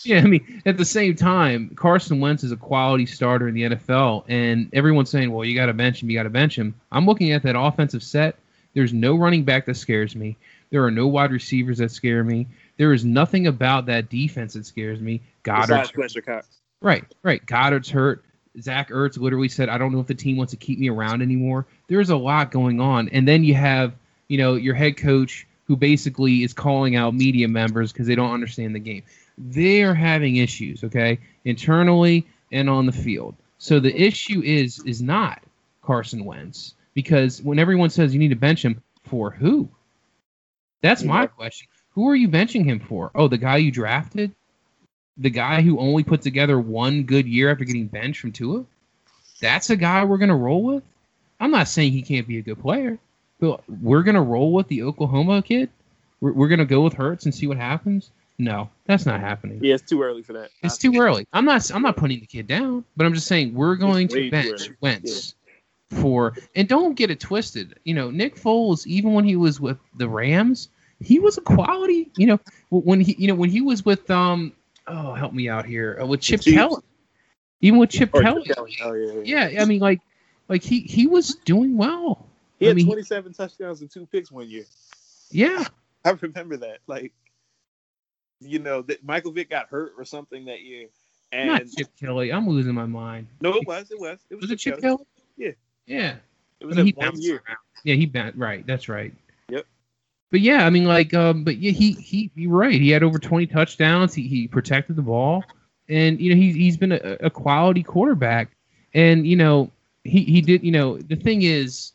yeah, 0.05 0.19
I 0.19 0.25
mean, 0.25 0.63
at 0.67 0.77
the 0.77 0.85
same 0.85 1.15
time, 1.15 1.71
Carson 1.77 2.21
Wentz 2.21 2.43
is 2.43 2.53
a 2.53 2.57
quality 2.57 3.07
starter 3.07 3.49
in 3.49 3.55
the 3.55 3.63
NFL, 3.63 4.25
and 4.29 4.69
everyone's 4.73 5.11
saying, 5.11 5.31
"Well, 5.31 5.45
you 5.45 5.55
got 5.55 5.67
to 5.67 5.73
bench 5.73 6.03
him. 6.03 6.11
You 6.11 6.19
got 6.19 6.25
to 6.25 6.31
bench 6.31 6.59
him." 6.59 6.75
I'm 6.91 7.07
looking 7.07 7.33
at 7.33 7.43
that 7.45 7.59
offensive 7.59 8.03
set. 8.03 8.37
There's 8.75 8.93
no 8.93 9.15
running 9.15 9.45
back 9.45 9.67
that 9.67 9.77
scares 9.77 10.17
me. 10.17 10.37
There 10.71 10.85
are 10.85 10.91
no 10.91 11.07
wide 11.07 11.31
receivers 11.31 11.79
that 11.79 11.93
scare 11.93 12.25
me. 12.25 12.49
There 12.77 12.93
is 12.93 13.05
nothing 13.05 13.47
about 13.47 13.87
that 13.87 14.11
defense 14.11 14.55
that 14.55 14.67
scares 14.67 15.01
me. 15.01 15.23
Goddard's 15.45 15.93
Cox. 16.23 16.49
right, 16.81 17.05
right. 17.23 17.45
Goedert's 17.47 17.89
hurt. 17.91 18.25
Zach 18.61 18.91
Ertz 18.91 19.19
literally 19.19 19.49
said, 19.49 19.69
"I 19.69 19.79
don't 19.79 19.93
know 19.93 20.01
if 20.01 20.07
the 20.07 20.15
team 20.15 20.37
wants 20.37 20.53
to 20.53 20.57
keep 20.57 20.79
me 20.79 20.89
around 20.89 21.23
anymore." 21.23 21.67
There's 21.89 22.11
a 22.11 22.17
lot 22.17 22.51
going 22.51 22.81
on, 22.81 23.09
and 23.11 23.27
then 23.27 23.45
you 23.45 23.55
have, 23.55 23.95
you 24.29 24.39
know, 24.39 24.55
your 24.55 24.75
head 24.75 24.97
coach 24.97 25.47
who 25.67 25.77
basically 25.77 26.43
is 26.43 26.53
calling 26.53 26.95
out 26.97 27.15
media 27.15 27.49
members 27.49 27.93
because 27.93 28.07
they 28.07 28.15
don't 28.15 28.33
understand 28.33 28.75
the 28.75 28.81
game. 28.81 29.03
They're 29.39 29.95
having 29.95 30.37
issues, 30.37 30.85
okay, 30.85 31.19
internally 31.45 32.27
and 32.53 32.71
on 32.71 32.87
the 32.87 32.93
field. 32.93 33.35
So 33.59 33.81
the 33.81 33.95
issue 33.95 34.43
is 34.45 34.81
is 34.85 35.03
not 35.03 35.43
Carson 35.83 36.25
Wentz 36.25 36.75
because 36.95 37.43
when 37.43 37.59
everyone 37.59 37.91
says 37.91 38.13
you 38.13 38.21
need 38.21 38.29
to 38.29 38.37
bench 38.37 38.65
him 38.65 38.83
for 39.05 39.31
who? 39.31 39.69
That's 40.83 41.03
my 41.03 41.27
question. 41.27 41.69
Who 41.93 42.09
are 42.09 42.17
you 42.17 42.29
benching 42.29 42.65
him 42.65 42.81
for? 42.81 43.11
Oh, 43.15 43.29
the 43.29 43.39
guy 43.39 43.57
you 43.57 43.71
drafted? 43.71 44.35
The 45.19 45.31
guy 45.31 45.63
who 45.63 45.79
only 45.79 46.03
put 46.03 46.23
together 46.23 46.59
one 46.59 47.05
good 47.05 47.27
year 47.27 47.51
after 47.51 47.65
getting 47.65 47.87
benched 47.87 48.21
from 48.21 48.33
Tua? 48.33 48.65
That's 49.41 49.71
a 49.71 49.77
guy 49.77 50.05
we're 50.05 50.19
gonna 50.19 50.37
roll 50.37 50.63
with? 50.63 50.83
I'm 51.41 51.51
not 51.51 51.69
saying 51.69 51.93
he 51.93 52.03
can't 52.03 52.27
be 52.27 52.39
a 52.39 52.43
good 52.43 52.61
player, 52.61 52.99
but 53.41 53.63
we're 53.69 54.03
gonna 54.03 54.23
roll 54.23 54.53
with 54.53 54.69
the 54.69 54.83
Oklahoma 54.83 55.43
kid. 55.43 55.71
We're, 56.21 56.33
we're 56.33 56.49
gonna 56.49 56.65
go 56.65 56.81
with 56.81 56.95
Hurts 56.95 57.25
and 57.25 57.35
see 57.35 57.47
what 57.47 57.57
happens. 57.57 58.11
No, 58.39 58.69
that's 58.87 59.07
not 59.07 59.21
happening. 59.21 59.61
Yeah, 59.63 59.75
it's 59.75 59.89
too 59.89 60.03
early 60.03 60.23
for 60.23 60.33
that. 60.33 60.51
It's 60.63 60.77
too 60.79 60.93
early. 60.99 61.27
I'm 61.33 61.45
not. 61.45 61.71
I'm 61.71 61.83
not 61.83 61.97
putting 61.97 62.21
the 62.21 62.27
kid 62.27 62.49
down, 62.49 62.85
but 62.97 63.07
I'm 63.07 63.15
just 63.15 63.29
saying 63.29 63.55
we're 63.55 63.77
going 63.77 64.09
to 64.09 64.31
bench. 64.31 64.71
Wentz 64.81 65.35
for. 65.91 66.35
And 66.57 66.69
don't 66.69 66.95
get 66.95 67.11
it 67.11 67.21
twisted. 67.21 67.79
You 67.85 67.95
know, 67.95 68.11
Nick 68.11 68.37
Foles, 68.37 68.87
even 68.87 69.13
when 69.13 69.25
he 69.25 69.37
was 69.37 69.61
with 69.61 69.79
the 69.97 70.09
Rams, 70.09 70.69
he 71.01 71.21
was 71.21 71.39
a 71.39 71.43
quality. 71.43 72.11
You 72.17 72.27
know, 72.27 72.41
when 72.71 73.01
he, 73.01 73.15
you 73.19 73.29
know, 73.29 73.37
when 73.37 73.51
he 73.51 73.61
was 73.61 73.85
with 73.85 74.11
um, 74.11 74.53
oh, 74.87 75.15
help 75.15 75.33
me 75.33 75.49
out 75.49 75.67
here, 75.67 75.99
uh, 76.01 76.07
with 76.07 76.21
Chip 76.21 76.43
Kelly. 76.43 76.83
Even 77.61 77.79
with 77.79 77.91
Chip 77.91 78.13
Kelly, 78.13 78.45
Kelly. 78.45 78.77
Oh 78.83 78.93
yeah, 78.93 79.13
yeah. 79.25 79.49
yeah, 79.49 79.63
I 79.63 79.65
mean, 79.65 79.81
like, 79.81 80.01
like 80.49 80.63
he 80.63 80.81
he 80.81 81.07
was 81.07 81.37
doing 81.45 81.77
well. 81.77 82.27
He 82.59 82.67
I 82.67 82.69
had 82.69 82.77
mean, 82.77 82.87
27 82.87 83.33
touchdowns 83.33 83.81
and 83.81 83.91
two 83.91 84.07
picks 84.07 84.31
one 84.31 84.49
year. 84.49 84.65
Yeah, 85.31 85.65
I 86.05 86.11
remember 86.11 86.57
that. 86.59 86.79
Like, 86.87 87.13
you 88.41 88.59
know, 88.59 88.83
that 88.83 89.03
Michael 89.05 89.33
Vick 89.33 89.51
got 89.51 89.69
hurt 89.69 89.93
or 89.97 90.05
something 90.05 90.45
that 90.47 90.63
year, 90.63 90.89
and 91.33 91.49
not 91.49 91.63
Chip 91.77 91.89
Kelly. 91.99 92.33
I'm 92.33 92.49
losing 92.49 92.75
my 92.75 92.87
mind. 92.87 93.29
no, 93.41 93.55
it 93.55 93.67
was, 93.67 93.91
it 93.91 93.99
was, 93.99 94.19
it 94.31 94.35
was, 94.35 94.43
Was 94.43 94.51
it 94.51 94.59
Chip 94.59 94.81
Kelly. 94.81 94.97
Kelly? 94.97 95.07
Yeah. 95.37 95.51
Yeah. 95.87 96.17
It 96.61 96.67
was 96.67 96.79
I 96.79 96.83
mean, 96.83 96.95
that 96.99 97.13
one 97.13 97.21
year. 97.21 97.43
around. 97.47 97.59
Yeah, 97.85 97.95
he 97.95 98.07
bounced. 98.07 98.39
Right, 98.39 98.67
that's 98.67 98.89
right. 98.89 99.13
But 100.35 100.41
yeah, 100.41 100.67
I 100.67 100.71
mean, 100.71 100.83
like, 100.83 101.15
um, 101.15 101.45
but 101.45 101.59
yeah, 101.59 101.71
he 101.71 101.93
he 101.93 102.29
you're 102.35 102.51
right. 102.51 102.81
He 102.81 102.91
had 102.91 103.05
over 103.05 103.21
20 103.21 103.47
touchdowns. 103.47 104.13
He 104.13 104.27
he 104.27 104.49
protected 104.49 104.97
the 104.97 105.03
ball, 105.03 105.45
and 105.89 106.21
you 106.21 106.29
know 106.29 106.35
he's 106.35 106.57
he's 106.57 106.77
been 106.77 106.91
a, 106.91 107.19
a 107.21 107.31
quality 107.31 107.85
quarterback. 107.85 108.49
And 108.95 109.29
you 109.29 109.37
know 109.37 109.71
he 110.03 110.25
he 110.25 110.41
did. 110.41 110.65
You 110.65 110.73
know 110.73 110.99
the 110.99 111.15
thing 111.15 111.43
is, 111.43 111.93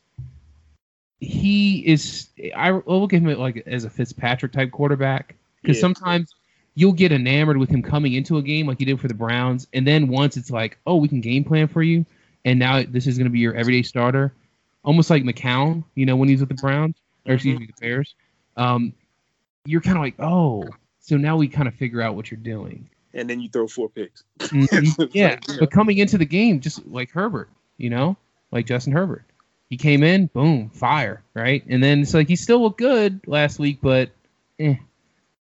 he 1.20 1.86
is. 1.86 2.30
I 2.56 2.72
will 2.72 3.02
look 3.02 3.12
at 3.12 3.22
him 3.22 3.38
like 3.38 3.62
as 3.68 3.84
a 3.84 3.90
Fitzpatrick 3.90 4.54
type 4.54 4.72
quarterback 4.72 5.36
because 5.62 5.76
Yeah. 5.76 5.82
sometimes 5.82 6.34
you'll 6.76 6.94
get 6.94 7.12
enamored 7.12 7.58
with 7.58 7.70
him 7.70 7.82
coming 7.82 8.14
into 8.14 8.38
a 8.38 8.42
game 8.42 8.68
like 8.68 8.80
you 8.80 8.86
did 8.86 9.02
for 9.02 9.10
the 9.10 9.14
Browns, 9.14 9.68
and 9.74 9.86
then 9.86 10.08
once 10.08 10.38
it's 10.38 10.50
like, 10.50 10.78
oh, 10.88 10.96
we 10.96 11.10
can 11.10 11.20
game 11.20 11.44
plan 11.44 11.68
for 11.68 11.84
you, 11.84 12.06
and 12.46 12.58
now 12.58 12.84
this 12.88 13.06
is 13.06 13.18
going 13.18 13.28
to 13.28 13.32
be 13.32 13.40
your 13.40 13.56
everyday 13.56 13.82
starter, 13.82 14.32
almost 14.86 15.10
like 15.10 15.24
McCown, 15.24 15.84
you 15.96 16.06
know, 16.06 16.16
when 16.16 16.30
he's 16.30 16.40
with 16.40 16.48
the 16.48 16.56
Browns 16.56 16.96
or 17.26 17.34
excuse 17.34 17.60
me, 17.60 17.66
the 17.66 17.74
Bears. 17.82 18.16
Um, 18.58 18.94
you're 19.66 19.82
kind 19.82 19.98
of 19.98 20.04
like, 20.04 20.16
oh, 20.20 20.68
so 21.00 21.18
now 21.18 21.38
we 21.38 21.48
kind 21.48 21.68
of 21.68 21.76
figure 21.76 22.02
out 22.02 22.16
what 22.16 22.30
you're 22.32 22.40
doing. 22.40 22.90
And 23.14 23.30
then 23.30 23.40
you 23.40 23.50
throw 23.50 23.68
four 23.68 23.90
picks. 23.90 24.24
Mhm. 24.40 25.10
yeah, 25.14 25.30
Like, 25.32 25.48
you 25.48 25.54
know. 25.56 25.60
but 25.62 25.72
coming 25.72 25.98
into 25.98 26.18
the 26.18 26.26
game, 26.26 26.60
just 26.60 26.86
like 26.88 27.10
Herbert, 27.12 27.50
you 27.78 27.90
know, 27.90 28.16
like 28.52 28.66
Justin 28.66 28.94
Herbert, 28.94 29.24
he 29.70 29.78
came 29.78 30.04
in, 30.04 30.28
boom, 30.28 30.70
fire, 30.70 31.22
right? 31.34 31.64
And 31.68 31.84
then 31.84 32.02
it's 32.02 32.14
like 32.14 32.28
he 32.28 32.36
still 32.36 32.62
looked 32.62 32.78
good 32.80 33.22
last 33.28 33.60
week, 33.60 33.80
but 33.82 34.10
eh. 34.60 34.76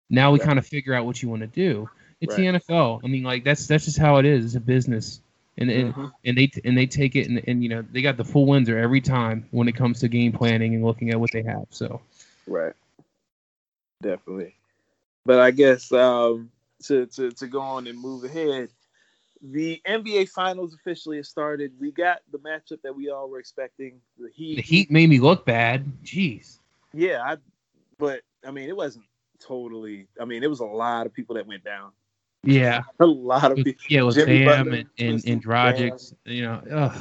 now 0.09 0.33
we 0.33 0.39
Right. 0.39 0.47
kind 0.47 0.59
of 0.59 0.67
figure 0.67 0.95
out 0.95 1.07
what 1.07 1.23
you 1.23 1.29
want 1.29 1.41
to 1.43 1.47
do. 1.49 1.89
It's 2.21 2.37
Right. 2.37 2.53
the 2.53 2.59
NFL. 2.59 3.01
I 3.05 3.07
mean, 3.09 3.23
like 3.23 3.45
that's 3.45 3.67
that's 3.67 3.85
just 3.87 3.99
how 3.99 4.17
it 4.19 4.27
is. 4.27 4.45
It's 4.45 4.55
a 4.57 4.61
business, 4.61 5.21
and 5.57 5.71
and, 5.71 5.95
Mhm. 5.95 6.13
and 6.25 6.37
they 6.39 6.51
and 6.65 6.77
they 6.77 6.87
take 6.87 7.17
it, 7.17 7.29
and, 7.29 7.43
and 7.47 7.63
you 7.63 7.69
know 7.71 7.83
they 7.93 8.03
got 8.03 8.17
the 8.19 8.25
full 8.25 8.45
Windsor 8.47 8.77
every 8.79 9.01
time 9.01 9.47
when 9.53 9.69
it 9.69 9.75
comes 9.75 10.01
to 10.01 10.09
game 10.09 10.33
planning 10.33 10.75
and 10.75 10.85
looking 10.85 11.11
at 11.11 11.19
what 11.21 11.31
they 11.33 11.43
have. 11.43 11.67
So 11.71 12.01
Right. 12.47 12.73
Definitely. 14.03 14.55
But 15.27 15.41
I 15.41 15.51
guess 15.51 15.93
um, 15.93 16.51
to, 16.85 17.07
to 17.07 17.31
to 17.31 17.47
go 17.47 17.61
on 17.61 17.87
and 17.87 17.99
move 17.99 18.25
ahead, 18.25 18.71
the 19.43 19.81
NBA 19.87 20.29
Finals 20.31 20.75
officially 20.75 21.19
has 21.19 21.29
started. 21.29 21.73
We 21.79 21.93
got 21.93 22.21
the 22.33 22.39
matchup 22.39 22.83
that 22.83 22.95
we 22.95 23.11
all 23.11 23.29
were 23.29 23.39
expecting. 23.39 24.01
The 24.19 24.31
Heat. 24.35 24.57
the 24.57 24.63
Heat 24.63 24.91
made 24.91 25.09
me 25.09 25.19
look 25.19 25.45
bad. 25.45 25.85
Jeez. 26.05 26.59
Yeah, 26.93 27.23
I. 27.23 27.37
But 27.99 28.23
I 28.47 28.51
mean, 28.51 28.69
it 28.69 28.77
wasn't 28.77 29.05
totally. 29.41 30.07
I 30.21 30.25
mean, 30.25 30.43
it 30.43 30.51
was 30.51 30.61
a 30.61 30.65
lot 30.67 31.07
of 31.07 31.13
people 31.13 31.37
that 31.37 31.47
went 31.47 31.65
down. 31.65 31.93
Yeah. 32.43 32.85
A 33.01 33.07
lot 33.07 33.53
of 33.53 33.59
people. 33.59 33.85
yeah, 33.91 34.03
with 34.03 34.15
Jimmy 34.15 34.47
Bam 34.47 34.65
Butler, 34.65 34.85
and, 34.99 35.25
and, 35.27 35.45
Dragic, 35.45 36.15
you 36.25 36.43
know, 36.43 36.63
ugh. 36.71 36.99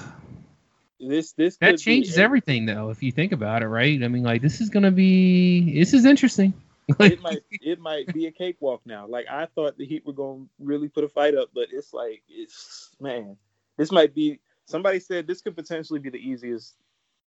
This 1.00 1.32
this 1.32 1.56
that 1.58 1.78
changes 1.80 2.18
everything 2.18 2.66
though 2.66 2.90
if 2.90 3.02
you 3.02 3.14
think 3.14 3.32
about 3.32 3.64
it 3.64 3.70
right 3.70 4.04
i 4.04 4.10
mean 4.10 4.24
like 4.24 4.42
this 4.42 4.60
is 4.60 4.68
gonna 4.68 4.92
be 4.92 5.80
this 5.80 5.94
is 5.94 6.04
interesting 6.04 6.54
it 7.00 7.22
might 7.22 7.40
it 7.62 7.80
might 7.80 8.12
be 8.14 8.26
a 8.28 8.32
cakewalk 8.32 8.82
now. 8.86 9.06
Like 9.08 9.28
I 9.30 9.46
thought 9.46 9.78
the 9.78 9.86
Heat 9.86 10.06
were 10.06 10.14
going 10.14 10.46
to 10.46 10.50
really 10.66 10.88
put 10.90 11.04
a 11.04 11.10
fight 11.10 11.36
up, 11.36 11.50
but 11.54 11.68
it's 11.72 11.94
like 11.94 12.24
it's 12.30 12.92
man, 13.00 13.38
this 13.78 13.92
might 13.92 14.14
be. 14.14 14.40
Somebody 14.66 15.00
said 15.00 15.28
this 15.28 15.42
could 15.42 15.56
potentially 15.56 16.00
be 16.00 16.10
the 16.10 16.18
easiest 16.18 16.76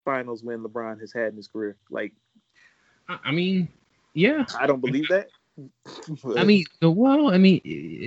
finals 0.06 0.44
win 0.44 0.64
LeBron 0.64 1.00
has 1.00 1.14
had 1.14 1.30
in 1.32 1.38
his 1.38 1.48
career. 1.48 1.78
Like 1.90 2.14
I- 3.10 3.20
i 3.26 3.32
mean 3.32 3.68
yeah 4.14 4.46
I 4.60 4.68
don't 4.68 4.82
believe 4.82 5.08
that. 5.10 5.28
i 6.38 6.44
mean 6.44 6.66
well 6.82 7.30
i 7.34 7.38
mean 7.38 7.62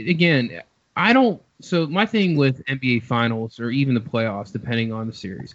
again 0.09 0.61
i 0.97 1.13
don't 1.13 1.41
so 1.61 1.87
my 1.87 2.07
thing 2.07 2.37
with 2.37 2.65
nba 2.67 3.03
finals 3.03 3.61
or 3.61 3.71
even 3.71 3.95
the 3.95 4.01
playoffs 4.01 4.53
depending 4.53 4.93
on 4.93 5.07
the 5.07 5.13
series 5.13 5.55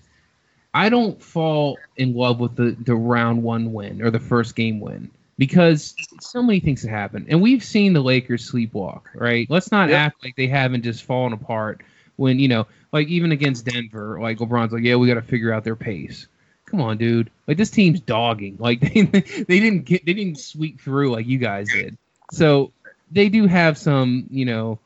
i 0.73 0.87
don't 0.89 1.21
fall 1.21 1.77
in 1.97 2.13
love 2.13 2.39
with 2.39 2.55
the 2.55 2.75
the 2.85 2.95
round 2.95 3.41
one 3.43 3.73
win 3.73 4.01
or 4.01 4.09
the 4.11 4.19
first 4.19 4.55
game 4.55 4.79
win 4.79 5.09
because 5.39 5.95
so 6.19 6.43
many 6.43 6.59
things 6.59 6.81
have 6.83 6.91
happened. 6.91 7.27
And 7.29 7.41
we've 7.41 7.63
seen 7.63 7.93
the 7.93 8.01
lakers 8.01 8.51
sleepwalk 8.51 9.03
right? 9.15 9.47
Let's 9.49 9.71
not 9.71 9.89
Yep. 9.89 9.97
act 9.97 10.23
like 10.23 10.35
they 10.35 10.47
haven't 10.47 10.83
just 10.83 11.03
fallen 11.03 11.33
apart 11.33 11.81
when 12.17 12.37
you 12.37 12.49
know 12.49 12.67
like 12.91 13.07
even 13.07 13.31
against 13.31 13.65
denver 13.65 14.19
like 14.21 14.39
lebron's 14.39 14.73
like 14.73 14.83
yeah 14.83 14.97
we 14.97 15.07
got 15.07 15.13
to 15.15 15.21
figure 15.21 15.51
out 15.53 15.63
their 15.63 15.77
pace. 15.77 16.27
Come 16.65 16.81
on 16.81 16.97
dude. 16.97 17.31
Like 17.47 17.57
this 17.57 17.71
team's 17.71 18.01
dogging. 18.01 18.57
Like 18.59 18.81
they, 18.81 19.03
they 19.03 19.59
didn't 19.59 19.85
get 19.85 20.05
they 20.05 20.13
didn't 20.13 20.37
sweep 20.37 20.79
through 20.81 21.11
like 21.11 21.25
you 21.25 21.37
guys 21.39 21.71
did. 21.71 21.97
So 22.31 22.71
they 23.09 23.29
do 23.29 23.47
have 23.47 23.77
some 23.77 24.27
you 24.29 24.45
know 24.45 24.77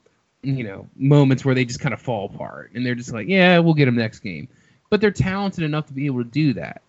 you 0.43 0.64
know 0.64 0.88
moments 0.95 1.43
where 1.43 1.56
they 1.56 1.66
just 1.66 1.80
kind 1.80 1.93
of 1.93 2.01
fall 2.01 2.32
apart. 2.34 2.72
And 2.76 2.86
they're 2.86 2.95
just 2.95 3.12
like 3.12 3.28
yeah 3.28 3.58
we'll 3.60 3.74
get 3.74 3.86
them 3.86 3.95
next 3.95 4.20
game. 4.20 4.47
But 4.91 5.01
they're 5.01 5.10
talented 5.12 5.64
enough 5.64 5.88
to 5.88 5.93
be 5.93 6.06
able 6.06 6.24
to 6.24 6.30
do 6.30 6.54
that 6.54 6.84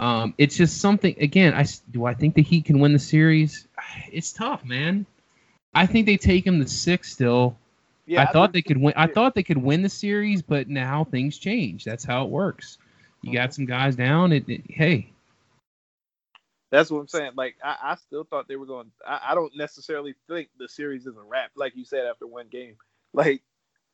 um 0.00 0.34
it's 0.38 0.56
just 0.56 0.80
something 0.80 1.14
again 1.20 1.54
I 1.54 1.64
do 1.90 2.04
i 2.06 2.14
think 2.14 2.34
the 2.34 2.42
heat 2.42 2.64
can 2.66 2.78
win 2.78 2.92
the 2.92 2.98
series 2.98 3.66
it's 4.12 4.32
tough 4.32 4.64
man 4.64 5.06
i 5.74 5.86
think 5.86 6.06
they 6.06 6.16
take 6.16 6.44
them 6.44 6.60
to 6.60 6.68
six 6.68 7.12
still 7.12 7.56
yeah, 8.06 8.22
I 8.22 8.26
thought 8.32 8.52
they 8.54 8.62
could 8.62 8.78
win. 8.78 8.94
I 8.96 9.06
thought 9.06 9.34
they 9.34 9.42
could 9.42 9.58
win 9.58 9.82
the 9.82 9.88
series, 9.90 10.40
but 10.40 10.68
now 10.68 11.04
things 11.04 11.36
change. 11.38 11.84
That's 11.84 12.04
how 12.04 12.24
it 12.24 12.30
works. 12.30 12.78
You 13.20 13.34
got 13.34 13.52
some 13.52 13.66
guys 13.66 13.96
down. 13.96 14.32
It, 14.32 14.48
it- 14.48 14.70
hey, 14.70 15.10
That's 16.70 16.90
what 16.90 17.00
I'm 17.00 17.08
saying. 17.08 17.32
Like 17.36 17.56
I, 17.62 17.76
I 17.82 17.94
still 17.96 18.24
thought 18.24 18.48
they 18.48 18.56
were 18.56 18.66
going. 18.66 18.90
I, 19.06 19.20
I 19.30 19.34
don't 19.34 19.54
necessarily 19.56 20.14
think 20.26 20.48
the 20.58 20.68
series 20.68 21.06
is 21.06 21.16
a 21.16 21.22
wrap, 21.22 21.50
like 21.54 21.76
you 21.76 21.84
said 21.84 22.06
after 22.06 22.26
one 22.26 22.48
game. 22.48 22.76
Like 23.14 23.42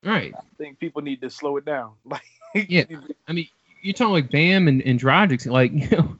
Right. 0.04 0.34
I 0.34 0.42
think 0.58 0.78
people 0.78 1.02
need 1.02 1.20
to 1.22 1.30
slow 1.30 1.56
it 1.56 1.64
down. 1.64 1.94
Like, 2.04 2.22
yeah. 2.68 2.84
I 3.28 3.32
mean, 3.32 3.48
you're 3.84 3.92
talking 3.92 4.12
like 4.12 4.30
Bam 4.30 4.66
and, 4.66 4.82
and 4.82 4.98
Dragic, 4.98 5.46
like, 5.46 5.72
you 5.74 5.88
know, 5.90 6.16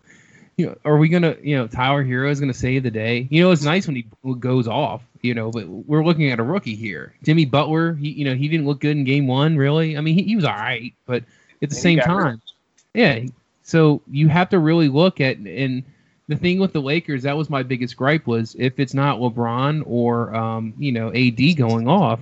you 0.57 0.67
know, 0.67 0.77
are 0.85 0.99
we 0.99 1.09
gonna, 1.09 1.37
you 1.43 1.57
know, 1.57 1.67
Tyler 1.67 2.05
Herro 2.05 2.31
is 2.31 2.39
gonna 2.39 2.55
save 2.55 2.85
the 2.85 2.91
day? 2.91 3.27
You 3.31 3.43
know, 3.43 3.51
it's 3.51 3.65
nice 3.65 3.87
when 3.87 3.97
he 3.97 4.07
goes 4.39 4.69
off, 4.69 5.03
you 5.23 5.35
know, 5.35 5.51
but 5.51 5.67
we're 5.67 6.05
looking 6.05 6.31
at 6.31 6.39
a 6.39 6.45
rookie 6.45 6.77
here. 6.77 7.15
Jimmy 7.25 7.45
Butler, 7.45 7.95
he, 7.95 8.11
you 8.11 8.25
know, 8.25 8.35
he 8.35 8.47
didn't 8.49 8.67
look 8.67 8.81
good 8.81 8.97
in 8.97 9.05
game 9.05 9.27
one, 9.27 9.57
really. 9.57 9.97
I 9.97 10.01
mean, 10.01 10.15
he, 10.15 10.23
he 10.23 10.37
was 10.37 10.45
all 10.45 10.55
right, 10.55 10.95
but 11.07 11.25
at 11.63 11.71
the 11.71 11.75
and 11.75 11.75
same 11.75 11.99
time, 11.99 12.23
hurt. 12.23 12.41
yeah. 12.93 13.21
So 13.63 14.03
you 14.11 14.29
have 14.29 14.51
to 14.51 14.59
really 14.59 14.89
look 14.89 15.21
at 15.21 15.39
and 15.39 15.83
the 16.29 16.37
thing 16.37 16.59
with 16.59 16.73
the 16.73 16.81
Lakers, 16.81 17.25
that 17.25 17.37
was 17.37 17.51
my 17.51 17.63
biggest 17.63 17.97
gripe 17.97 18.27
was 18.27 18.55
if 18.59 18.79
it's 18.79 18.95
not 18.95 19.19
LeBron 19.19 19.83
or 19.87 20.35
um, 20.35 20.73
you 20.79 20.93
know 20.93 21.09
AD 21.13 21.57
going 21.57 21.89
off, 21.89 22.21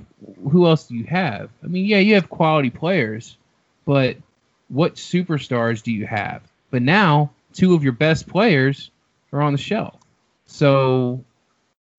who 0.51 0.67
else 0.67 0.87
do 0.87 0.97
you 0.97 1.05
have? 1.05 1.51
I 1.63 1.67
mean, 1.67 1.85
yeah, 1.85 1.99
you 1.99 2.15
have 2.15 2.31
quality 2.31 2.71
players, 2.71 3.37
but 3.85 4.17
what 4.73 4.97
superstars 4.97 5.83
do 5.83 5.93
you 5.93 6.07
have? 6.07 6.43
But 6.71 6.83
now 6.83 7.31
two 7.53 7.75
of 7.75 7.85
your 7.85 7.93
best 7.93 8.27
players 8.27 8.91
are 9.33 9.43
on 9.43 9.53
the 9.53 9.59
shelf, 9.59 10.01
so 10.47 11.25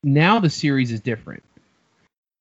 now 0.04 0.40
the 0.40 0.50
series 0.50 0.92
is 0.92 1.00
different. 1.00 1.44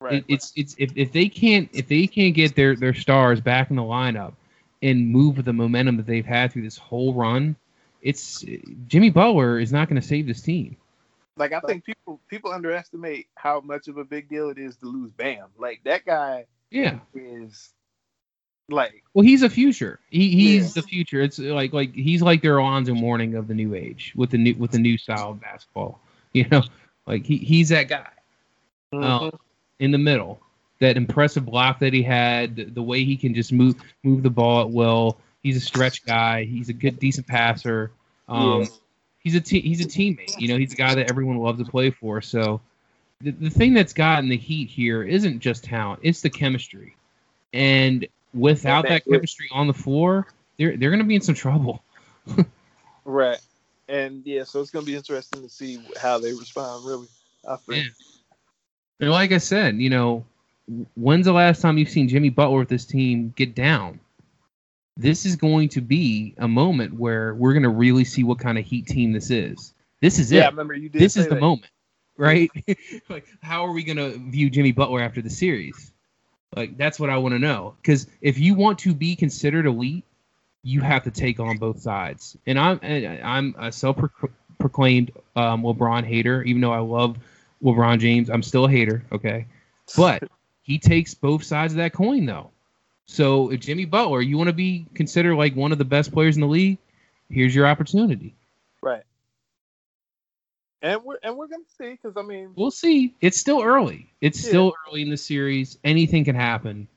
Right. 0.01 0.15
It, 0.15 0.25
it's 0.29 0.53
it's 0.57 0.75
if, 0.79 0.93
if 0.97 1.13
they 1.13 1.29
can't 1.29 1.69
if 1.73 1.87
they 1.87 2.07
can't 2.07 2.35
get 2.35 2.57
their 2.57 2.75
their 2.75 2.95
stars 2.95 3.41
back 3.41 3.71
in 3.71 3.77
the 3.77 3.83
lineup 3.83 4.33
and 4.83 5.09
move 5.09 5.37
with 5.37 5.47
the 5.47 5.53
momentum 5.53 5.97
that 5.99 6.07
they've 6.07 6.27
had 6.27 6.53
through 6.53 6.63
this 6.63 6.77
whole 6.77 7.15
run 7.15 7.55
it's 8.03 8.45
Jimmy 8.89 9.11
Butler 9.11 9.59
is 9.59 9.73
not 9.73 9.89
going 9.89 10.01
to 10.01 10.07
save 10.07 10.27
this 10.27 10.43
team. 10.43 10.77
Like 11.37 11.53
I 11.53 11.61
think 11.61 11.85
people 11.85 12.21
people 12.29 12.53
underestimate 12.53 13.29
how 13.37 13.61
much 13.61 13.89
of 13.89 13.97
a 13.97 14.05
big 14.05 14.29
deal 14.29 14.51
it 14.51 14.59
is 14.59 14.77
to 14.77 14.87
lose 14.87 15.13
Bam. 15.13 15.47
Like 15.57 15.81
that 15.85 16.05
guy, 16.05 16.47
yeah, 16.71 16.99
is 17.15 17.73
like 18.69 19.03
well, 19.15 19.25
he's 19.25 19.43
a 19.43 19.51
future. 19.51 20.01
He 20.11 20.31
he's 20.31 20.77
yeah. 20.77 20.83
the 20.83 20.89
future. 20.89 21.21
It's 21.21 21.39
like 21.39 21.73
like 21.73 21.95
he's 21.95 22.23
like 22.23 22.43
their 22.43 22.59
Alonzo 22.59 22.95
Mourning 22.95 23.35
of 23.35 23.49
the 23.49 23.55
new 23.55 23.75
age 23.75 24.13
with 24.17 24.31
the 24.31 24.39
new 24.39 24.55
with 24.55 24.71
the 24.71 24.79
new 24.79 24.97
style 24.99 25.31
of 25.31 25.41
basketball. 25.41 26.01
You 26.35 26.49
know, 26.49 26.63
like 27.07 27.27
he 27.27 27.37
he's 27.37 27.69
that 27.69 27.89
guy 27.89 28.09
mm-hmm. 28.91 29.05
um, 29.05 29.39
in 29.81 29.91
the 29.91 29.99
middle. 29.99 30.41
That 30.79 30.97
impressive 30.97 31.45
block 31.45 31.79
that 31.81 31.93
he 31.93 32.03
had, 32.03 32.57
the, 32.57 32.65
the 32.65 32.83
way 32.83 33.05
he 33.05 33.19
can 33.19 33.35
just 33.35 33.53
move 33.53 33.77
move 34.03 34.23
the 34.23 34.31
ball 34.31 34.63
at 34.63 34.71
will 34.71 35.19
He's 35.43 35.57
a 35.57 35.61
stretch 35.61 36.05
guy. 36.05 36.45
He's 36.45 36.69
a 36.69 36.73
good, 36.73 36.99
decent 36.99 37.27
passer. 37.27 37.91
Um, 38.29 38.67
He's 39.19 39.37
a 39.37 39.41
te- 39.41 39.61
he's 39.61 39.81
a 39.81 39.89
teammate. 39.89 40.41
You 40.41 40.49
know, 40.49 40.59
he's 40.59 40.73
a 40.73 40.77
guy 40.77 40.97
that 40.97 41.09
everyone 41.09 41.37
loves 41.37 41.63
to 41.63 41.71
play 41.71 41.91
for. 41.91 42.21
So 42.21 42.61
the, 43.21 43.31
the 43.31 43.51
thing 43.51 43.73
that's 43.73 43.93
gotten 43.93 44.29
the 44.29 44.37
heat 44.37 44.69
here 44.69 45.05
isn't 45.05 45.39
just 45.39 45.63
talent; 45.63 46.01
it's 46.03 46.23
the 46.23 46.31
chemistry. 46.31 46.97
And 47.53 48.05
without 48.35 48.89
that 48.89 49.05
chemistry 49.05 49.49
on 49.53 49.67
the 49.67 49.75
floor, 49.75 50.27
they're 50.59 50.77
they're 50.77 50.91
going 50.91 51.03
to 51.03 51.07
be 51.07 51.15
in 51.15 51.21
some 51.21 51.35
trouble. 51.35 51.83
right. 53.05 53.41
And 53.89 54.23
yeah, 54.25 54.45
so 54.45 54.61
it's 54.61 54.71
going 54.71 54.85
to 54.85 54.91
be 54.91 54.97
interesting 54.97 55.43
to 55.43 55.49
see 55.49 55.79
how 56.01 56.19
they 56.19 56.33
respond. 56.33 56.87
Really, 56.87 57.09
I 57.49 57.57
think. 57.57 57.87
Yeah. 57.87 57.91
And 59.01 59.11
like 59.11 59.33
I 59.33 59.39
said, 59.39 59.77
you 59.77 59.91
know, 59.91 60.25
when's 60.95 61.27
the 61.27 61.33
last 61.33 61.61
time 61.61 61.77
you've 61.77 61.91
seen 61.91 62.09
Jimmy 62.09 62.31
Butler 62.31 62.61
with 62.61 62.69
this 62.69 62.85
team 62.85 63.33
get 63.37 63.55
down? 63.55 64.01
this 64.97 65.25
is 65.25 65.37
going 65.37 65.69
to 65.71 65.81
be 65.81 66.35
a 66.39 66.49
moment 66.49 66.95
where 66.95 67.35
we're 67.35 67.53
going 67.53 67.63
to 67.63 67.69
really 67.69 68.05
see 68.05 68.25
what 68.25 68.39
kind 68.39 68.59
of 68.59 68.65
Heat 68.65 68.87
team 68.87 69.13
this 69.13 69.31
is. 69.31 69.75
This 70.01 70.19
is 70.19 70.31
yeah, 70.31 70.41
it. 70.41 70.43
Yeah, 70.43 70.49
remember 70.49 70.75
you 70.75 70.89
did. 70.89 71.01
This 71.01 71.17
is 71.17 71.29
the 71.29 71.35
that. 71.35 71.41
moment, 71.41 71.71
right? 72.17 72.51
like, 73.09 73.27
how 73.43 73.65
are 73.65 73.73
we 73.73 73.85
going 73.85 73.97
to 73.97 74.19
view 74.31 74.51
Jimmy 74.51 74.73
Butler 74.73 75.01
after 75.01 75.23
the 75.23 75.31
series? 75.31 75.93
Like, 76.55 76.77
that's 76.77 77.01
what 77.01 77.11
I 77.11 77.17
want 77.17 77.35
to 77.35 77.39
know. 77.39 77.75
Because 77.81 78.07
if 78.21 78.39
you 78.39 78.55
want 78.55 78.79
to 78.81 78.95
be 78.95 79.17
considered 79.17 79.67
elite, 79.67 80.05
you 80.63 80.81
have 80.81 81.05
to 81.05 81.11
take 81.11 81.41
on 81.41 81.57
both 81.59 81.81
sides. 81.81 82.37
And 82.47 82.59
I'm 82.59 82.79
I'm 82.83 83.55
a 83.59 83.73
self-proclaimed 83.73 85.11
um, 85.35 85.63
LeBron 85.63 86.05
hater, 86.05 86.43
even 86.43 86.61
though 86.61 86.73
I 86.73 86.79
love 86.79 87.17
LeBron 87.63 87.99
James. 87.99 88.31
I'm 88.31 88.43
still 88.43 88.67
a 88.67 88.71
hater, 88.71 89.05
okay? 89.11 89.47
But 89.97 90.25
he 90.63 90.79
takes 90.79 91.15
both 91.15 91.43
sides 91.43 91.73
of 91.73 91.79
that 91.79 91.93
coin, 91.93 92.27
though. 92.27 92.51
So 93.07 93.51
if 93.51 93.61
Jimmy 93.61 93.85
Butler, 93.85 94.23
you 94.23 94.39
want 94.39 94.49
to 94.49 94.55
be 94.55 94.87
considered 94.95 95.35
like 95.37 95.57
one 95.57 95.73
of 95.73 95.79
the 95.79 95.85
best 95.85 96.13
players 96.13 96.37
in 96.37 96.41
the 96.41 96.47
league, 96.47 96.79
here's 97.29 97.55
your 97.55 97.67
opportunity. 97.67 98.35
Right. 98.81 99.03
And 100.83 101.03
we're 101.05 101.19
and 101.23 101.37
we're 101.37 101.47
gonna 101.47 101.63
see 101.79 101.93
because 101.93 102.17
I 102.17 102.23
mean 102.23 102.53
we'll 102.57 102.73
see. 102.73 103.15
It's 103.21 103.39
still 103.39 103.63
early. 103.63 104.13
It's 104.21 104.43
yeah. 104.43 104.49
still 104.49 104.75
early 104.87 105.03
in 105.03 105.11
the 105.11 105.17
series. 105.17 105.79
Anything 105.85 106.25
can 106.25 106.35
happen. 106.35 106.89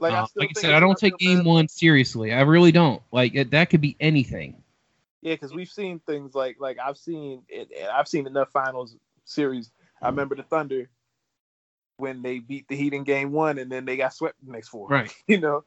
Like, 0.00 0.12
uh, 0.12 0.16
I, 0.16 0.26
like 0.36 0.50
I 0.56 0.60
said, 0.60 0.72
I 0.72 0.80
don't 0.80 0.98
take 0.98 1.16
game 1.18 1.38
bad. 1.38 1.46
one 1.46 1.68
seriously. 1.68 2.32
I 2.32 2.40
really 2.40 2.72
don't. 2.72 3.02
Like 3.12 3.34
it, 3.34 3.50
that 3.50 3.70
could 3.70 3.82
be 3.82 3.96
anything. 4.00 4.62
Yeah, 5.20 5.34
because 5.34 5.52
we've 5.52 5.68
seen 5.68 6.00
things 6.00 6.34
like 6.34 6.56
like 6.58 6.78
I've 6.78 6.98
seen 6.98 7.42
it. 7.48 7.68
I've 7.92 8.08
seen 8.08 8.26
enough 8.26 8.50
finals 8.50 8.96
series. 9.24 9.70
I 10.02 10.08
remember 10.08 10.34
the 10.34 10.42
Thunder 10.42 10.88
when 11.96 12.22
they 12.22 12.38
beat 12.38 12.66
the 12.68 12.76
Heat 12.76 12.92
in 12.92 13.04
game 13.04 13.32
one 13.32 13.58
and 13.58 13.70
then 13.70 13.84
they 13.84 13.96
got 13.96 14.12
swept 14.12 14.36
the 14.44 14.52
next 14.52 14.68
four. 14.68 14.88
Right. 14.88 15.14
You 15.26 15.40
know. 15.40 15.64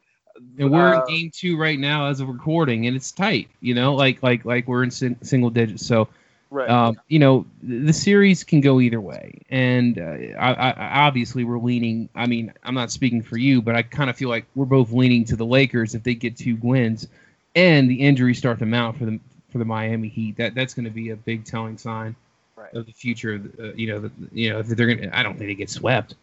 And 0.58 0.70
we're 0.70 0.94
uh, 0.94 1.00
in 1.00 1.06
game 1.06 1.30
two 1.34 1.58
right 1.58 1.78
now 1.78 2.06
as 2.06 2.20
of 2.20 2.28
recording, 2.28 2.86
and 2.86 2.94
it's 2.94 3.10
tight. 3.10 3.48
You 3.60 3.74
know, 3.74 3.94
like 3.94 4.22
like 4.22 4.44
like 4.44 4.68
we're 4.68 4.84
in 4.84 4.90
sin- 4.92 5.18
single 5.24 5.50
digits. 5.50 5.84
So, 5.84 6.08
right. 6.50 6.68
Um, 6.68 7.00
you 7.08 7.18
know, 7.18 7.46
the 7.62 7.92
series 7.92 8.44
can 8.44 8.60
go 8.60 8.80
either 8.80 9.00
way, 9.00 9.40
and 9.50 9.98
uh, 9.98 10.38
I, 10.38 10.52
I, 10.52 11.06
obviously 11.06 11.44
we're 11.44 11.58
leaning. 11.58 12.08
I 12.14 12.26
mean, 12.26 12.52
I'm 12.62 12.74
not 12.74 12.90
speaking 12.90 13.22
for 13.22 13.36
you, 13.36 13.62
but 13.62 13.74
I 13.74 13.82
kind 13.82 14.10
of 14.10 14.16
feel 14.16 14.28
like 14.28 14.46
we're 14.54 14.66
both 14.66 14.92
leaning 14.92 15.24
to 15.26 15.36
the 15.36 15.46
Lakers 15.46 15.94
if 15.94 16.02
they 16.02 16.14
get 16.14 16.36
two 16.36 16.56
wins, 16.62 17.08
and 17.54 17.90
the 17.90 17.96
injuries 17.96 18.38
start 18.38 18.58
to 18.60 18.66
mount 18.66 18.98
for 18.98 19.04
the 19.06 19.20
for 19.50 19.58
the 19.58 19.64
Miami 19.64 20.08
Heat. 20.08 20.36
That 20.36 20.54
that's 20.54 20.74
going 20.74 20.84
to 20.84 20.90
be 20.90 21.10
a 21.10 21.16
big 21.16 21.44
telling 21.44 21.78
sign 21.78 22.14
right. 22.56 22.72
of 22.74 22.86
the 22.86 22.92
future. 22.92 23.34
of 23.34 23.46
Uh, 23.58 23.72
you 23.74 23.88
know, 23.88 24.00
the, 24.00 24.12
you 24.32 24.50
know, 24.50 24.60
if 24.60 24.68
they're 24.68 24.94
gonna, 24.94 25.10
I 25.12 25.22
don't 25.22 25.36
think 25.36 25.48
they 25.48 25.54
get 25.54 25.70
swept. 25.70 26.14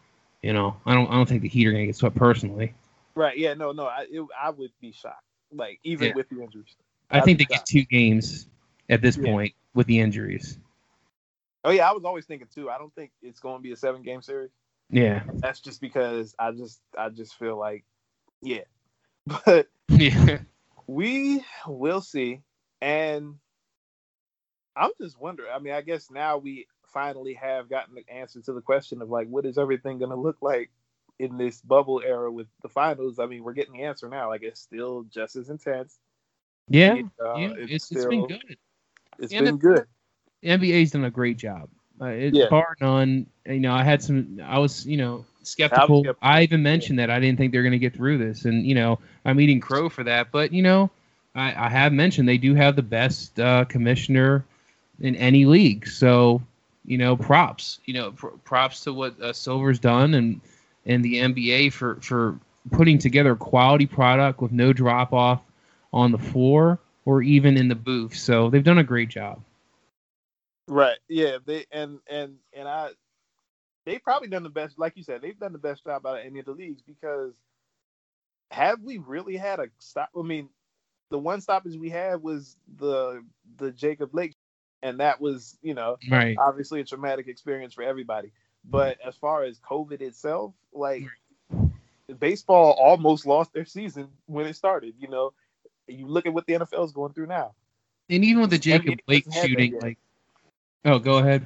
You 0.41 0.53
know, 0.53 0.77
I 0.85 0.93
don't, 0.93 1.09
I 1.09 1.13
don't 1.13 1.27
think 1.27 1.41
the 1.41 1.49
Heat 1.49 1.67
are 1.67 1.71
gonna 1.71 1.87
get 1.87 1.95
swept 1.95 2.15
personally. 2.15 2.73
Right? 3.15 3.37
Yeah. 3.37 3.53
No. 3.53 3.71
No. 3.71 3.85
I, 3.85 4.05
it, 4.09 4.25
I 4.39 4.49
would 4.49 4.71
be 4.81 4.91
shocked. 4.91 5.23
Like 5.51 5.79
even 5.83 6.09
yeah. 6.09 6.13
with 6.15 6.29
the 6.29 6.41
injuries. 6.41 6.75
I 7.09 7.21
think 7.21 7.37
they 7.37 7.43
shocked. 7.43 7.51
get 7.51 7.65
two 7.65 7.83
games 7.83 8.47
at 8.89 9.01
this 9.01 9.17
yeah. 9.17 9.31
point 9.31 9.53
with 9.73 9.87
the 9.87 9.99
injuries. 9.99 10.57
Oh 11.63 11.71
yeah, 11.71 11.89
I 11.89 11.93
was 11.93 12.03
always 12.05 12.25
thinking 12.25 12.47
too. 12.53 12.69
I 12.69 12.77
don't 12.77 12.93
think 12.93 13.11
it's 13.21 13.39
going 13.39 13.57
to 13.57 13.61
be 13.63 13.71
a 13.71 13.75
seven 13.75 14.03
game 14.03 14.21
series. 14.21 14.51
Yeah. 14.89 15.23
That's 15.33 15.59
just 15.59 15.81
because 15.81 16.35
I 16.37 16.51
just 16.51 16.79
I 16.97 17.09
just 17.09 17.37
feel 17.37 17.57
like 17.57 17.83
yeah. 18.41 18.63
But 19.45 19.67
yeah. 19.89 20.39
We 20.87 21.43
will 21.67 22.01
see. 22.01 22.41
And 22.81 23.35
I'm 24.75 24.91
just 25.01 25.19
wondering. 25.19 25.49
I 25.51 25.59
mean, 25.59 25.73
I 25.73 25.81
guess 25.81 26.11
now 26.11 26.37
we 26.37 26.67
finally 26.93 27.33
have 27.33 27.69
gotten 27.69 27.95
the 27.95 28.07
answer 28.13 28.41
to 28.41 28.53
the 28.53 28.61
question 28.61 29.01
of 29.01 29.09
like, 29.09 29.27
what 29.27 29.45
is 29.45 29.57
everything 29.57 29.97
going 29.97 30.11
to 30.11 30.15
look 30.15 30.37
like 30.41 30.69
in 31.17 31.37
this 31.37 31.61
bubble 31.61 32.03
era 32.05 32.31
with 32.31 32.47
the 32.61 32.69
finals? 32.69 33.17
I 33.17 33.25
mean, 33.25 33.43
we're 33.43 33.53
getting 33.53 33.73
the 33.73 33.83
answer 33.83 34.07
now. 34.07 34.29
Like, 34.29 34.43
it's 34.43 34.61
still 34.61 35.05
just 35.11 35.35
as 35.35 35.49
intense. 35.49 35.97
Yeah, 36.67 36.95
it, 36.95 37.05
uh, 37.23 37.35
yeah 37.35 37.53
it's, 37.57 37.71
it's, 37.71 37.85
still, 37.85 37.97
it's 37.97 38.05
been 38.07 38.27
good. 38.27 38.57
It's 39.19 39.33
been 39.33 39.57
good. 39.57 39.85
The 40.41 40.49
NBA's 40.49 40.91
done 40.91 41.05
a 41.05 41.11
great 41.11 41.37
job. 41.37 41.69
Uh, 41.99 42.07
it's 42.07 42.37
yeah. 42.37 42.49
bar 42.49 42.75
none. 42.81 43.25
You 43.45 43.59
know, 43.59 43.73
I 43.73 43.83
had 43.83 44.03
some. 44.03 44.39
I 44.43 44.59
was, 44.59 44.85
you 44.85 44.97
know, 44.97 45.25
skeptical. 45.43 45.99
I, 45.99 46.01
skeptical. 46.01 46.19
I 46.21 46.43
even 46.43 46.63
mentioned 46.63 46.99
that 46.99 47.09
I 47.09 47.19
didn't 47.19 47.37
think 47.37 47.51
they're 47.51 47.63
going 47.63 47.71
to 47.71 47.79
get 47.79 47.93
through 47.93 48.17
this, 48.17 48.45
and 48.45 48.65
you 48.65 48.75
know, 48.75 48.99
I'm 49.23 49.39
eating 49.39 49.59
crow 49.59 49.89
for 49.89 50.03
that. 50.03 50.31
But 50.31 50.51
you 50.51 50.61
know, 50.61 50.89
I, 51.35 51.65
I 51.65 51.69
have 51.69 51.93
mentioned 51.93 52.27
they 52.27 52.37
do 52.37 52.53
have 52.55 52.75
the 52.75 52.83
best 52.83 53.39
uh, 53.39 53.65
commissioner 53.65 54.45
in 54.99 55.15
any 55.15 55.45
league. 55.45 55.87
So, 55.87 56.41
you 56.85 56.97
know, 56.97 57.15
props. 57.15 57.79
You 57.85 57.93
know, 57.93 58.11
pr- 58.11 58.27
props 58.43 58.81
to 58.81 58.93
what 58.93 59.19
uh, 59.21 59.33
Silver's 59.33 59.79
done 59.79 60.13
and 60.15 60.41
and 60.85 61.03
the 61.03 61.15
NBA 61.15 61.73
for 61.73 61.95
for 62.01 62.39
putting 62.71 62.97
together 62.97 63.31
a 63.31 63.37
quality 63.37 63.85
product 63.85 64.41
with 64.41 64.51
no 64.51 64.73
drop 64.73 65.13
off 65.13 65.41
on 65.93 66.11
the 66.11 66.17
floor 66.17 66.79
or 67.05 67.21
even 67.21 67.57
in 67.57 67.67
the 67.67 67.75
booth. 67.75 68.15
So 68.15 68.49
they've 68.49 68.63
done 68.63 68.77
a 68.77 68.83
great 68.83 69.09
job. 69.09 69.41
Right. 70.67 70.97
Yeah. 71.07 71.37
They 71.45 71.65
and 71.71 71.99
and 72.07 72.37
and 72.53 72.67
I 72.67 72.89
they've 73.85 74.03
probably 74.03 74.27
done 74.27 74.43
the 74.43 74.49
best, 74.49 74.79
like 74.79 74.93
you 74.95 75.03
said, 75.03 75.21
they've 75.21 75.39
done 75.39 75.53
the 75.53 75.59
best 75.59 75.83
job 75.83 76.05
out 76.05 76.19
of 76.19 76.25
any 76.25 76.39
of 76.39 76.45
the 76.45 76.51
leagues 76.51 76.81
because 76.81 77.35
have 78.51 78.81
we 78.81 78.97
really 78.97 79.37
had 79.37 79.59
a 79.59 79.67
stop? 79.79 80.09
I 80.17 80.21
mean, 80.23 80.49
the 81.11 81.19
one 81.19 81.41
stoppage 81.41 81.77
we 81.77 81.89
had 81.89 82.21
was 82.21 82.57
the 82.77 83.23
the 83.57 83.71
Jacob 83.71 84.11
Blake 84.11 84.33
and 84.85 84.99
that 84.99 85.19
was 85.19 85.57
you 85.61 85.73
know 85.73 85.97
right. 86.09 86.37
obviously 86.39 86.79
a 86.79 86.83
traumatic 86.85 87.27
experience 87.27 87.73
for 87.73 87.83
everybody 87.83 88.31
but 88.63 88.97
as 89.05 89.15
far 89.15 89.43
as 89.43 89.59
covid 89.59 90.01
itself 90.01 90.53
like 90.73 91.03
baseball 92.19 92.71
almost 92.79 93.25
lost 93.25 93.51
their 93.51 93.65
season 93.65 94.07
when 94.27 94.45
it 94.45 94.55
started 94.55 94.93
you 94.99 95.07
know 95.07 95.33
you 95.87 96.07
look 96.07 96.25
at 96.25 96.33
what 96.33 96.45
the 96.45 96.53
nfl 96.53 96.85
is 96.85 96.91
going 96.91 97.13
through 97.13 97.27
now. 97.27 97.53
And 98.09 98.23
even 98.23 98.41
with 98.41 98.51
the 98.51 98.57
jacob 98.57 98.95
NBA 98.95 99.05
blake 99.05 99.25
shooting 99.33 99.79
like 99.81 99.97
oh 100.83 100.99
go 100.99 101.17
ahead. 101.17 101.45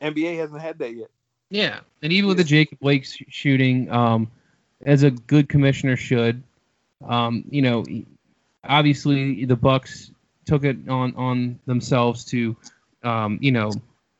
Nba 0.00 0.36
hasn't 0.38 0.60
had 0.60 0.78
that 0.78 0.94
yet. 0.94 1.08
Yeah. 1.50 1.80
And 2.02 2.12
even 2.12 2.28
with 2.28 2.38
the 2.38 2.44
jacob 2.44 2.78
blake 2.78 3.06
shooting 3.28 3.90
um 3.90 4.30
as 4.84 5.02
a 5.02 5.10
good 5.10 5.48
commissioner 5.48 5.96
should. 5.96 6.42
Um, 7.06 7.44
you 7.50 7.62
know, 7.62 7.84
obviously 8.64 9.44
the 9.44 9.56
Bucks 9.56 10.10
took 10.44 10.64
it 10.64 10.88
on 10.88 11.14
on 11.16 11.58
themselves 11.66 12.24
to, 12.26 12.56
um, 13.02 13.38
you 13.40 13.52
know, 13.52 13.72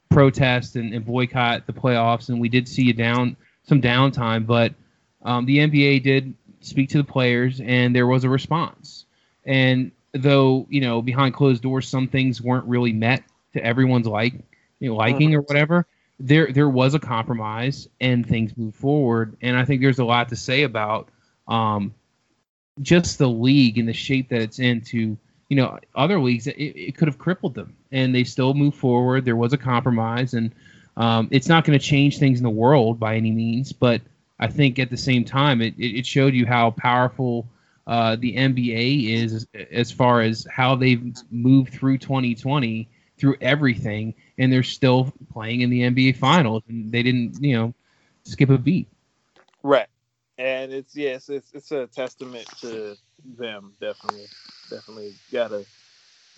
protest 0.08 0.76
and, 0.76 0.92
and, 0.94 1.04
boycott 1.04 1.66
the 1.66 1.72
playoffs, 1.72 2.28
and 2.28 2.40
we 2.40 2.48
did 2.48 2.68
see 2.68 2.90
a 2.90 2.92
down 2.92 3.36
some 3.64 3.80
downtime, 3.80 4.46
but 4.46 4.74
um, 5.22 5.44
the 5.46 5.58
NBA 5.58 6.02
did 6.02 6.34
speak 6.60 6.90
to 6.90 6.98
the 6.98 7.04
players, 7.04 7.60
and 7.60 7.94
there 7.94 8.06
was 8.06 8.24
a 8.24 8.28
response. 8.28 9.04
And 9.44 9.92
though 10.12 10.66
you 10.68 10.80
know 10.80 11.02
behind 11.02 11.34
closed 11.34 11.62
doors, 11.62 11.88
some 11.88 12.08
things 12.08 12.40
weren't 12.40 12.66
really 12.66 12.92
met 12.92 13.22
to 13.54 13.64
everyone's 13.64 14.06
like 14.06 14.34
you 14.78 14.88
know, 14.88 14.96
liking 14.96 15.34
or 15.34 15.42
whatever. 15.42 15.86
There 16.18 16.52
there 16.52 16.68
was 16.68 16.94
a 16.94 16.98
compromise, 16.98 17.88
and 18.00 18.26
things 18.26 18.56
moved 18.56 18.76
forward. 18.76 19.36
And 19.40 19.56
I 19.56 19.64
think 19.64 19.80
there's 19.80 19.98
a 19.98 20.04
lot 20.04 20.28
to 20.30 20.36
say 20.36 20.64
about 20.64 21.08
um, 21.48 21.94
just 22.82 23.18
the 23.18 23.28
league 23.28 23.78
and 23.78 23.88
the 23.88 23.92
shape 23.92 24.28
that 24.30 24.40
it's 24.40 24.58
in 24.58 24.80
to 24.80 25.16
you 25.48 25.56
know 25.56 25.78
other 25.94 26.20
leagues 26.20 26.46
it, 26.46 26.56
it 26.56 26.96
could 26.96 27.08
have 27.08 27.18
crippled 27.18 27.54
them 27.54 27.74
and 27.92 28.14
they 28.14 28.24
still 28.24 28.54
move 28.54 28.74
forward 28.74 29.24
there 29.24 29.36
was 29.36 29.52
a 29.52 29.58
compromise 29.58 30.34
and 30.34 30.52
um, 30.96 31.28
it's 31.30 31.48
not 31.48 31.64
going 31.64 31.78
to 31.78 31.84
change 31.84 32.18
things 32.18 32.38
in 32.38 32.44
the 32.44 32.50
world 32.50 32.98
by 32.98 33.16
any 33.16 33.32
means 33.32 33.72
but 33.72 34.00
i 34.38 34.46
think 34.46 34.78
at 34.78 34.90
the 34.90 34.96
same 34.96 35.24
time 35.24 35.60
it, 35.60 35.74
it 35.78 36.06
showed 36.06 36.34
you 36.34 36.46
how 36.46 36.70
powerful 36.70 37.46
uh, 37.90 38.16
the 38.16 38.34
nba 38.36 39.12
is 39.12 39.46
as 39.70 39.92
far 39.92 40.22
as 40.22 40.46
how 40.50 40.74
they've 40.74 41.14
moved 41.30 41.74
through 41.74 41.98
2020 41.98 42.88
through 43.18 43.36
everything 43.42 44.14
and 44.38 44.50
they're 44.50 44.62
still 44.62 45.12
playing 45.30 45.60
in 45.60 45.68
the 45.68 45.82
nba 45.82 46.16
finals 46.16 46.62
and 46.68 46.90
they 46.90 47.02
didn't 47.02 47.36
you 47.44 47.54
know 47.54 47.74
skip 48.24 48.48
a 48.48 48.56
beat 48.56 48.88
right 49.62 49.88
and 50.40 50.72
it's 50.72 50.96
yes, 50.96 51.28
it's 51.28 51.52
it's 51.52 51.70
a 51.70 51.86
testament 51.86 52.48
to 52.62 52.96
them. 53.36 53.74
Definitely, 53.78 54.28
definitely 54.70 55.14
gotta 55.30 55.66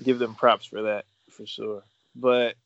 give 0.03 0.19
them 0.19 0.35
props 0.35 0.67
for 0.67 0.83
that 0.83 1.05
for 1.31 1.47
sure. 1.47 1.85
But 2.17 2.57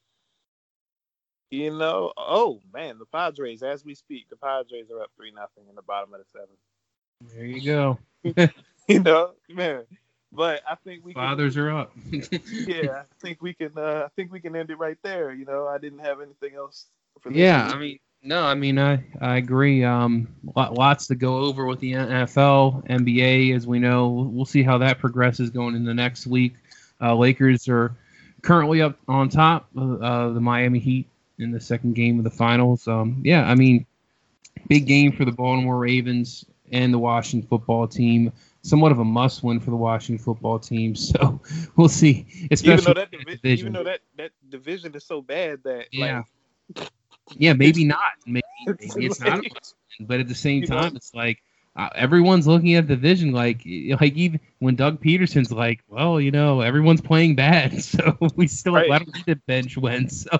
you 1.51 1.76
know, 1.76 2.14
oh 2.16 2.62
man, 2.72 2.99
the 2.99 3.05
Padres. 3.05 3.62
As 3.62 3.84
we 3.84 3.95
speak, 3.95 4.30
the 4.30 4.37
Padres 4.37 4.91
are 4.91 5.03
up 5.03 5.11
three 5.14 5.30
nothing 5.30 5.64
in 5.68 5.74
the 5.74 5.82
bottom 5.82 6.14
of 6.14 6.20
the 6.20 6.26
seventh. 6.32 6.59
There 7.34 7.45
you 7.45 7.62
go. 7.62 7.99
you 8.89 9.01
know, 9.01 9.32
man. 9.49 9.84
But 10.32 10.62
I 10.68 10.74
think 10.74 11.05
we 11.05 11.14
fathers 11.14 11.55
can, 11.55 11.62
are 11.62 11.78
up. 11.78 11.93
yeah, 12.11 13.03
I 13.03 13.05
think 13.20 13.41
we 13.41 13.55
can. 13.55 13.72
Uh, 13.76 14.03
I 14.07 14.09
think 14.16 14.32
we 14.32 14.41
can 14.41 14.55
end 14.55 14.70
it 14.70 14.76
right 14.76 14.99
there. 15.03 15.32
You 15.32 15.45
know, 15.45 15.66
I 15.66 15.78
didn't 15.78 16.01
have 16.01 16.20
anything 16.20 16.55
else. 16.57 16.87
for 17.20 17.32
Yeah, 17.32 17.66
week. 17.66 17.74
I 17.74 17.78
mean, 17.78 17.99
no, 18.22 18.43
I 18.43 18.55
mean 18.55 18.78
I 18.78 19.05
I 19.20 19.37
agree. 19.37 19.84
Um, 19.84 20.28
lots 20.55 21.07
to 21.09 21.14
go 21.14 21.39
over 21.39 21.64
with 21.64 21.80
the 21.80 21.93
NFL, 21.93 22.87
NBA, 22.89 23.55
as 23.55 23.66
we 23.66 23.78
know. 23.78 24.09
We'll 24.09 24.45
see 24.45 24.62
how 24.62 24.78
that 24.78 24.99
progresses 24.99 25.51
going 25.51 25.74
in 25.74 25.84
the 25.84 25.95
next 25.95 26.26
week. 26.26 26.55
Uh, 27.01 27.14
Lakers 27.14 27.68
are 27.68 27.95
currently 28.43 28.82
up 28.82 28.99
on 29.09 29.28
top 29.28 29.68
of 29.76 30.03
uh, 30.03 30.28
the 30.30 30.41
Miami 30.41 30.78
Heat 30.78 31.07
in 31.39 31.51
the 31.51 31.61
second 31.61 31.95
game 31.95 32.18
of 32.18 32.24
the 32.24 32.30
finals. 32.30 32.87
Um, 32.89 33.20
yeah, 33.24 33.49
I 33.49 33.55
mean, 33.55 33.87
big 34.68 34.87
game 34.87 35.12
for 35.12 35.24
the 35.24 35.32
Baltimore 35.32 35.78
Ravens 35.78 36.45
and 36.72 36.93
the 36.93 36.99
Washington 36.99 37.49
football 37.49 37.87
team. 37.87 38.32
Somewhat 38.66 38.92
of 38.92 38.98
a 38.98 39.04
must-win 39.04 39.60
for 39.60 39.70
the 39.70 39.76
Washington 39.76 40.24
football 40.24 40.58
team. 40.58 40.94
So 41.06 41.40
we'll 41.76 41.88
see. 41.88 42.26
Especially 42.50 42.72
even 42.72 42.84
though 42.84 42.94
that, 42.94 43.10
divi- 43.10 43.60
even 43.60 43.72
though 43.72 43.84
that, 43.84 44.00
that 44.16 44.32
division 44.48 44.94
is 44.94 45.04
so 45.04 45.22
bad 45.22 45.62
that 45.64 45.86
yeah. 45.92 46.22
Like, 46.76 46.90
yeah, 47.36 47.52
maybe 47.52 47.84
not. 47.84 48.00
Maybe, 48.26 48.42
maybe 48.80 49.06
it's 49.06 49.20
not. 49.20 49.44
But 50.00 50.20
at 50.20 50.28
the 50.28 50.34
same 50.34 50.64
time, 50.64 50.94
it's 50.94 51.14
like 51.14 51.42
uh, 51.76 51.88
everyone's 51.94 52.46
looking 52.46 52.74
at 52.74 52.86
the 52.86 52.96
division 52.96 53.32
like 53.32 53.62
like 54.00 54.14
even 54.14 54.40
when 54.58 54.76
Doug 54.76 55.00
Pederson's 55.02 55.52
like, 55.52 55.82
well, 55.88 56.20
you 56.20 56.30
know, 56.30 56.60
everyone's 56.60 57.00
playing 57.00 57.36
bad, 57.36 57.82
so 57.82 58.16
we 58.36 58.46
still 58.46 58.74
right. 58.74 58.88
Don't 58.88 59.26
need 59.26 59.46
bench 59.46 59.76
win. 59.76 60.08
So 60.08 60.30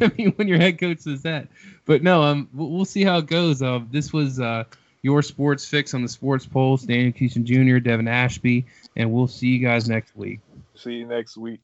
I 0.00 0.12
mean, 0.16 0.32
when 0.36 0.48
your 0.48 0.58
head 0.58 0.78
coach 0.78 1.00
says 1.00 1.22
that, 1.22 1.48
but 1.84 2.02
no, 2.02 2.22
um, 2.22 2.48
we'll 2.52 2.84
see 2.84 3.02
how 3.02 3.18
it 3.18 3.26
goes. 3.26 3.62
Uh, 3.62 3.80
this 3.90 4.12
was 4.12 4.40
uh 4.40 4.64
your 5.02 5.22
sports 5.22 5.66
fix 5.66 5.94
on 5.94 6.02
the 6.02 6.08
sports 6.08 6.46
pulse. 6.46 6.82
Daniel 6.82 7.12
Keaton 7.12 7.44
Jr., 7.44 7.78
Devon 7.78 8.08
Ashby, 8.08 8.64
and 8.96 9.12
we'll 9.12 9.26
see 9.26 9.48
you 9.48 9.58
guys 9.58 9.88
next 9.88 10.16
week. 10.16 10.40
See 10.74 10.94
you 10.94 11.06
next 11.06 11.36
week. 11.36 11.60